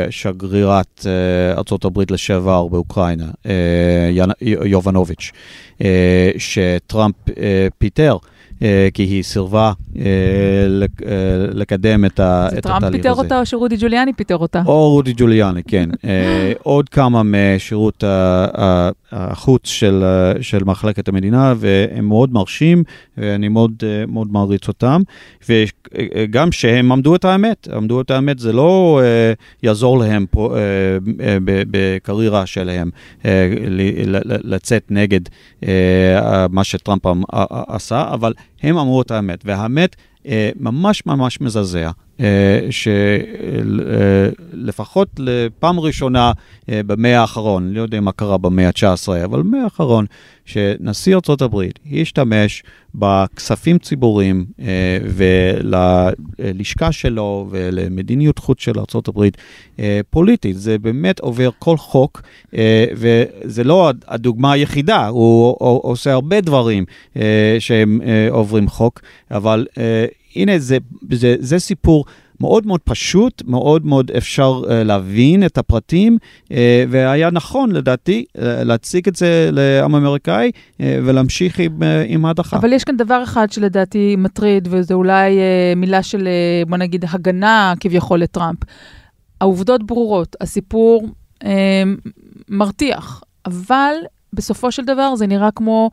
שגרירת 0.09 1.05
אה, 1.05 1.51
ארה"ב 1.71 2.11
לשעבר 2.11 2.67
באוקראינה, 2.67 3.27
אה, 3.45 4.09
יובנוביץ', 4.65 5.31
אה, 5.81 6.31
שטראמפ 6.37 7.15
אה, 7.37 7.67
פיטר. 7.77 8.17
אה, 8.61 8.87
כי 8.93 9.03
היא 9.03 9.23
סירבה 9.23 9.71
אה, 9.99 10.01
אה, 10.03 11.13
לקדם 11.53 12.05
את 12.05 12.19
ה- 12.19 12.47
זה 12.51 12.57
את 12.57 12.63
טראמפ 12.63 12.77
התהליך 12.77 12.95
פיטר 13.01 13.11
הזה. 13.11 13.21
אותה 13.21 13.39
או 13.39 13.45
שרודי 13.45 13.75
ג'וליאני 13.79 14.13
פיטר 14.13 14.37
אותה? 14.37 14.61
או 14.65 14.89
רודי 14.91 15.13
ג'וליאני, 15.17 15.63
כן. 15.63 15.89
עוד 16.63 16.89
כמה 16.89 17.21
משירות 17.25 18.03
החוץ 19.11 19.67
של, 19.67 20.03
של 20.41 20.63
מחלקת 20.63 21.07
המדינה, 21.07 21.53
והם 21.57 22.05
מאוד 22.07 22.33
מרשים, 22.33 22.83
ואני 23.17 23.47
מאוד, 23.47 23.73
מאוד 24.07 24.27
מעריץ 24.31 24.67
אותם. 24.67 25.01
וגם 25.49 26.51
שהם 26.51 26.91
אמרו 26.91 27.15
את 27.15 27.25
האמת, 27.25 27.67
אמרו 27.75 28.01
את 28.01 28.11
האמת, 28.11 28.39
זה 28.39 28.53
לא 28.53 29.01
יעזור 29.63 29.97
להם 29.99 30.25
פה, 30.31 30.55
בקריירה 31.71 32.45
שלהם 32.45 32.89
לצאת 34.43 34.83
נגד 34.89 35.21
מה 36.49 36.63
שטראמפ 36.63 37.05
ע- 37.05 37.13
עשה, 37.67 38.05
אבל 38.13 38.33
הם 38.61 38.77
אמרו 38.77 39.01
את 39.01 39.11
האמת, 39.11 39.41
והאמת 39.45 39.95
אה, 40.25 40.49
ממש 40.55 41.05
ממש 41.05 41.41
מזעזע. 41.41 41.91
שלפחות 44.53 45.07
לפעם 45.19 45.79
ראשונה 45.79 46.31
אה, 46.69 46.81
במאה 46.83 47.21
האחרון, 47.21 47.73
לא 47.73 47.81
יודע 47.81 48.01
מה 48.01 48.11
קרה 48.11 48.37
במאה 48.37 48.67
ה-19, 48.67 49.25
אבל 49.25 49.41
במאה 49.41 49.63
האחרון, 49.63 50.05
שנשיא 50.45 51.15
ארה"ב 51.15 51.61
השתמש 52.01 52.63
בכספים 52.95 53.77
ציבוריים 53.79 54.45
אה, 54.59 54.97
וללשכה 56.39 56.91
שלו 56.91 57.47
ולמדיניות 57.49 58.39
חוץ 58.39 58.61
של 58.61 58.79
ארה"ב 58.79 59.23
אה, 59.79 59.99
פוליטית. 60.09 60.57
זה 60.57 60.77
באמת 60.77 61.19
עובר 61.19 61.49
כל 61.59 61.77
חוק, 61.77 62.21
אה, 62.55 62.85
וזה 62.93 63.63
לא 63.63 63.91
הדוגמה 64.07 64.51
היחידה, 64.51 65.07
הוא 65.07 65.55
עושה 65.83 66.13
הרבה 66.13 66.41
דברים 66.41 66.85
אה, 67.17 67.55
שהם 67.59 68.01
אה, 68.05 68.27
עוברים 68.31 68.67
חוק, 68.67 69.01
אבל 69.31 69.65
אה, 69.77 70.05
הנה, 70.37 70.59
זה, 70.59 70.77
זה, 71.11 71.35
זה 71.39 71.59
סיפור 71.59 72.05
מאוד 72.39 72.67
מאוד 72.67 72.79
פשוט, 72.83 73.43
מאוד 73.45 73.85
מאוד 73.85 74.11
אפשר 74.11 74.61
uh, 74.63 74.69
להבין 74.69 75.45
את 75.45 75.57
הפרטים, 75.57 76.17
uh, 76.45 76.49
והיה 76.89 77.29
נכון, 77.31 77.71
לדעתי, 77.71 78.25
uh, 78.37 78.41
להציג 78.41 79.07
את 79.07 79.15
זה 79.15 79.49
לעם 79.51 79.95
האמריקאי 79.95 80.51
uh, 80.53 80.81
ולהמשיך 81.03 81.59
עם, 81.59 81.81
uh, 81.81 81.85
עם 82.07 82.25
ההדחה. 82.25 82.57
אבל 82.57 82.73
יש 82.73 82.83
כאן 82.83 82.97
דבר 82.97 83.23
אחד 83.23 83.51
שלדעתי 83.51 84.15
מטריד, 84.17 84.67
וזה 84.71 84.93
אולי 84.93 85.37
אה, 85.37 85.73
מילה 85.75 86.03
של, 86.03 86.27
אה, 86.27 86.65
בוא 86.69 86.77
נגיד, 86.77 87.05
הגנה 87.09 87.73
כביכול 87.79 88.19
לטראמפ. 88.19 88.59
העובדות 89.41 89.83
ברורות, 89.83 90.35
הסיפור 90.41 91.07
אה, 91.43 91.83
מרתיח, 92.49 93.21
אבל 93.45 93.93
בסופו 94.33 94.71
של 94.71 94.85
דבר 94.85 95.15
זה 95.15 95.27
נראה 95.27 95.51
כמו 95.51 95.89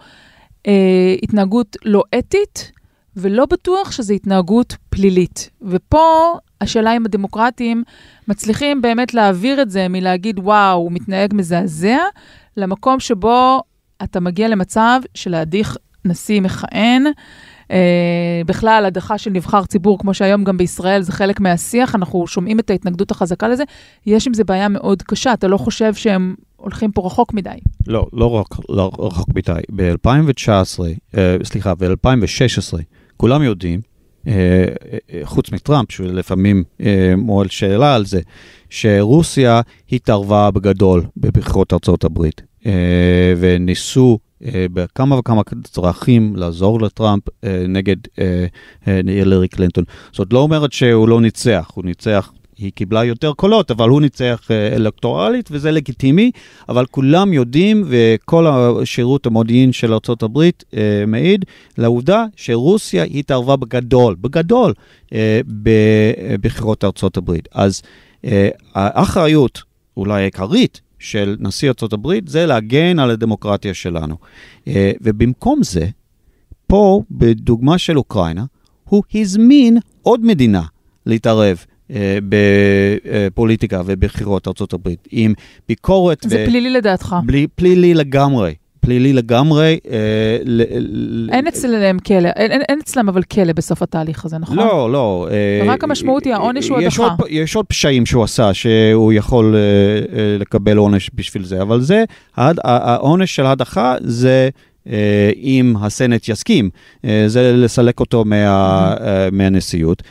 אה, 0.67 1.15
התנהגות 1.23 1.77
לא 1.85 2.03
אתית. 2.19 2.74
ולא 3.17 3.47
בטוח 3.47 3.91
שזו 3.91 4.15
התנהגות 4.15 4.77
פלילית. 4.91 5.51
ופה 5.63 6.33
השאלה 6.61 6.97
אם 6.97 7.05
הדמוקרטים 7.05 7.83
מצליחים 8.29 8.83
באמת 8.83 9.15
להעביר 9.15 9.63
את 9.63 9.71
זה 9.71 9.89
מלהגיד, 9.89 10.39
וואו, 10.39 10.79
הוא 10.79 10.93
מתנהג 10.93 11.35
מזעזע, 11.35 11.99
למקום 12.57 13.01
שבו 13.01 13.61
אתה 14.03 14.21
מגיע 14.21 14.49
למצב 14.49 15.01
של 15.15 15.31
להדיח 15.31 15.77
נשיא 16.05 16.41
מכהן. 16.41 17.05
Uh, 17.65 17.67
בכלל, 18.47 18.85
הדחה 18.87 19.19
של 19.19 19.31
נבחר 19.31 19.65
ציבור, 19.65 19.99
כמו 19.99 20.15
שהיום 20.15 20.45
גם 20.45 20.57
בישראל, 20.57 21.03
זה 21.03 21.13
חלק 21.13 21.41
מהשיח, 21.41 21.95
אנחנו 21.95 22.27
שומעים 22.27 22.61
את 22.61 22.71
ההתנגדות 22.71 23.11
החזקה 23.11 23.49
לזה. 23.49 23.65
יש 24.07 24.27
עם 24.27 24.35
זה 24.35 24.45
בעיה 24.45 24.69
מאוד 24.69 25.03
קשה, 25.03 25.33
אתה 25.33 25.49
לא 25.49 25.57
חושב 25.57 25.95
שהם 25.95 26.35
הולכים 26.57 26.93
פה 26.93 27.07
רחוק 27.07 27.35
מדי? 27.35 27.51
לא, 27.87 28.07
לא, 28.13 28.31
רק, 28.31 28.47
לא 28.69 28.91
רחוק 28.99 29.29
מדי. 29.35 29.61
ב-2019, 29.77 30.79
uh, 30.79 31.17
סליחה, 31.45 31.75
ב-2016, 31.75 32.79
כולם 33.17 33.43
יודעים, 33.43 33.81
uh, 33.81 34.27
uh, 34.27 34.31
חוץ 35.25 35.53
מטראמפ, 35.53 35.93
שלפעמים 35.93 36.65
מועל 37.17 37.49
שאלה 37.49 37.95
על 37.95 38.07
זה, 38.07 38.21
שרוסיה 38.71 39.61
התערבה 39.93 40.51
בגדול 40.51 41.03
בבחירות 41.17 41.73
ארצות 41.73 42.05
הברית, 42.05 42.43
וניסו 43.37 44.19
אה, 44.45 44.67
בכמה 44.73 45.19
וכמה 45.19 45.43
דרכים 45.77 46.37
לעזור 46.37 46.81
לטראמפ 46.81 47.23
אה, 47.45 47.65
נגד 47.69 47.97
אה, 48.19 48.47
הילרי 48.87 49.49
קלינטון. 49.49 49.85
זאת 50.13 50.33
לא 50.33 50.39
אומרת 50.39 50.73
שהוא 50.73 51.09
לא 51.09 51.21
ניצח, 51.21 51.71
הוא 51.75 51.85
ניצח 51.85 52.33
היא 52.59 52.73
קיבלה 52.75 53.05
יותר 53.05 53.33
קולות, 53.33 53.71
אבל 53.71 53.89
הוא 53.89 54.01
ניצח 54.01 54.49
אלקטורלית, 54.77 55.49
וזה 55.53 55.71
לגיטימי, 55.71 56.31
אבל 56.69 56.87
כולם 56.87 57.33
יודעים, 57.33 57.85
וכל 57.87 58.47
השירות 58.47 59.27
המודיעין 59.27 59.73
של 59.73 59.93
ארה"ב 59.93 60.39
אה, 60.39 61.05
מעיד 61.07 61.45
לעובדה 61.79 62.25
שרוסיה 62.37 63.05
התערבה 63.05 63.57
בגדול, 63.57 64.17
בגדול, 64.21 64.75
אה, 65.13 65.41
בבחירות 65.47 66.85
ארה"ב. 66.85 67.33
אז 67.53 67.83
אה, 68.25 68.49
האחריות, 68.75 69.63
אולי 69.97 70.23
העיקרית, 70.23 70.81
של 70.99 71.37
נשיא 71.41 71.71
ארה"ב 71.83 72.29
זה 72.29 72.47
להגן 72.47 72.99
על 72.99 73.11
הדמוקרטיה 73.11 73.75
שלנו. 73.75 74.17
אה, 74.69 74.93
ובמקום 75.01 75.63
זה, 75.63 75.87
פה, 76.67 77.03
בדוגמה 77.11 77.79
של 77.79 77.99
אוקראינה, 77.99 78.45
הוא 78.85 79.03
הזמין 79.15 79.79
עוד 80.03 80.25
מדינה 80.25 80.63
להתערב. 81.07 81.65
אה, 81.91 82.19
בפוליטיקה 83.33 83.83
ובבחירות 83.87 84.49
ארה"ב, 84.49 84.89
עם 85.11 85.35
ביקורת. 85.69 86.19
זה 86.29 86.45
ו... 86.45 86.47
פלילי 86.47 86.71
לדעתך. 86.71 87.17
בלי, 87.27 87.47
פלילי 87.57 87.95
לגמרי. 87.95 88.55
פלילי 88.85 89.13
לגמרי. 89.13 89.79
אה, 89.91 90.37
אין 91.33 91.47
אצלם 91.47 91.99
כלא, 91.99 92.29
אין, 92.29 92.63
אין 92.69 92.79
אצלם 92.83 93.09
אבל 93.09 93.23
כלא 93.23 93.53
בסוף 93.53 93.83
התהליך 93.83 94.25
הזה, 94.25 94.39
נכון? 94.39 94.57
לא, 94.57 94.93
לא. 94.93 95.29
אה, 95.31 95.73
רק 95.73 95.85
המשמעות 95.85 96.25
היא 96.25 96.35
העונש 96.35 96.69
הוא 96.69 96.79
הדחה. 96.79 97.15
יש 97.29 97.57
עוד 97.57 97.67
פשעים 97.67 98.07
שהוא 98.07 98.25
עשה, 98.25 98.55
שהוא 98.55 99.13
יכול 99.13 99.57
אה, 99.57 100.37
לקבל 100.39 100.77
עונש 100.77 101.11
בשביל 101.15 101.45
זה, 101.45 101.63
אבל 101.63 101.81
זה, 101.81 102.05
העונש 102.37 103.37
של 103.37 103.47
הדחה 103.47 103.95
זה... 104.01 104.49
אם 105.37 105.75
הסנט 105.81 106.29
יסכים, 106.29 106.71
זה 107.27 107.53
לסלק 107.53 108.01
אותו 108.01 108.25
מה, 108.25 108.95
מהנשיאות. 109.33 110.03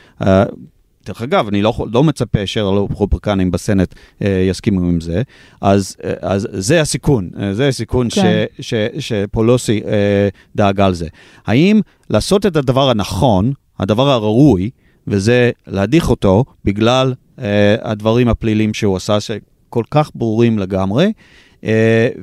דרך 1.05 1.21
אגב, 1.21 1.47
אני 1.47 1.61
לא, 1.61 1.73
לא 1.93 2.03
מצפה 2.03 2.47
שהרפובליקנים 2.47 3.51
בסנט 3.51 3.93
אה, 4.21 4.45
יסכימו 4.49 4.79
עם 4.79 5.01
זה, 5.01 5.21
אז, 5.61 5.95
אה, 6.03 6.13
אז 6.21 6.47
זה 6.51 6.81
הסיכון, 6.81 7.29
אה, 7.39 7.53
זה 7.53 7.67
הסיכון 7.67 8.07
כן. 8.09 8.45
ש, 8.59 8.73
ש, 8.73 8.73
שפולוסי 8.99 9.81
אה, 9.85 10.27
דאג 10.55 10.79
על 10.79 10.93
זה. 10.93 11.07
האם 11.45 11.81
לעשות 12.09 12.45
את 12.45 12.55
הדבר 12.55 12.89
הנכון, 12.89 13.53
הדבר 13.79 14.09
הראוי, 14.09 14.69
וזה 15.07 15.51
להדיח 15.67 16.09
אותו 16.09 16.45
בגלל 16.65 17.13
אה, 17.39 17.75
הדברים 17.81 18.27
הפליליים 18.27 18.73
שהוא 18.73 18.95
עשה, 18.95 19.19
שכל 19.19 19.83
כך 19.91 20.11
ברורים 20.15 20.59
לגמרי, 20.59 21.11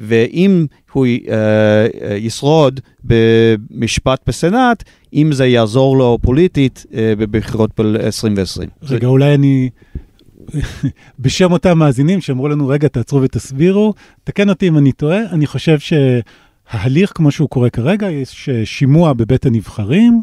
ואם 0.00 0.66
הוא 0.92 1.06
אה, 1.06 1.86
אה, 2.10 2.16
ישרוד 2.16 2.80
במשפט 3.04 4.20
בסנאט, 4.26 4.84
אם 5.14 5.32
זה 5.32 5.46
יעזור 5.46 5.96
לו 5.96 6.18
פוליטית 6.22 6.86
בבחירות 7.18 7.80
ב-2020. 7.80 8.66
רגע, 8.82 9.06
אולי 9.06 9.34
אני... 9.34 9.70
בשם 11.18 11.52
אותם 11.52 11.78
מאזינים 11.78 12.20
שאמרו 12.20 12.48
לנו, 12.48 12.68
רגע, 12.68 12.88
תעצרו 12.88 13.22
ותסבירו, 13.22 13.94
תקן 14.24 14.48
אותי 14.48 14.68
אם 14.68 14.78
אני 14.78 14.92
טועה, 14.92 15.20
אני 15.32 15.46
חושב 15.46 15.78
שההליך, 15.78 17.12
כמו 17.14 17.30
שהוא 17.30 17.48
קורה 17.48 17.70
כרגע, 17.70 18.10
יש 18.10 18.48
שימוע 18.64 19.12
בבית 19.12 19.46
הנבחרים, 19.46 20.22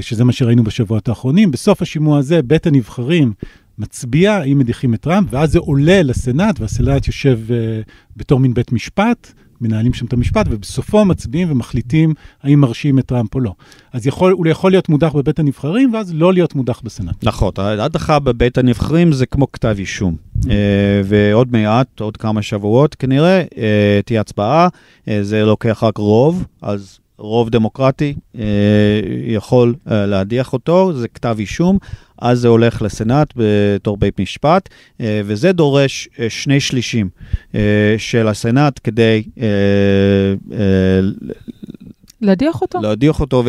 שזה 0.00 0.24
מה 0.24 0.32
שראינו 0.32 0.64
בשבועות 0.64 1.08
האחרונים. 1.08 1.50
בסוף 1.50 1.82
השימוע 1.82 2.18
הזה, 2.18 2.42
בית 2.42 2.66
הנבחרים 2.66 3.32
מצביע 3.80 4.32
האם 4.32 4.58
מדיחים 4.58 4.94
את 4.94 5.00
טראמפ, 5.00 5.28
ואז 5.30 5.52
זה 5.52 5.58
עולה 5.58 6.02
לסנאט, 6.02 6.60
והסנאט 6.60 7.06
יושב 7.06 7.40
uh, 7.48 7.90
בתור 8.16 8.40
מין 8.40 8.54
בית 8.54 8.72
משפט, 8.72 9.32
מנהלים 9.60 9.94
שם 9.94 10.06
את 10.06 10.12
המשפט, 10.12 10.46
ובסופו 10.50 11.04
מצביעים 11.04 11.52
ומחליטים 11.52 12.14
האם 12.42 12.60
מרשים 12.60 12.98
את 12.98 13.06
טראמפ 13.06 13.34
או 13.34 13.40
לא. 13.40 13.54
אז 13.92 14.06
יכול, 14.06 14.32
הוא 14.32 14.46
יכול 14.46 14.70
להיות 14.70 14.88
מודח 14.88 15.12
בבית 15.14 15.38
הנבחרים, 15.38 15.94
ואז 15.94 16.14
לא 16.14 16.32
להיות 16.32 16.54
מודח 16.54 16.80
בסנאט. 16.84 17.24
נכון, 17.24 17.52
ההדחה 17.56 18.18
בבית 18.18 18.58
הנבחרים 18.58 19.12
זה 19.12 19.26
כמו 19.26 19.52
כתב 19.52 19.74
אישום. 19.78 20.16
Mm-hmm. 20.16 20.44
Uh, 20.44 20.48
ועוד 21.04 21.52
מעט, 21.52 22.00
עוד 22.00 22.16
כמה 22.16 22.42
שבועות 22.42 22.94
כנראה, 22.94 23.44
uh, 23.50 23.56
תהיה 24.04 24.20
הצבעה, 24.20 24.68
זה 25.22 25.44
לוקח 25.44 25.82
רק 25.82 25.98
רוב, 25.98 26.44
אז 26.62 26.98
רוב 27.20 27.50
דמוקרטי 27.50 28.14
אה, 28.38 28.42
יכול 29.26 29.74
אה, 29.90 30.06
להדיח 30.06 30.52
אותו, 30.52 30.92
זה 30.92 31.08
כתב 31.08 31.36
אישום, 31.38 31.78
אז 32.18 32.38
זה 32.38 32.48
הולך 32.48 32.82
לסנאט 32.82 33.32
בתור 33.36 33.96
בית 33.96 34.20
משפט, 34.20 34.68
אה, 35.00 35.20
וזה 35.24 35.52
דורש 35.52 36.08
שני 36.28 36.60
שלישים 36.60 37.08
של 37.98 38.28
הסנאט 38.28 38.80
כדי 38.84 39.22
להדיח 42.22 42.62
אותו? 42.62 42.80
להדיח 42.80 43.20
אותו 43.20 43.44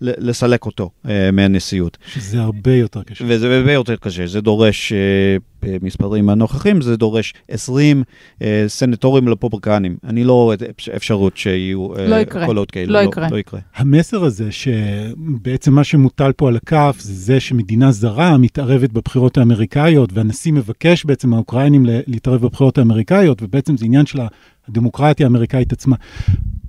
ולסלק 0.00 0.66
אותו 0.66 0.90
uh, 1.04 1.08
מהנשיאות. 1.32 1.98
שזה 2.06 2.40
הרבה 2.40 2.74
יותר 2.74 3.02
קשה. 3.02 3.24
וזה 3.28 3.56
הרבה 3.56 3.72
יותר 3.72 3.96
קשה, 3.96 4.26
זה 4.26 4.40
דורש, 4.40 4.92
uh, 4.92 5.42
במספרים 5.62 6.30
הנוכחים, 6.30 6.80
זה 6.80 6.96
דורש 6.96 7.34
20 7.48 8.02
uh, 8.02 8.42
סנטורים 8.66 9.28
לפופרקנים. 9.28 9.96
אני 10.04 10.24
לא 10.24 10.32
רואה 10.32 10.56
אפשרות 10.96 11.36
שיהיו 11.36 11.94
uh, 11.94 12.00
לא 12.00 12.16
יקרה. 12.16 12.46
קולות 12.46 12.70
כאלה. 12.70 12.92
לא, 12.92 13.00
לא 13.02 13.08
יקרה. 13.08 13.28
לא 13.30 13.36
יקרה. 13.36 13.60
המסר 13.76 14.24
הזה, 14.24 14.52
שבעצם 14.52 15.72
מה 15.72 15.84
שמוטל 15.84 16.32
פה 16.36 16.48
על 16.48 16.56
הכף, 16.56 16.96
זה 17.00 17.30
זה 17.30 17.40
שמדינה 17.40 17.92
זרה 17.92 18.38
מתערבת 18.38 18.92
בבחירות 18.92 19.38
האמריקאיות, 19.38 20.10
והנשיא 20.12 20.52
מבקש 20.52 21.04
בעצם 21.04 21.30
מהאוקראינים 21.30 21.86
להתערב 22.06 22.42
בבחירות 22.42 22.78
האמריקאיות, 22.78 23.42
ובעצם 23.42 23.76
זה 23.76 23.84
עניין 23.84 24.06
של 24.06 24.18
הדמוקרטיה 24.68 25.26
האמריקאית 25.26 25.72
עצמה. 25.72 25.96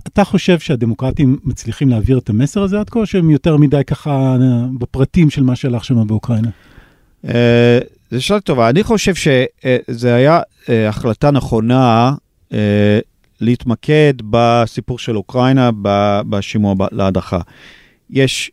אתה 0.07 0.23
חושב 0.23 0.59
שהדמוקרטים 0.59 1.37
מצליחים 1.43 1.89
להעביר 1.89 2.17
את 2.17 2.29
המסר 2.29 2.63
הזה 2.63 2.79
עד 2.79 2.89
כה, 2.89 2.99
או 2.99 3.05
שהם 3.05 3.29
יותר 3.29 3.57
מדי 3.57 3.81
ככה 3.87 4.37
בפרטים 4.79 5.29
של 5.29 5.43
מה 5.43 5.55
שהלך 5.55 5.85
שם 5.85 6.07
באוקראינה? 6.07 6.49
אה, 7.27 7.79
זו 8.11 8.25
שאלה 8.25 8.39
טובה. 8.39 8.69
אני 8.69 8.83
חושב 8.83 9.13
היה 10.15 10.41
אה, 10.69 10.89
החלטה 10.89 11.31
נכונה 11.31 12.13
אה, 12.53 12.99
להתמקד 13.41 14.13
בסיפור 14.29 14.99
של 14.99 15.17
אוקראינה 15.17 15.69
בשימוע 16.29 16.75
להדחה. 16.91 17.39
יש 18.09 18.51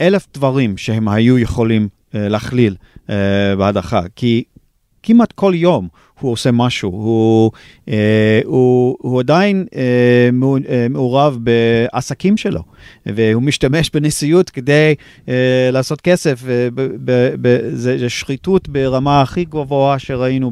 אלף 0.00 0.26
דברים 0.34 0.76
שהם 0.76 1.08
היו 1.08 1.38
יכולים 1.38 1.88
להכליל 2.14 2.76
בהדחה, 3.58 4.00
כי 4.16 4.44
כמעט 5.04 5.32
כל 5.32 5.52
יום 5.54 5.88
הוא 6.20 6.32
עושה 6.32 6.50
משהו, 6.52 6.90
הוא, 6.90 7.50
אה, 7.88 8.40
הוא, 8.44 8.96
הוא 9.00 9.20
עדיין 9.20 9.66
אה, 9.76 10.30
אה, 10.68 10.86
מעורב 10.90 11.38
בעסקים 11.42 12.36
שלו, 12.36 12.62
והוא 13.06 13.42
משתמש 13.42 13.90
בנשיאות 13.94 14.50
כדי 14.50 14.94
אה, 15.28 15.68
לעשות 15.72 16.00
כסף, 16.00 16.42
זה 17.72 18.08
שחיתות 18.08 18.68
ברמה 18.68 19.22
הכי 19.22 19.44
גבוהה 19.44 19.98
שראינו 19.98 20.50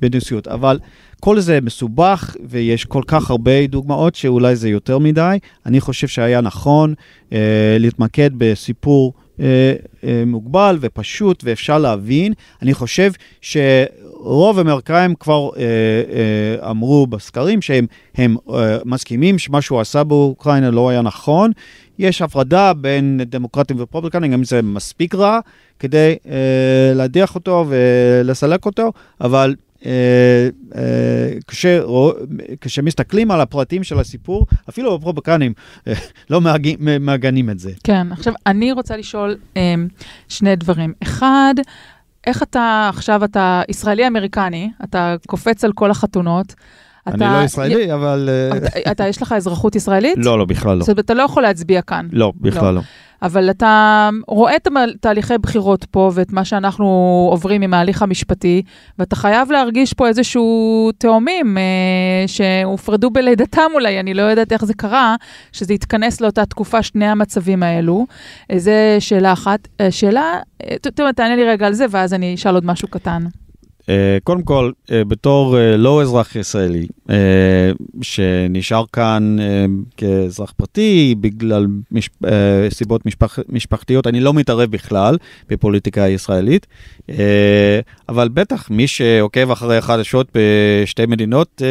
בנשיאות, 0.00 0.48
אבל 0.48 0.78
כל 1.20 1.40
זה 1.40 1.60
מסובך 1.60 2.36
ויש 2.44 2.84
כל 2.84 3.02
כך 3.06 3.30
הרבה 3.30 3.66
דוגמאות 3.66 4.14
שאולי 4.14 4.56
זה 4.56 4.68
יותר 4.68 4.98
מדי. 4.98 5.38
אני 5.66 5.80
חושב 5.80 6.08
שהיה 6.08 6.40
נכון 6.40 6.94
אה, 7.32 7.76
להתמקד 7.78 8.30
בסיפור 8.38 9.12
אה, 9.16 9.22
אה, 9.22 9.27
מוגבל 10.26 10.78
ופשוט 10.80 11.44
ואפשר 11.44 11.78
להבין. 11.78 12.32
אני 12.62 12.74
חושב 12.74 13.12
שרוב 13.40 14.58
האמריקאים 14.58 15.14
כבר 15.14 15.50
אה, 15.56 15.62
אה, 15.62 16.70
אמרו 16.70 17.06
בסקרים 17.06 17.62
שהם 17.62 17.86
הם, 18.14 18.36
אה, 18.50 18.78
מסכימים 18.84 19.38
שמה 19.38 19.62
שהוא 19.62 19.80
עשה 19.80 20.04
באוקראינה 20.04 20.70
לא 20.70 20.88
היה 20.88 21.02
נכון. 21.02 21.50
יש 21.98 22.22
הפרדה 22.22 22.72
בין 22.72 23.20
דמוקרטים 23.26 23.76
ורפובליקנים, 23.80 24.32
אם 24.32 24.44
זה 24.44 24.62
מספיק 24.62 25.14
רע 25.14 25.38
כדי 25.78 26.16
אה, 26.28 26.92
להדיח 26.94 27.34
אותו 27.34 27.66
ולסלק 27.68 28.66
אותו, 28.66 28.92
אבל 29.20 29.54
כשמסתכלים 32.60 33.30
על 33.30 33.40
הפרטים 33.40 33.84
של 33.84 33.98
הסיפור, 33.98 34.46
אפילו 34.68 34.92
הרפובליקנים 34.92 35.52
לא 36.30 36.40
מעגנים 37.00 37.50
את 37.50 37.58
זה. 37.58 37.70
כן, 37.84 38.12
עכשיו 38.12 38.32
אני 38.46 38.72
רוצה 38.72 38.96
לשאול 38.96 39.36
שני 40.28 40.56
דברים. 40.56 40.92
אחד, 41.02 41.54
איך 42.26 42.42
אתה, 42.42 42.90
עכשיו 42.94 43.24
אתה 43.24 43.62
ישראלי-אמריקני, 43.68 44.70
אתה 44.84 45.16
קופץ 45.26 45.64
על 45.64 45.72
כל 45.72 45.90
החתונות. 45.90 46.54
אני 47.06 47.20
לא 47.20 47.44
ישראלי, 47.44 47.94
אבל... 47.94 48.28
אתה, 48.56 48.90
אתה, 48.90 49.08
יש 49.08 49.22
לך 49.22 49.32
אזרחות 49.32 49.76
ישראלית? 49.76 50.14
לא, 50.16 50.38
לא, 50.38 50.44
בכלל 50.44 50.76
לא. 50.76 50.80
זאת 50.80 50.88
אומרת, 50.88 51.04
אתה 51.04 51.14
לא 51.14 51.22
יכול 51.22 51.42
להצביע 51.42 51.82
כאן. 51.82 52.08
לא, 52.12 52.32
בכלל 52.40 52.74
לא. 52.74 52.74
לא. 52.74 52.80
אבל 53.22 53.50
אתה 53.50 54.08
רואה 54.28 54.56
את 54.56 54.68
תהליכי 55.00 55.38
בחירות 55.38 55.84
פה 55.84 56.10
ואת 56.14 56.32
מה 56.32 56.44
שאנחנו 56.44 56.86
עוברים 57.30 57.62
עם 57.62 57.74
ההליך 57.74 58.02
המשפטי, 58.02 58.62
ואתה 58.98 59.16
חייב 59.16 59.52
להרגיש 59.52 59.92
פה 59.92 60.08
איזשהו 60.08 60.90
תאומים 60.98 61.58
אה, 61.58 61.62
שהופרדו 62.26 63.10
בלידתם 63.10 63.70
אולי, 63.74 64.00
אני 64.00 64.14
לא 64.14 64.22
יודעת 64.22 64.52
איך 64.52 64.64
זה 64.64 64.74
קרה, 64.74 65.16
שזה 65.52 65.74
התכנס 65.74 66.20
לאותה 66.20 66.46
תקופה, 66.46 66.82
שני 66.82 67.06
המצבים 67.06 67.62
האלו. 67.62 68.06
אה, 68.52 68.58
זה 68.58 68.96
שאלה 69.00 69.32
אחת. 69.32 69.68
אה, 69.80 69.90
שאלה, 69.90 70.40
אה, 70.62 70.76
תענה 71.16 71.36
לי 71.36 71.44
רגע 71.44 71.66
על 71.66 71.72
זה, 71.72 71.86
ואז 71.90 72.14
אני 72.14 72.34
אשאל 72.34 72.54
עוד 72.54 72.66
משהו 72.66 72.88
קטן. 72.88 73.22
אה, 73.88 74.18
קודם 74.24 74.42
כל, 74.42 74.70
אה, 74.92 75.04
בתור 75.04 75.58
אה, 75.58 75.76
לא 75.76 76.02
אזרח 76.02 76.36
ישראלי, 76.36 76.86
שנשאר 78.02 78.84
כאן 78.92 79.36
כאזרח 79.96 80.52
פרטי 80.56 81.14
בגלל 81.20 81.66
מש... 81.92 82.10
סיבות 82.70 83.06
משפח... 83.06 83.38
משפחתיות, 83.48 84.06
אני 84.06 84.20
לא 84.20 84.34
מתערב 84.34 84.70
בכלל 84.70 85.16
בפוליטיקה 85.48 86.02
הישראלית, 86.02 86.66
אבל 88.08 88.28
בטח 88.28 88.70
מי 88.70 88.86
שעוקב 88.86 89.50
אחרי 89.50 89.76
החדשות 89.76 90.28
בשתי 90.34 91.06
מדינות 91.06 91.62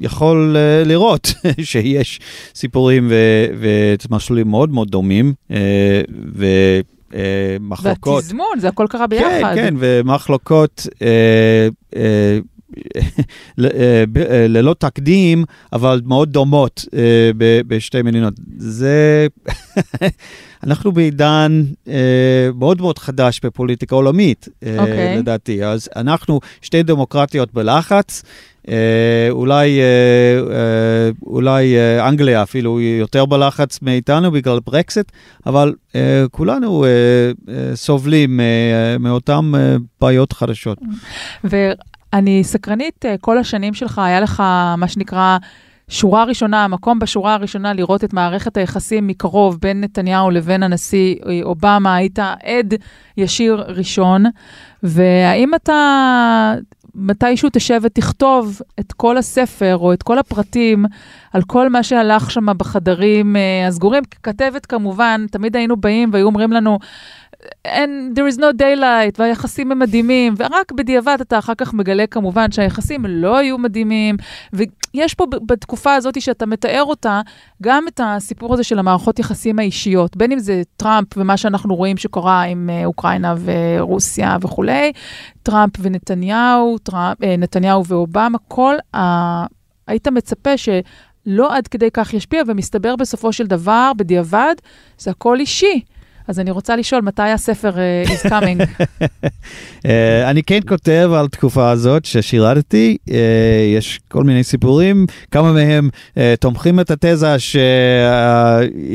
יכול 0.00 0.56
לראות 0.84 1.34
שיש 1.62 2.20
סיפורים 2.54 3.12
ומסלולים 4.10 4.48
מאוד 4.48 4.70
מאוד 4.70 4.88
דומים. 4.90 5.32
ו... 6.34 6.46
אה, 7.14 7.56
מחלוקות. 7.60 8.14
והתזמון, 8.14 8.58
זה 8.60 8.68
הכל 8.68 8.86
קרה 8.90 9.06
ביחד. 9.06 9.54
כן, 9.54 9.54
כן, 9.54 9.74
ומחלוקות 9.78 10.86
אה, 11.02 11.68
אה, 11.96 12.38
אה, 13.60 14.04
אה, 14.16 14.46
ללא 14.48 14.74
תקדים, 14.78 15.44
אבל 15.72 16.00
מאוד 16.04 16.32
דומות 16.32 16.84
אה, 16.94 17.30
בשתי 17.66 18.02
מדינות. 18.02 18.34
זה, 18.56 19.26
אנחנו 20.64 20.92
בעידן 20.92 21.62
מאוד 22.54 22.80
מאוד 22.80 22.98
חדש 22.98 23.40
בפוליטיקה 23.44 23.94
עולמית, 23.94 24.48
okay. 24.48 24.80
אוקיי. 24.80 25.18
לדעתי. 25.18 25.64
אז 25.64 25.88
אנחנו 25.96 26.40
שתי 26.62 26.82
דמוקרטיות 26.82 27.54
בלחץ. 27.54 28.22
אה, 28.68 29.28
אולי, 29.30 29.80
אה, 29.80 29.84
אה, 30.54 31.10
אולי 31.26 31.76
אנגליה 32.08 32.42
אפילו 32.42 32.80
יותר 32.80 33.26
בלחץ 33.26 33.82
מאיתנו 33.82 34.30
בגלל 34.30 34.58
ברקסיט, 34.66 35.12
אבל 35.46 35.74
אה, 35.94 36.24
כולנו 36.30 36.84
אה, 36.84 36.90
אה, 37.48 37.76
סובלים 37.76 38.40
אה, 38.40 38.98
מאותן 39.00 39.52
אה, 39.54 39.76
בעיות 40.00 40.32
חדשות. 40.32 40.78
ואני 41.44 42.44
סקרנית, 42.44 43.04
כל 43.20 43.38
השנים 43.38 43.74
שלך 43.74 43.98
היה 43.98 44.20
לך 44.20 44.40
מה 44.76 44.88
שנקרא... 44.88 45.38
שורה 45.88 46.24
ראשונה, 46.24 46.64
המקום 46.64 46.98
בשורה 46.98 47.34
הראשונה 47.34 47.72
לראות 47.72 48.04
את 48.04 48.12
מערכת 48.12 48.56
היחסים 48.56 49.06
מקרוב 49.06 49.58
בין 49.60 49.80
נתניהו 49.80 50.30
לבין 50.30 50.62
הנשיא 50.62 51.14
אובמה, 51.42 51.94
היית 51.94 52.18
עד 52.18 52.74
ישיר 53.16 53.64
ראשון, 53.68 54.24
והאם 54.82 55.54
אתה 55.54 56.54
מתישהו 56.94 57.48
תשב 57.52 57.80
ותכתוב 57.82 58.60
את 58.80 58.92
כל 58.92 59.16
הספר 59.16 59.76
או 59.76 59.92
את 59.92 60.02
כל 60.02 60.18
הפרטים 60.18 60.84
על 61.32 61.42
כל 61.42 61.68
מה 61.68 61.82
שהלך 61.82 62.30
שם 62.30 62.58
בחדרים 62.58 63.36
uh, 63.36 63.68
הסגורים. 63.68 64.04
ככתבת 64.04 64.66
כמובן, 64.66 65.26
תמיד 65.30 65.56
היינו 65.56 65.76
באים 65.76 66.10
והיו 66.12 66.26
אומרים 66.26 66.52
לנו, 66.52 66.78
And 67.66 68.16
there 68.16 68.34
is 68.34 68.38
no 68.38 68.52
daylight, 68.60 69.18
והיחסים 69.18 69.72
הם 69.72 69.78
מדהימים, 69.78 70.34
ורק 70.36 70.72
בדיעבד 70.72 71.18
אתה 71.20 71.38
אחר 71.38 71.54
כך 71.54 71.74
מגלה 71.74 72.06
כמובן 72.06 72.50
שהיחסים 72.50 73.06
לא 73.06 73.36
היו 73.36 73.58
מדהימים, 73.58 74.16
ויש 74.52 75.14
פה 75.14 75.26
בתקופה 75.46 75.94
הזאת 75.94 76.20
שאתה 76.20 76.46
מתאר 76.46 76.84
אותה, 76.84 77.20
גם 77.62 77.84
את 77.88 78.00
הסיפור 78.04 78.54
הזה 78.54 78.64
של 78.64 78.78
המערכות 78.78 79.18
יחסים 79.18 79.58
האישיות, 79.58 80.16
בין 80.16 80.32
אם 80.32 80.38
זה 80.38 80.62
טראמפ 80.76 81.08
ומה 81.16 81.36
שאנחנו 81.36 81.74
רואים 81.74 81.96
שקורה 81.96 82.42
עם 82.42 82.70
אה, 82.72 82.84
אוקראינה 82.84 83.34
ורוסיה 83.44 84.36
וכולי, 84.40 84.92
טראמפ 85.42 85.72
ונתניהו, 85.80 86.78
טראמפ, 86.78 87.22
אה, 87.22 87.36
נתניהו 87.36 87.86
ואובמה, 87.86 88.38
כל 88.48 88.74
ה... 88.96 89.46
היית 89.86 90.08
מצפה 90.08 90.56
ש... 90.56 90.68
לא 91.26 91.56
עד 91.56 91.68
כדי 91.68 91.90
כך 91.92 92.14
ישפיע, 92.14 92.42
ומסתבר 92.46 92.96
בסופו 92.96 93.32
של 93.32 93.46
דבר, 93.46 93.92
בדיעבד, 93.96 94.54
זה 94.98 95.10
הכל 95.10 95.40
אישי. 95.40 95.80
אז 96.32 96.40
אני 96.40 96.50
רוצה 96.50 96.76
לשאול, 96.76 97.02
מתי 97.02 97.22
הספר 97.22 97.70
uh, 97.70 98.08
is 98.08 98.26
coming? 98.28 98.82
uh, 98.82 99.86
אני 100.30 100.42
כן 100.42 100.58
כותב 100.68 101.10
על 101.14 101.28
תקופה 101.28 101.70
הזאת 101.70 102.04
ששירתתי, 102.04 102.96
uh, 103.08 103.12
יש 103.76 104.00
כל 104.08 104.24
מיני 104.24 104.44
סיפורים, 104.44 105.06
כמה 105.30 105.52
מהם 105.52 105.88
uh, 105.94 106.18
תומכים 106.40 106.80
את 106.80 106.90
התזה 106.90 107.36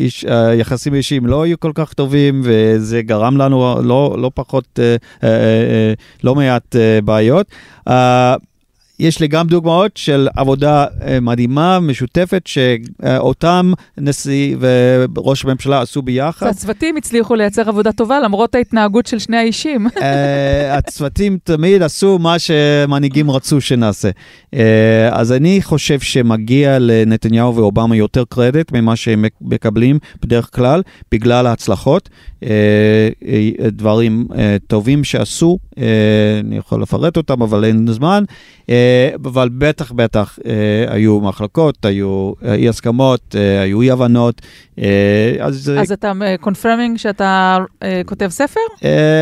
שהיחסים 0.10 0.94
האישיים 0.94 1.26
לא 1.26 1.44
היו 1.44 1.60
כל 1.60 1.72
כך 1.76 1.94
טובים, 1.94 2.42
וזה 2.44 3.02
גרם 3.02 3.38
לנו 3.38 3.82
לא, 3.84 4.16
לא 4.20 4.32
פחות, 4.34 4.80
uh, 4.80 5.20
uh, 5.20 5.24
uh, 5.24 5.26
לא 6.24 6.36
מעט 6.36 6.76
uh, 6.76 7.06
בעיות. 7.06 7.48
Uh, 7.90 7.94
יש 9.00 9.20
לי 9.20 9.28
גם 9.28 9.48
דוגמאות 9.48 9.98
של 9.98 10.28
עבודה 10.36 10.86
אה, 11.02 11.20
מדהימה, 11.20 11.80
משותפת, 11.80 12.48
שאותם 12.48 13.74
נשיא 13.98 14.56
וראש 15.16 15.46
הממשלה 15.46 15.82
עשו 15.82 16.02
ביחד. 16.02 16.48
הצוותים 16.48 16.98
הצליחו 16.98 17.36
לייצר 17.36 17.70
עבודה 17.70 17.92
טובה 17.92 18.20
למרות 18.20 18.56
ההתנהגות 18.56 19.06
של 19.06 19.20
שני 19.20 19.38
האישים. 19.38 19.88
אה, 20.02 20.78
הצוותים 20.78 21.38
תמיד 21.44 21.82
עשו 21.82 22.20
מה 22.20 22.40
שמנהיגים 22.40 23.32
רצו 23.32 23.62
שנעשה. 23.62 24.10
אה, 24.54 25.10
אז 25.12 25.32
אני 25.32 25.62
חושב 25.62 26.00
שמגיע 26.00 26.80
לנתניהו 26.80 27.56
ואובמה 27.56 27.96
יותר 27.96 28.24
קרדיט 28.30 28.72
ממה 28.72 28.96
שהם 28.96 29.26
מקבלים 29.42 30.00
בדרך 30.22 30.50
כלל, 30.56 30.82
בגלל 31.12 31.48
ההצלחות. 31.48 32.10
דברים 33.72 34.28
טובים 34.68 35.04
שעשו, 35.04 35.58
אני 36.44 36.58
יכול 36.58 36.82
לפרט 36.82 37.18
אותם, 37.18 37.42
אבל 37.42 37.66
אין 37.66 37.88
זמן. 37.90 38.24
אה, 38.70 39.10
אבל 39.26 39.50
בטח, 39.58 39.92
בטח 39.92 40.40
אה, 40.46 40.94
היו 40.94 41.20
מחלקות, 41.22 41.86
היו 41.86 42.32
אה, 42.46 42.54
אי 42.54 42.70
הסכמות, 42.70 43.36
היו 43.62 43.82
אי 43.82 43.92
הבנות. 43.92 44.42
אז, 45.40 45.72
אז 45.80 45.92
אתה 45.92 46.12
קונפרמינג 46.42 46.98
שאתה 46.98 47.58
כותב 48.06 48.28
ספר? 48.30 48.60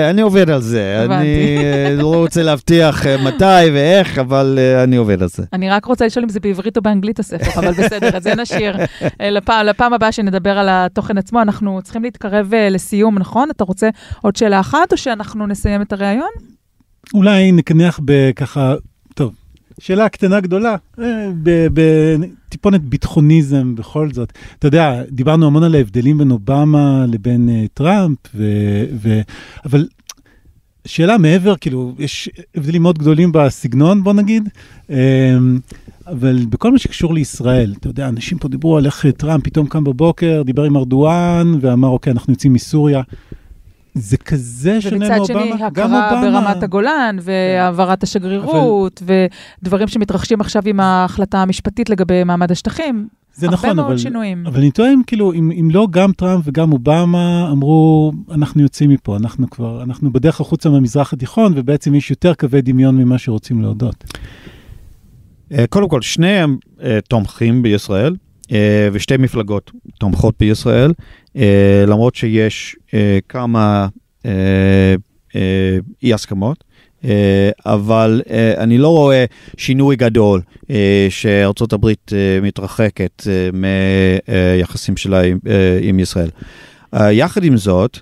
אני 0.10 0.22
עובד 0.22 0.50
על 0.50 0.62
זה. 0.62 1.06
אני 1.06 1.98
לא 1.98 2.16
רוצה 2.16 2.44
להבטיח 2.44 3.06
מתי 3.08 3.70
ואיך, 3.74 4.20
אבל 4.20 4.60
אני 4.84 4.96
עובד 4.96 5.22
על 5.22 5.28
זה. 5.30 5.44
אני 5.54 5.70
רק 5.70 5.86
רוצה 5.86 6.06
לשאול 6.06 6.24
אם 6.24 6.30
זה 6.30 6.40
בעברית 6.40 6.78
או 6.78 6.82
באנגלית 6.82 7.20
הספר, 7.20 7.60
אבל 7.60 7.72
בסדר, 7.72 8.18
את 8.18 8.24
זה 8.24 8.36
נשאיר. 8.36 8.76
לפעם, 9.20 9.66
לפעם 9.66 9.94
הבאה 9.94 10.12
שנדבר 10.12 10.58
על 10.58 10.68
התוכן 10.70 11.18
עצמו, 11.18 11.42
אנחנו 11.42 11.80
צריכים 11.84 12.04
להתקרב 12.04 12.54
לסיום, 12.72 13.05
נכון? 13.12 13.50
אתה 13.52 13.64
רוצה 13.64 13.90
עוד 14.22 14.36
שאלה 14.36 14.60
אחת, 14.60 14.92
או 14.92 14.98
שאנחנו 14.98 15.48
נסיים 15.48 15.82
את 15.82 15.94
הריאיון? 15.94 16.30
אולי 17.14 17.52
נקנח 17.52 18.00
בככה 18.06 18.76
שאלה 19.80 20.10
קטנה 20.10 20.40
גדולה, 20.40 20.76
אה, 21.00 21.30
בטיפונת 21.74 22.82
ביטחוניזם 22.82 23.76
בכל 23.76 24.12
זאת. 24.12 24.34
אתה 24.60 24.68
יודע, 24.68 25.04
דיברנו 25.12 25.48
המון 25.48 25.64
על 25.64 25.76
ההבדלים 25.76 26.18
בין 26.18 26.32
אובמה 26.32 27.06
לבין 27.08 27.50
uh, 27.50 27.68
טראמפ, 27.74 28.18
ו, 28.36 28.44
ו, 29.02 29.22
אבל 29.66 29.88
שאלה 30.86 31.18
מעבר, 31.18 31.56
כאילו, 31.56 31.94
יש 32.00 32.30
הבדלים 32.56 32.82
מאוד 32.82 32.98
גדולים 32.98 33.32
בסגנון, 33.32 34.04
בוא 34.04 34.14
נגיד, 34.14 34.50
um, 34.88 34.92
אבל 36.08 36.46
בכל 36.50 36.72
מה 36.72 36.80
שקשור 36.80 37.14
לישראל, 37.14 37.74
אתה 37.80 37.88
יודע, 37.88 38.08
אנשים 38.08 38.38
פה 38.38 38.48
דיברו 38.48 38.78
על 38.78 38.86
איך 38.86 39.06
טראמפ 39.18 39.44
פתאום 39.44 39.68
קם 39.68 39.84
בבוקר, 39.84 40.42
דיבר 40.46 40.64
עם 40.64 40.78
ארדואן 40.78 41.54
ואמר, 41.62 41.88
אוקיי, 41.88 42.14
אנחנו 42.14 42.34
יוצאים 42.34 42.54
מסוריה. 42.54 43.02
זה 43.94 44.18
כזה 44.18 44.82
שונה 44.82 45.18
מאובמה, 45.18 45.70
גם 45.74 45.94
אובמה. 45.94 45.98
ומצד 45.98 46.16
שני, 46.22 46.28
הכרה 46.28 46.42
ברמת 46.42 46.64
הגולן, 46.64 47.18
והעברת 47.22 48.04
השגרירות, 48.04 49.02
אבל... 49.06 49.16
ודברים 49.62 49.88
שמתרחשים 49.88 50.42
עכשיו 50.42 50.64
עם 50.66 50.80
ההחלטה 50.80 51.42
המשפטית 51.42 51.90
לגבי 51.90 52.24
מעמד 52.24 52.52
השטחים. 52.52 53.08
זה 53.36 53.48
נכון, 53.48 53.70
אבל... 53.70 53.80
הרבה 53.80 53.90
מאוד 53.90 53.98
שינויים. 53.98 54.48
אבל 54.48 54.60
אני 54.60 54.72
טועה 54.72 54.94
אם 54.94 55.02
כאילו, 55.08 55.34
אם, 55.34 55.52
אם 55.52 55.70
לא 55.72 55.88
גם 55.92 56.12
טראמפ 56.12 56.44
וגם 56.48 56.72
אובמה 56.72 57.50
אמרו, 57.52 58.12
אנחנו 58.32 58.62
יוצאים 58.62 58.90
מפה, 58.90 59.18
אנחנו 59.18 59.50
כבר, 59.50 59.84
אנחנו 59.84 60.14
בדרך 60.14 60.42
החוצה 60.42 60.70
מהמזרח 60.70 61.14
התיכון, 61.14 61.54
ובעצם 61.56 61.96
יש 61.96 62.10
יותר 62.10 62.34
קווי 62.34 62.62
דמיון 62.62 62.98
ממה 62.98 63.18
שרוצים 63.18 63.62
להודות. 63.62 64.04
אה, 65.52 65.68
קודם 65.68 65.90
כל, 65.90 66.02
שניהם 66.02 66.58
אה, 66.84 67.00
תומכים 67.08 67.62
בישראל, 67.62 68.16
אה, 68.52 68.90
ושתי 68.94 69.18
מפלגות 69.18 69.72
תומכות 70.00 70.36
בישראל, 70.40 70.94
אה, 71.36 71.84
למרות 71.88 72.16
שיש 72.16 72.76
אה, 72.94 73.20
כמה 73.30 73.88
אי 76.04 76.14
הסכמות. 76.14 76.64
אבל 77.66 78.22
אני 78.58 78.78
לא 78.78 78.88
רואה 78.88 79.26
שינוי 79.58 79.96
גדול 79.96 80.42
שארצות 81.10 81.74
הברית 81.74 82.12
מתרחקת 82.42 83.24
מיחסים 83.54 84.98
שלה 84.98 85.22
עם 85.82 86.00
ישראל. 86.00 86.30
יחד 87.12 87.44
עם 87.44 87.58
זאת, 87.58 88.00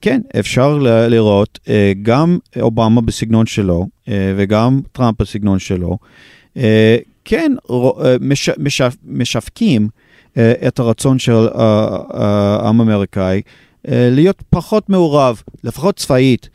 כן, 0.00 0.20
אפשר 0.38 0.78
לראות 1.08 1.58
גם 2.02 2.38
אובמה 2.60 3.00
בסגנון 3.00 3.46
שלו 3.46 3.86
וגם 4.08 4.80
טראמפ 4.92 5.22
בסגנון 5.22 5.58
שלו. 5.58 5.98
כן 7.24 7.52
מש, 8.20 8.50
מש, 8.58 8.82
משווקים 9.06 9.88
את 10.38 10.78
הרצון 10.78 11.18
של 11.18 11.48
העם 11.54 12.80
האמריקאי 12.80 13.42
להיות 13.88 14.42
פחות 14.50 14.90
מעורב, 14.90 15.42
לפחות 15.64 15.96
צבאית, 15.96 16.48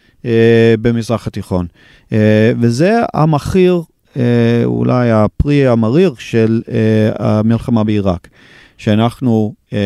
במזרח 0.81 1.27
התיכון. 1.27 1.67
וזה 2.59 2.99
המחיר, 3.13 3.81
אולי 4.65 5.11
הפרי 5.11 5.67
המריר 5.67 6.13
של 6.19 6.61
המלחמה 7.19 7.83
בעיראק. 7.83 8.27
שאנחנו 8.77 9.53
אה, 9.73 9.77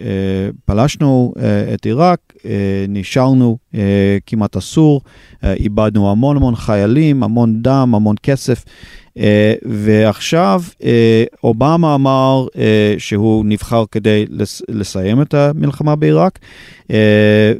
אה, 0.00 0.48
פלשנו 0.64 1.32
אה, 1.38 1.74
את 1.74 1.86
עיראק, 1.86 2.20
אה, 2.44 2.84
נשארנו 2.88 3.58
אה, 3.74 4.18
כמעט 4.26 4.56
אסור, 4.56 5.00
אה, 5.44 5.52
איבדנו 5.52 6.10
המון 6.10 6.36
המון 6.36 6.56
חיילים, 6.56 7.22
המון 7.22 7.62
דם, 7.62 7.92
המון 7.94 8.16
כסף. 8.22 8.64
Uh, 9.18 9.20
ועכשיו 9.64 10.62
uh, 10.80 10.84
אובמה 11.44 11.94
אמר 11.94 12.46
uh, 12.52 12.56
שהוא 12.98 13.44
נבחר 13.46 13.84
כדי 13.92 14.24
לס- 14.30 14.62
לסיים 14.68 15.22
את 15.22 15.34
המלחמה 15.34 15.96
בעיראק, 15.96 16.38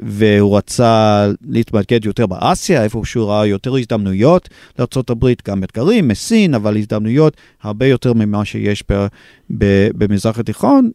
והוא 0.02 0.56
רצה 0.56 1.26
להתמקד 1.48 2.04
יותר 2.04 2.26
באסיה, 2.26 2.84
איפה 2.84 3.02
שהוא 3.04 3.26
ראה 3.26 3.46
יותר 3.46 3.76
הזדמנויות 3.76 4.48
לארה"ב, 4.78 5.32
גם 5.48 5.64
אתגרים 5.64 6.08
מסין, 6.08 6.54
אבל 6.54 6.76
הזדמנויות 6.76 7.36
הרבה 7.62 7.86
יותר 7.86 8.12
ממה 8.12 8.44
שיש 8.44 8.84
במזרח 9.94 10.38
התיכון. 10.38 10.90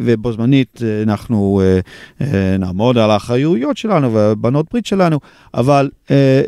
ובו 0.00 0.32
זמנית 0.32 0.80
אנחנו 1.02 1.62
uh, 1.62 2.20
uh, 2.20 2.24
נעמוד 2.58 2.98
על 2.98 3.10
האחריויות 3.10 3.76
שלנו 3.76 4.10
ובנות 4.14 4.66
ברית 4.72 4.86
שלנו, 4.86 5.20
אבל 5.54 5.90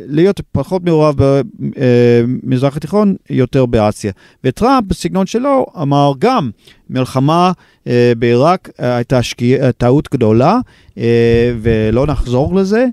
להיות 0.07 0.41
פחות 0.53 0.85
מעורב 0.85 1.15
במזרח 1.59 2.77
התיכון, 2.77 3.15
יותר 3.31 3.67
באסיה. 3.67 4.13
וטראמפ 4.45 4.87
בסגנון 4.87 5.27
שלו 5.27 5.67
אמר 5.83 6.13
גם, 6.19 6.51
מלחמה 6.91 7.53
בעיראק 8.19 8.71
הייתה 8.79 9.23
שקיע, 9.23 9.73
טעות 9.73 10.09
גדולה 10.13 10.59
ולא 11.61 12.07
נחזור 12.07 12.55
לזה, 12.55 12.87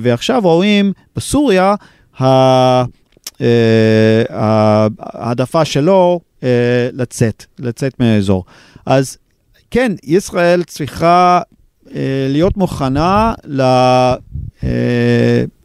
ועכשיו 0.00 0.40
רואים 0.42 0.92
בסוריה, 1.16 1.74
ההעדפה 4.30 5.64
שלו 5.64 6.20
לצאת, 6.92 7.44
לצאת 7.58 8.00
מהאזור. 8.00 8.44
אז 8.86 9.18
כן, 9.72 9.92
ישראל 10.02 10.62
צריכה 10.62 11.40
אה, 11.94 12.26
להיות 12.28 12.56
מוכנה 12.56 13.32
ל, 13.44 13.60
אה, 13.60 14.14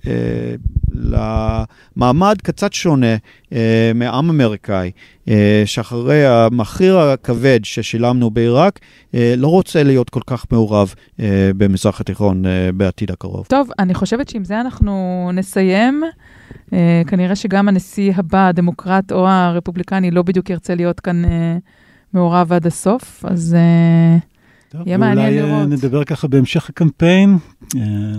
אה, 0.08 0.55
למעמד 0.95 2.36
קצת 2.43 2.74
שונה 2.74 3.16
אה, 3.53 3.91
מהעם 3.95 4.30
אמריקאי, 4.30 4.91
אה, 5.30 5.64
שאחרי 5.66 6.26
המחיר 6.26 6.97
הכבד 6.97 7.60
ששילמנו 7.64 8.30
בעיראק, 8.30 8.80
אה, 9.16 9.34
לא 9.38 9.47
רוצה 9.47 9.84
להיות 9.84 10.10
כל 10.10 10.22
כך 10.28 10.45
מעורב 10.51 10.93
אה, 11.20 11.51
במזרח 11.58 12.01
התיכון 12.01 12.45
אה, 12.45 12.70
בעתיד 12.74 13.12
הקרוב. 13.12 13.45
טוב, 13.49 13.70
אני 13.80 13.93
חושבת 13.93 14.30
שעם 14.30 14.43
זה 14.43 14.62
אנחנו 14.62 15.30
נסיים. 15.34 16.03
Uh, 16.68 16.70
כנראה 17.08 17.36
שגם 17.36 17.68
הנשיא 17.68 18.14
הבא, 18.16 18.47
הדמוקרט 18.47 19.12
או 19.12 19.28
הרפובליקני, 19.28 20.12
לא 20.12 20.22
בדיוק 20.22 20.49
ירצה 20.49 20.76
להיות 20.76 20.99
כאן 20.99 21.26
uh, 21.26 21.28
מעורב 22.18 22.53
עד 22.53 22.68
הסוף, 22.68 23.26
אז 23.28 23.55
uh, 23.55 24.24
טוב, 24.70 24.88
יהיה 24.88 24.97
מעניין 24.97 25.18
ואולי, 25.20 25.41
אה, 25.41 25.45
לראות. 25.45 25.70
נדבר 25.70 26.03
ככה 26.03 26.28
בהמשך 26.28 26.70
הקמפיין. 26.70 27.38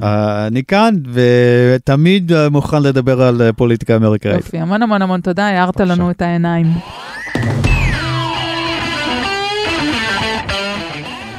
אה, 0.03 0.47
אני 0.47 0.65
כאן 0.65 0.95
ותמיד 1.13 2.33
אה, 2.33 2.49
מוכן 2.49 2.83
לדבר 2.83 3.23
על 3.23 3.43
אה, 3.43 3.53
פוליטיקה 3.53 3.97
אמריקאית. 3.97 4.37
יופי, 4.37 4.59
המון 4.59 4.83
המון 4.83 5.03
המון 5.03 5.21
תודה, 5.21 5.47
הארת 5.47 5.77
בבקשה. 5.77 5.95
לנו 5.95 6.11
את 6.11 6.23
העיניים. 6.23 6.67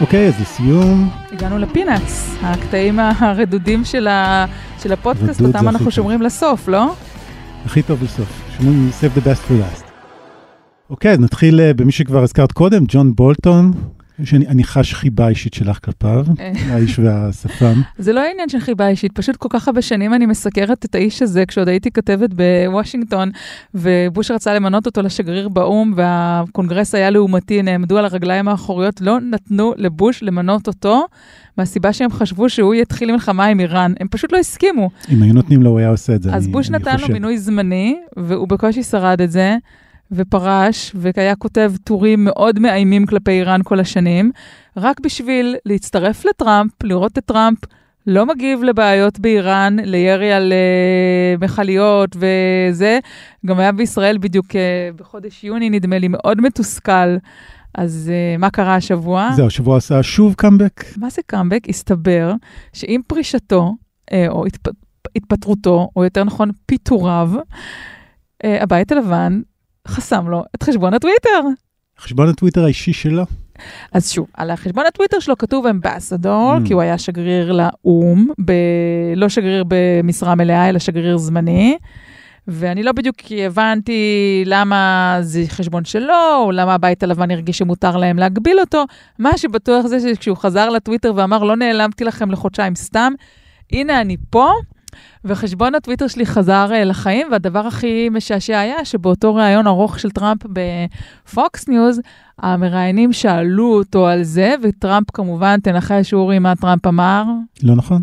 אוקיי, 0.01 0.27
אז 0.27 0.41
לסיום, 0.41 1.09
הגענו 1.31 1.57
לפינאץ, 1.57 2.35
הקטעים 2.41 2.99
הרדודים 2.99 3.85
של, 3.85 4.07
ה... 4.07 4.45
של 4.83 4.91
הפודקאסט, 4.93 5.41
אותם 5.41 5.69
אנחנו. 5.69 5.91
שומרים 5.91 6.21
לסוף, 6.21 6.67
לא? 6.67 6.93
הכי 7.65 7.81
טוב 7.81 8.03
לסוף. 8.03 8.41
שומעים 8.57 8.89
save 9.01 9.17
the 9.17 9.21
best 9.21 9.49
for 9.49 9.53
last. 9.53 9.88
אוקיי, 10.89 11.11
אז 11.11 11.19
נתחיל 11.19 11.59
אה, 11.61 11.73
במי 11.73 11.91
שכבר 11.91 12.23
הזכרת 12.23 12.51
קודם, 12.51 12.83
ג'ון 12.87 13.15
בולטון, 13.15 13.71
שאני 14.23 14.47
אני 14.47 14.63
חש 14.63 14.93
חיבה 14.93 15.27
אישית 15.27 15.53
שלך 15.53 15.79
כלפיו, 15.85 16.25
אה. 16.39 16.51
האיש 16.69 16.99
והשפם. 16.99 17.81
זה 17.97 18.13
לא 18.13 18.23
עניין 18.33 18.49
של 18.49 18.59
חיבה 18.59 18.87
אישית, 18.87 19.11
פשוט 19.11 19.35
כל 19.35 19.47
כך 19.51 19.67
הרבה 19.67 19.81
שנים 19.81 20.13
אני 20.13 20.25
מסקרת 20.25 20.85
את 20.85 20.95
האיש 20.95 21.21
הזה 21.21 21.45
כשעוד 21.45 21.67
הייתי 21.67 21.91
כתבת 21.91 22.29
בוושינגטון, 22.33 23.29
ובוש 23.75 24.31
רצה 24.31 24.53
למנות 24.53 24.85
אותו 24.85 25.01
לשגריר 25.01 25.49
באו"ם, 25.49 25.93
והקונגרס 25.95 26.95
היה 26.95 27.09
לעומתי, 27.09 27.61
נעמדו 27.61 27.97
על 27.97 28.05
הרגליים 28.05 28.47
האחוריות, 28.47 29.01
לא 29.01 29.19
נתנו 29.19 29.73
לבוש 29.77 30.23
למנות 30.23 30.67
אותו, 30.67 31.05
מהסיבה 31.57 31.93
שהם 31.93 32.11
חשבו 32.11 32.49
שהוא 32.49 32.75
יתחיל 32.75 33.11
מלחמה 33.11 33.45
עם 33.45 33.59
איראן. 33.59 33.93
הם 33.99 34.07
פשוט 34.11 34.31
לא 34.31 34.37
הסכימו. 34.37 34.89
אם 35.11 35.21
היו 35.23 35.33
נותנים 35.33 35.63
לו, 35.63 35.69
הוא 35.69 35.79
היה 35.79 35.89
עושה 35.89 36.15
את 36.15 36.23
זה. 36.23 36.33
אז 36.33 36.43
אני- 36.45 36.51
בוש 36.53 36.69
אני 36.69 36.77
נתן 36.77 36.93
לו 36.93 36.99
חושב. 36.99 37.13
מינוי 37.13 37.37
זמני, 37.37 37.95
והוא 38.17 38.47
בקושי 38.47 38.83
שרד 38.83 39.21
את 39.21 39.31
זה, 39.31 39.57
ופרש, 40.11 40.91
והיה 40.95 41.35
כותב 41.35 41.71
טורים 41.83 42.23
מאוד 42.23 42.59
מאיימים 42.59 43.05
כלפי 43.05 43.31
איראן 43.31 43.61
כל 43.63 43.79
השנים, 43.79 44.31
רק 44.77 44.99
בשביל 44.99 45.55
להצטרף 45.65 46.25
לטראמפ, 46.25 46.71
לראות 46.83 47.17
את 47.17 47.25
טראמפ 47.25 47.57
לא 48.07 48.25
מגיב 48.25 48.63
לבעיות 48.63 49.19
באיראן, 49.19 49.75
לירי 49.79 50.31
על 50.31 50.53
uh, 50.53 51.43
מכליות 51.43 52.15
וזה. 52.15 52.99
גם 53.45 53.59
היה 53.59 53.71
בישראל 53.71 54.17
בדיוק 54.17 54.45
uh, 54.45 54.55
בחודש 54.95 55.43
יוני, 55.43 55.69
נדמה 55.69 55.97
לי, 55.97 56.07
מאוד 56.07 56.41
מתוסכל. 56.41 57.17
אז 57.75 58.11
uh, 58.11 58.41
מה 58.41 58.49
קרה 58.49 58.75
השבוע? 58.75 59.29
זהו, 59.35 59.47
השבוע 59.47 59.77
עשה 59.77 60.03
שוב 60.03 60.33
קאמבק. 60.33 60.83
מה 60.97 61.09
זה 61.09 61.21
קאמבק? 61.25 61.69
הסתבר 61.69 62.33
שעם 62.73 63.01
פרישתו, 63.07 63.75
אה, 64.11 64.25
או 64.29 64.45
התפ... 64.45 64.71
התפטרותו, 65.15 65.89
או 65.95 66.03
יותר 66.03 66.23
נכון 66.23 66.49
פיטוריו, 66.65 67.31
אה, 68.43 68.63
הבית 68.63 68.91
הלבן 68.91 69.41
חסם 69.87 70.27
לו 70.27 70.43
את 70.55 70.63
חשבון 70.63 70.93
הטוויטר. 70.93 71.41
חשבון 71.99 72.29
הטוויטר 72.29 72.63
האישי 72.63 72.93
שלו. 72.93 73.23
אז 73.93 74.11
שוב, 74.11 74.27
על 74.33 74.51
החשבון 74.51 74.85
הטוויטר 74.87 75.19
שלו 75.19 75.37
כתוב 75.37 75.65
אמבסדור, 75.67 76.55
Mm. 76.57 76.67
כי 76.67 76.73
הוא 76.73 76.81
היה 76.81 76.97
שגריר 76.97 77.51
לאו"ם, 77.51 78.27
ב... 78.45 78.51
לא 79.15 79.29
שגריר 79.29 79.63
במשרה 79.67 80.35
מלאה, 80.35 80.69
אלא 80.69 80.79
שגריר 80.79 81.17
זמני. 81.17 81.77
ואני 82.47 82.83
לא 82.83 82.91
בדיוק 82.91 83.15
הבנתי 83.45 84.43
למה 84.45 85.17
זה 85.21 85.43
חשבון 85.47 85.85
שלו, 85.85 86.43
או 86.43 86.51
למה 86.51 86.73
הבית 86.73 87.03
הלבן 87.03 87.31
הרגיש 87.31 87.57
שמותר 87.57 87.97
להם 87.97 88.17
להגביל 88.17 88.59
אותו. 88.59 88.85
מה 89.19 89.37
שבטוח 89.37 89.85
זה 89.85 89.99
שכשהוא 89.99 90.37
חזר 90.37 90.69
לטוויטר 90.69 91.13
ואמר, 91.15 91.43
לא 91.43 91.55
נעלמתי 91.55 92.03
לכם 92.03 92.31
לחודשיים 92.31 92.75
סתם, 92.75 93.13
הנה 93.71 94.01
אני 94.01 94.17
פה, 94.29 94.51
וחשבון 95.25 95.75
הטוויטר 95.75 96.07
שלי 96.07 96.25
חזר 96.25 96.67
אה, 96.71 96.83
לחיים, 96.83 97.27
והדבר 97.31 97.67
הכי 97.67 98.09
משעשע 98.09 98.59
היה 98.59 98.85
שבאותו 98.85 99.35
ראיון 99.35 99.67
ארוך 99.67 99.99
של 99.99 100.11
טראמפ 100.11 100.41
בפוקס 100.43 101.67
ניוז, 101.67 102.01
המראיינים 102.39 103.13
שאלו 103.13 103.73
אותו 103.77 104.07
על 104.07 104.23
זה, 104.23 104.55
וטראמפ 104.61 105.11
כמובן, 105.13 105.59
תנחש 105.59 106.13
אורי 106.13 106.39
מה 106.39 106.55
טראמפ 106.55 106.87
אמר. 106.87 107.23
לא 107.63 107.75
נכון? 107.75 108.01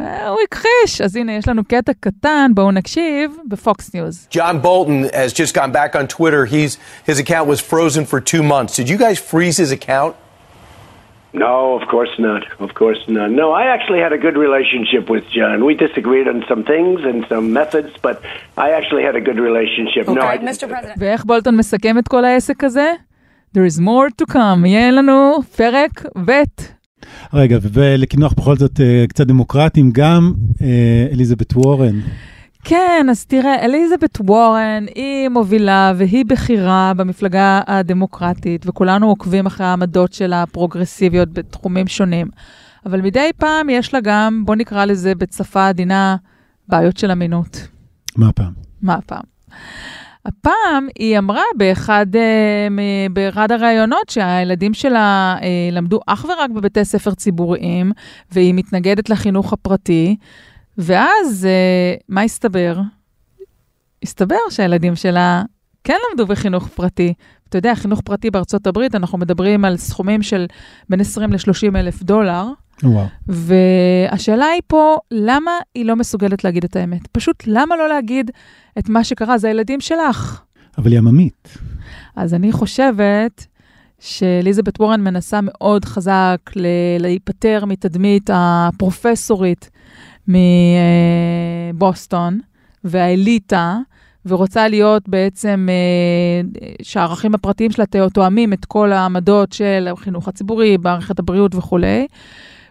אה, 0.00 0.28
הוא 0.28 0.38
הכחיש, 0.44 1.00
אז 1.00 1.16
הנה, 1.16 1.32
יש 1.32 1.48
לנו 1.48 1.64
קטע 1.64 1.92
קטן, 2.00 2.50
בואו 2.54 2.70
נקשיב, 2.70 3.36
בפוקס 3.48 3.94
ניוז. 3.94 4.28
John 4.30 4.62
Bolton 4.62 5.14
has 5.14 5.32
just 5.32 5.54
gone 5.54 5.72
back 5.72 5.96
on 5.96 6.06
Twitter. 6.16 6.44
He's 6.46 6.76
his 7.10 7.18
account 7.18 7.46
was 7.46 7.60
frozen 7.60 8.04
for 8.04 8.20
two 8.20 8.42
months. 8.42 8.76
Did 8.76 8.88
you 8.88 8.98
guys 8.98 9.18
freeze 9.18 9.56
his 9.56 9.72
account? 9.72 10.14
No, 11.34 11.54
of 11.78 11.84
course 11.88 12.14
not. 12.18 12.42
Of 12.66 12.70
course 12.74 13.02
not. 13.08 13.30
No, 13.30 13.46
I 13.62 13.64
actually 13.74 14.00
had 14.06 14.12
a 14.12 14.20
good 14.26 14.36
relationship 14.46 15.04
with 15.14 15.24
John. 15.36 15.56
We 15.68 15.74
disagreed 15.86 16.26
on 16.32 16.38
some 16.50 16.62
things 16.72 16.98
and 17.10 17.18
some 17.32 17.46
methods, 17.60 17.92
but 18.06 18.16
I 18.66 18.68
actually 18.78 19.02
had 19.08 19.16
a 19.16 19.24
good 19.28 19.38
relationship. 19.48 20.04
No, 20.08 20.12
I 20.12 20.24
Okay, 20.24 20.38
didn't 20.38 20.48
Mr. 20.54 20.68
President. 20.68 20.96
ואיך 20.98 21.24
בולטון 21.24 21.56
מסכם 21.56 21.98
את 21.98 22.08
כל 22.08 22.24
העסק 22.24 22.64
הזה? 22.64 22.90
There 23.56 23.66
is 23.74 23.80
more 23.80 24.22
to 24.22 24.32
come. 24.34 24.66
יהיה 24.66 24.90
לנו 24.90 25.38
פרק 25.56 26.02
ב'. 26.26 26.32
רגע, 27.34 27.58
ולקינוח 27.72 28.32
בכל 28.32 28.56
זאת 28.56 28.80
אה, 28.80 29.04
קצת 29.08 29.26
דמוקרטים, 29.26 29.90
גם 29.92 30.32
אה, 30.62 31.06
אליזבת 31.12 31.52
וורן. 31.56 32.00
כן, 32.64 33.06
אז 33.10 33.24
תראה, 33.24 33.64
אליזבת 33.64 34.18
וורן 34.20 34.84
היא 34.94 35.28
מובילה 35.28 35.92
והיא 35.96 36.24
בכירה 36.24 36.92
במפלגה 36.96 37.60
הדמוקרטית, 37.66 38.66
וכולנו 38.68 39.08
עוקבים 39.08 39.46
אחרי 39.46 39.66
העמדות 39.66 40.12
שלה 40.12 40.42
הפרוגרסיביות 40.42 41.32
בתחומים 41.32 41.86
שונים. 41.86 42.26
אבל 42.86 43.00
מדי 43.00 43.30
פעם 43.36 43.70
יש 43.70 43.94
לה 43.94 44.00
גם, 44.00 44.42
בוא 44.44 44.54
נקרא 44.54 44.84
לזה 44.84 45.14
בשפה 45.14 45.68
עדינה, 45.68 46.16
בעיות 46.68 46.96
של 46.96 47.10
אמינות. 47.10 47.68
מה 48.16 48.28
הפעם? 48.28 48.52
מה 48.82 48.94
הפעם? 48.94 49.22
הפעם 50.26 50.88
היא 50.98 51.18
אמרה 51.18 51.42
באחד, 51.56 52.06
אה, 52.16 52.66
באחד 53.12 53.52
הראיונות 53.52 54.08
שהילדים 54.08 54.74
שלה 54.74 55.36
אה, 55.42 55.48
למדו 55.72 56.00
אך 56.06 56.24
ורק 56.24 56.50
בבתי 56.50 56.84
ספר 56.84 57.14
ציבוריים, 57.14 57.92
והיא 58.32 58.54
מתנגדת 58.54 59.10
לחינוך 59.10 59.52
הפרטי, 59.52 60.16
ואז 60.78 61.46
אה, 61.46 61.94
מה 62.08 62.22
הסתבר? 62.22 62.80
הסתבר 64.02 64.36
שהילדים 64.50 64.96
שלה 64.96 65.42
כן 65.84 65.96
למדו 66.10 66.26
בחינוך 66.26 66.68
פרטי. 66.68 67.14
אתה 67.48 67.58
יודע, 67.58 67.74
חינוך 67.74 68.00
פרטי 68.00 68.30
בארצות 68.30 68.66
הברית, 68.66 68.94
אנחנו 68.94 69.18
מדברים 69.18 69.64
על 69.64 69.76
סכומים 69.76 70.22
של 70.22 70.46
בין 70.88 71.00
20 71.00 71.32
ל-30 71.32 71.76
אלף 71.76 72.02
דולר, 72.02 72.46
וואו. 72.82 73.06
והשאלה 73.28 74.46
היא 74.46 74.62
פה, 74.66 74.96
למה 75.10 75.50
היא 75.74 75.84
לא 75.84 75.96
מסוגלת 75.96 76.44
להגיד 76.44 76.64
את 76.64 76.76
האמת? 76.76 77.06
פשוט, 77.12 77.42
למה 77.46 77.76
לא 77.76 77.88
להגיד 77.88 78.30
את 78.78 78.88
מה 78.88 79.04
שקרה? 79.04 79.38
זה 79.38 79.48
הילדים 79.48 79.80
שלך. 79.80 80.42
אבל 80.78 80.90
היא 80.90 80.98
עממית. 80.98 81.58
אז 82.16 82.34
אני 82.34 82.52
חושבת 82.52 83.46
שאליזבת 83.98 84.80
וורן 84.80 85.00
מנסה 85.00 85.40
מאוד 85.42 85.84
חזק 85.84 86.36
ל- 86.56 86.66
להיפטר 86.98 87.64
מתדמית 87.64 88.30
הפרופסורית 88.32 89.70
מבוסטון 90.28 92.40
והאליטה, 92.84 93.78
ורוצה 94.26 94.68
להיות 94.68 95.08
בעצם, 95.08 95.68
אה, 95.70 96.40
שהערכים 96.82 97.34
הפרטיים 97.34 97.70
שלה 97.70 97.84
תואמים 98.12 98.52
את 98.52 98.64
כל 98.64 98.92
העמדות 98.92 99.52
של 99.52 99.88
החינוך 99.92 100.28
הציבורי, 100.28 100.76
מערכת 100.76 101.18
הבריאות 101.18 101.54
וכולי. 101.54 102.06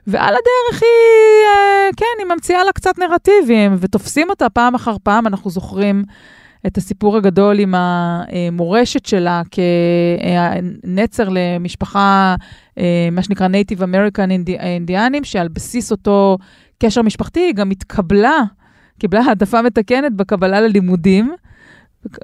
ועל 0.08 0.34
הדרך 0.34 0.82
היא, 0.82 1.48
אה, 1.48 1.90
כן, 1.98 2.06
היא 2.20 2.36
ממציאה 2.36 2.64
לה 2.64 2.72
קצת 2.72 3.00
נרטיבים, 3.00 3.76
ותופסים 3.80 4.30
אותה 4.30 4.50
פעם 4.50 4.76
אחר 4.76 4.96
פעם, 5.04 5.28
אנחנו 5.28 5.50
זוכרים 5.50 6.04
את 6.68 6.78
הסיפור 6.78 7.18
הגדול 7.18 7.60
עם 7.60 7.74
המורשת 7.78 9.06
שלה 9.06 9.42
כנצר 9.52 11.30
למשפחה, 11.32 12.36
מה 13.12 13.24
שנקרא 13.24 13.48
Native 13.48 13.80
American 13.80 14.30
אינדיאנים, 14.60 15.24
שעל 15.24 15.48
בסיס 15.48 15.92
אותו 15.92 16.38
קשר 16.80 17.02
משפחתי 17.02 17.40
היא 17.40 17.54
גם 17.54 17.70
התקבלה, 17.70 18.40
קיבלה 19.00 19.22
העדפה 19.22 19.62
מתקנת 19.62 20.14
בקבלה 20.14 20.62
ללימודים. 20.62 21.36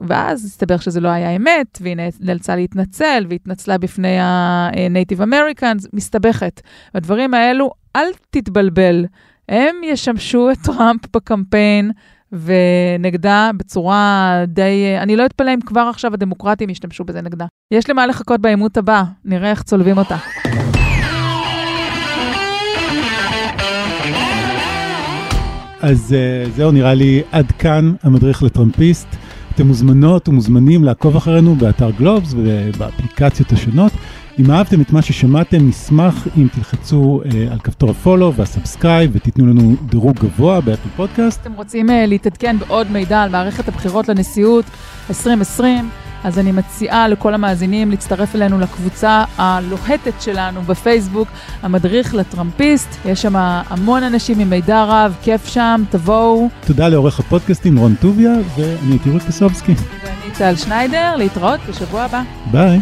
ואז 0.08 0.46
הסתבר 0.46 0.78
שזה 0.78 1.00
לא 1.00 1.10
היה 1.10 1.30
אמת, 1.30 1.78
והיא 1.82 1.96
נאלצה 2.20 2.56
להתנצל, 2.56 3.26
והתנצלה 3.30 3.78
בפני 3.78 4.20
ה-Native 4.20 5.20
Americans, 5.20 5.88
מסתבכת. 5.94 6.62
הדברים 6.94 7.34
האלו, 7.34 7.72
אל 7.96 8.08
תתבלבל, 8.30 9.06
הם 9.50 9.76
ישמשו 9.84 10.52
את 10.52 10.58
טראמפ 10.64 11.02
בקמפיין 11.16 11.92
ונגדה 12.32 13.52
בצורה 13.58 14.34
די... 14.48 14.96
אני 15.00 15.16
לא 15.16 15.26
אתפלא 15.26 15.54
אם 15.54 15.60
כבר 15.66 15.82
עכשיו 15.82 16.14
הדמוקרטים 16.14 16.70
ישתמשו 16.70 17.04
בזה 17.04 17.22
נגדה. 17.22 17.46
יש 17.74 17.90
למה 17.90 18.08
לחכות 18.08 18.42
בעימות 18.42 18.78
הבא, 18.78 19.04
נראה 19.26 19.50
איך 19.50 19.64
צולבים 19.64 19.98
אותה. 19.98 20.18
אז 25.82 26.16
אה, 26.16 26.50
זהו, 26.56 26.72
נראה 26.72 26.94
לי 26.94 27.22
עד 27.32 27.52
כאן 27.52 27.94
המדריך 28.04 28.44
לטראמפיסט. 28.44 29.08
אתם 29.56 29.68
מוזמנות 29.68 30.30
ומוזמנים 30.30 30.84
לעקוב 30.84 31.16
אחרינו 31.16 31.56
באתר 31.56 31.92
גלובס 31.92 32.34
ובאפליקציות 32.38 33.52
השונות. 33.52 33.92
אם 34.40 34.52
אהבתם 34.52 34.82
את 34.82 34.92
מה 34.92 35.02
ששמעתם, 35.02 35.68
נשמח 35.68 36.28
אם 36.38 36.48
תלחצו 36.56 37.22
אה, 37.24 37.52
על 37.52 37.60
כפתור 37.60 37.90
ה 37.90 37.96
follow 37.96 38.34
וה 38.34 38.48
subscribe 38.48 39.12
ותיתנו 39.14 39.46
לנו 39.46 39.76
דירוג 39.90 40.20
גבוה 40.20 40.62
באפל 40.62 40.90
פודקאסט. 40.96 41.42
אתם 41.42 41.54
רוצים 41.54 41.90
uh, 41.90 41.94
להתעדכן 42.08 42.58
בעוד 42.60 42.92
מידע 42.92 43.22
על 43.22 43.30
מערכת 43.30 43.68
הבחירות 43.68 44.10
לנשיאות 44.10 44.66
2020, 45.10 45.90
אז 46.24 46.40
אני 46.40 46.52
מציעה 46.52 47.08
לכל 47.08 47.34
המאזינים 47.34 47.92
להצטרף 47.92 48.36
אלינו 48.36 48.60
לקבוצה 48.60 49.24
הלוהטת 49.38 50.22
שלנו 50.22 50.62
בפייסבוק, 50.62 51.28
המדריך 51.62 52.16
לטראמפיסט. 52.16 52.90
יש 53.06 53.22
שם 53.22 53.36
המון 53.36 54.04
אנשים 54.04 54.40
עם 54.40 54.50
מידע 54.50 54.84
רב, 54.84 55.16
כיף 55.22 55.48
שם, 55.48 55.84
תבואו. 55.90 56.50
תודה 56.68 56.90
לעורך 56.90 57.20
הפודקאסטים 57.20 57.78
רון 57.78 57.96
טוביה, 58.02 58.32
ואני 58.58 58.92
הייתי 58.92 59.10
רות 59.10 59.22
פסובסקי. 59.22 59.74
ואני 60.04 60.34
טל 60.38 60.56
שניידר, 60.56 61.16
להתראות 61.16 61.60
בשבוע 61.70 62.04
הבא. 62.04 62.22
ביי. 62.52 62.80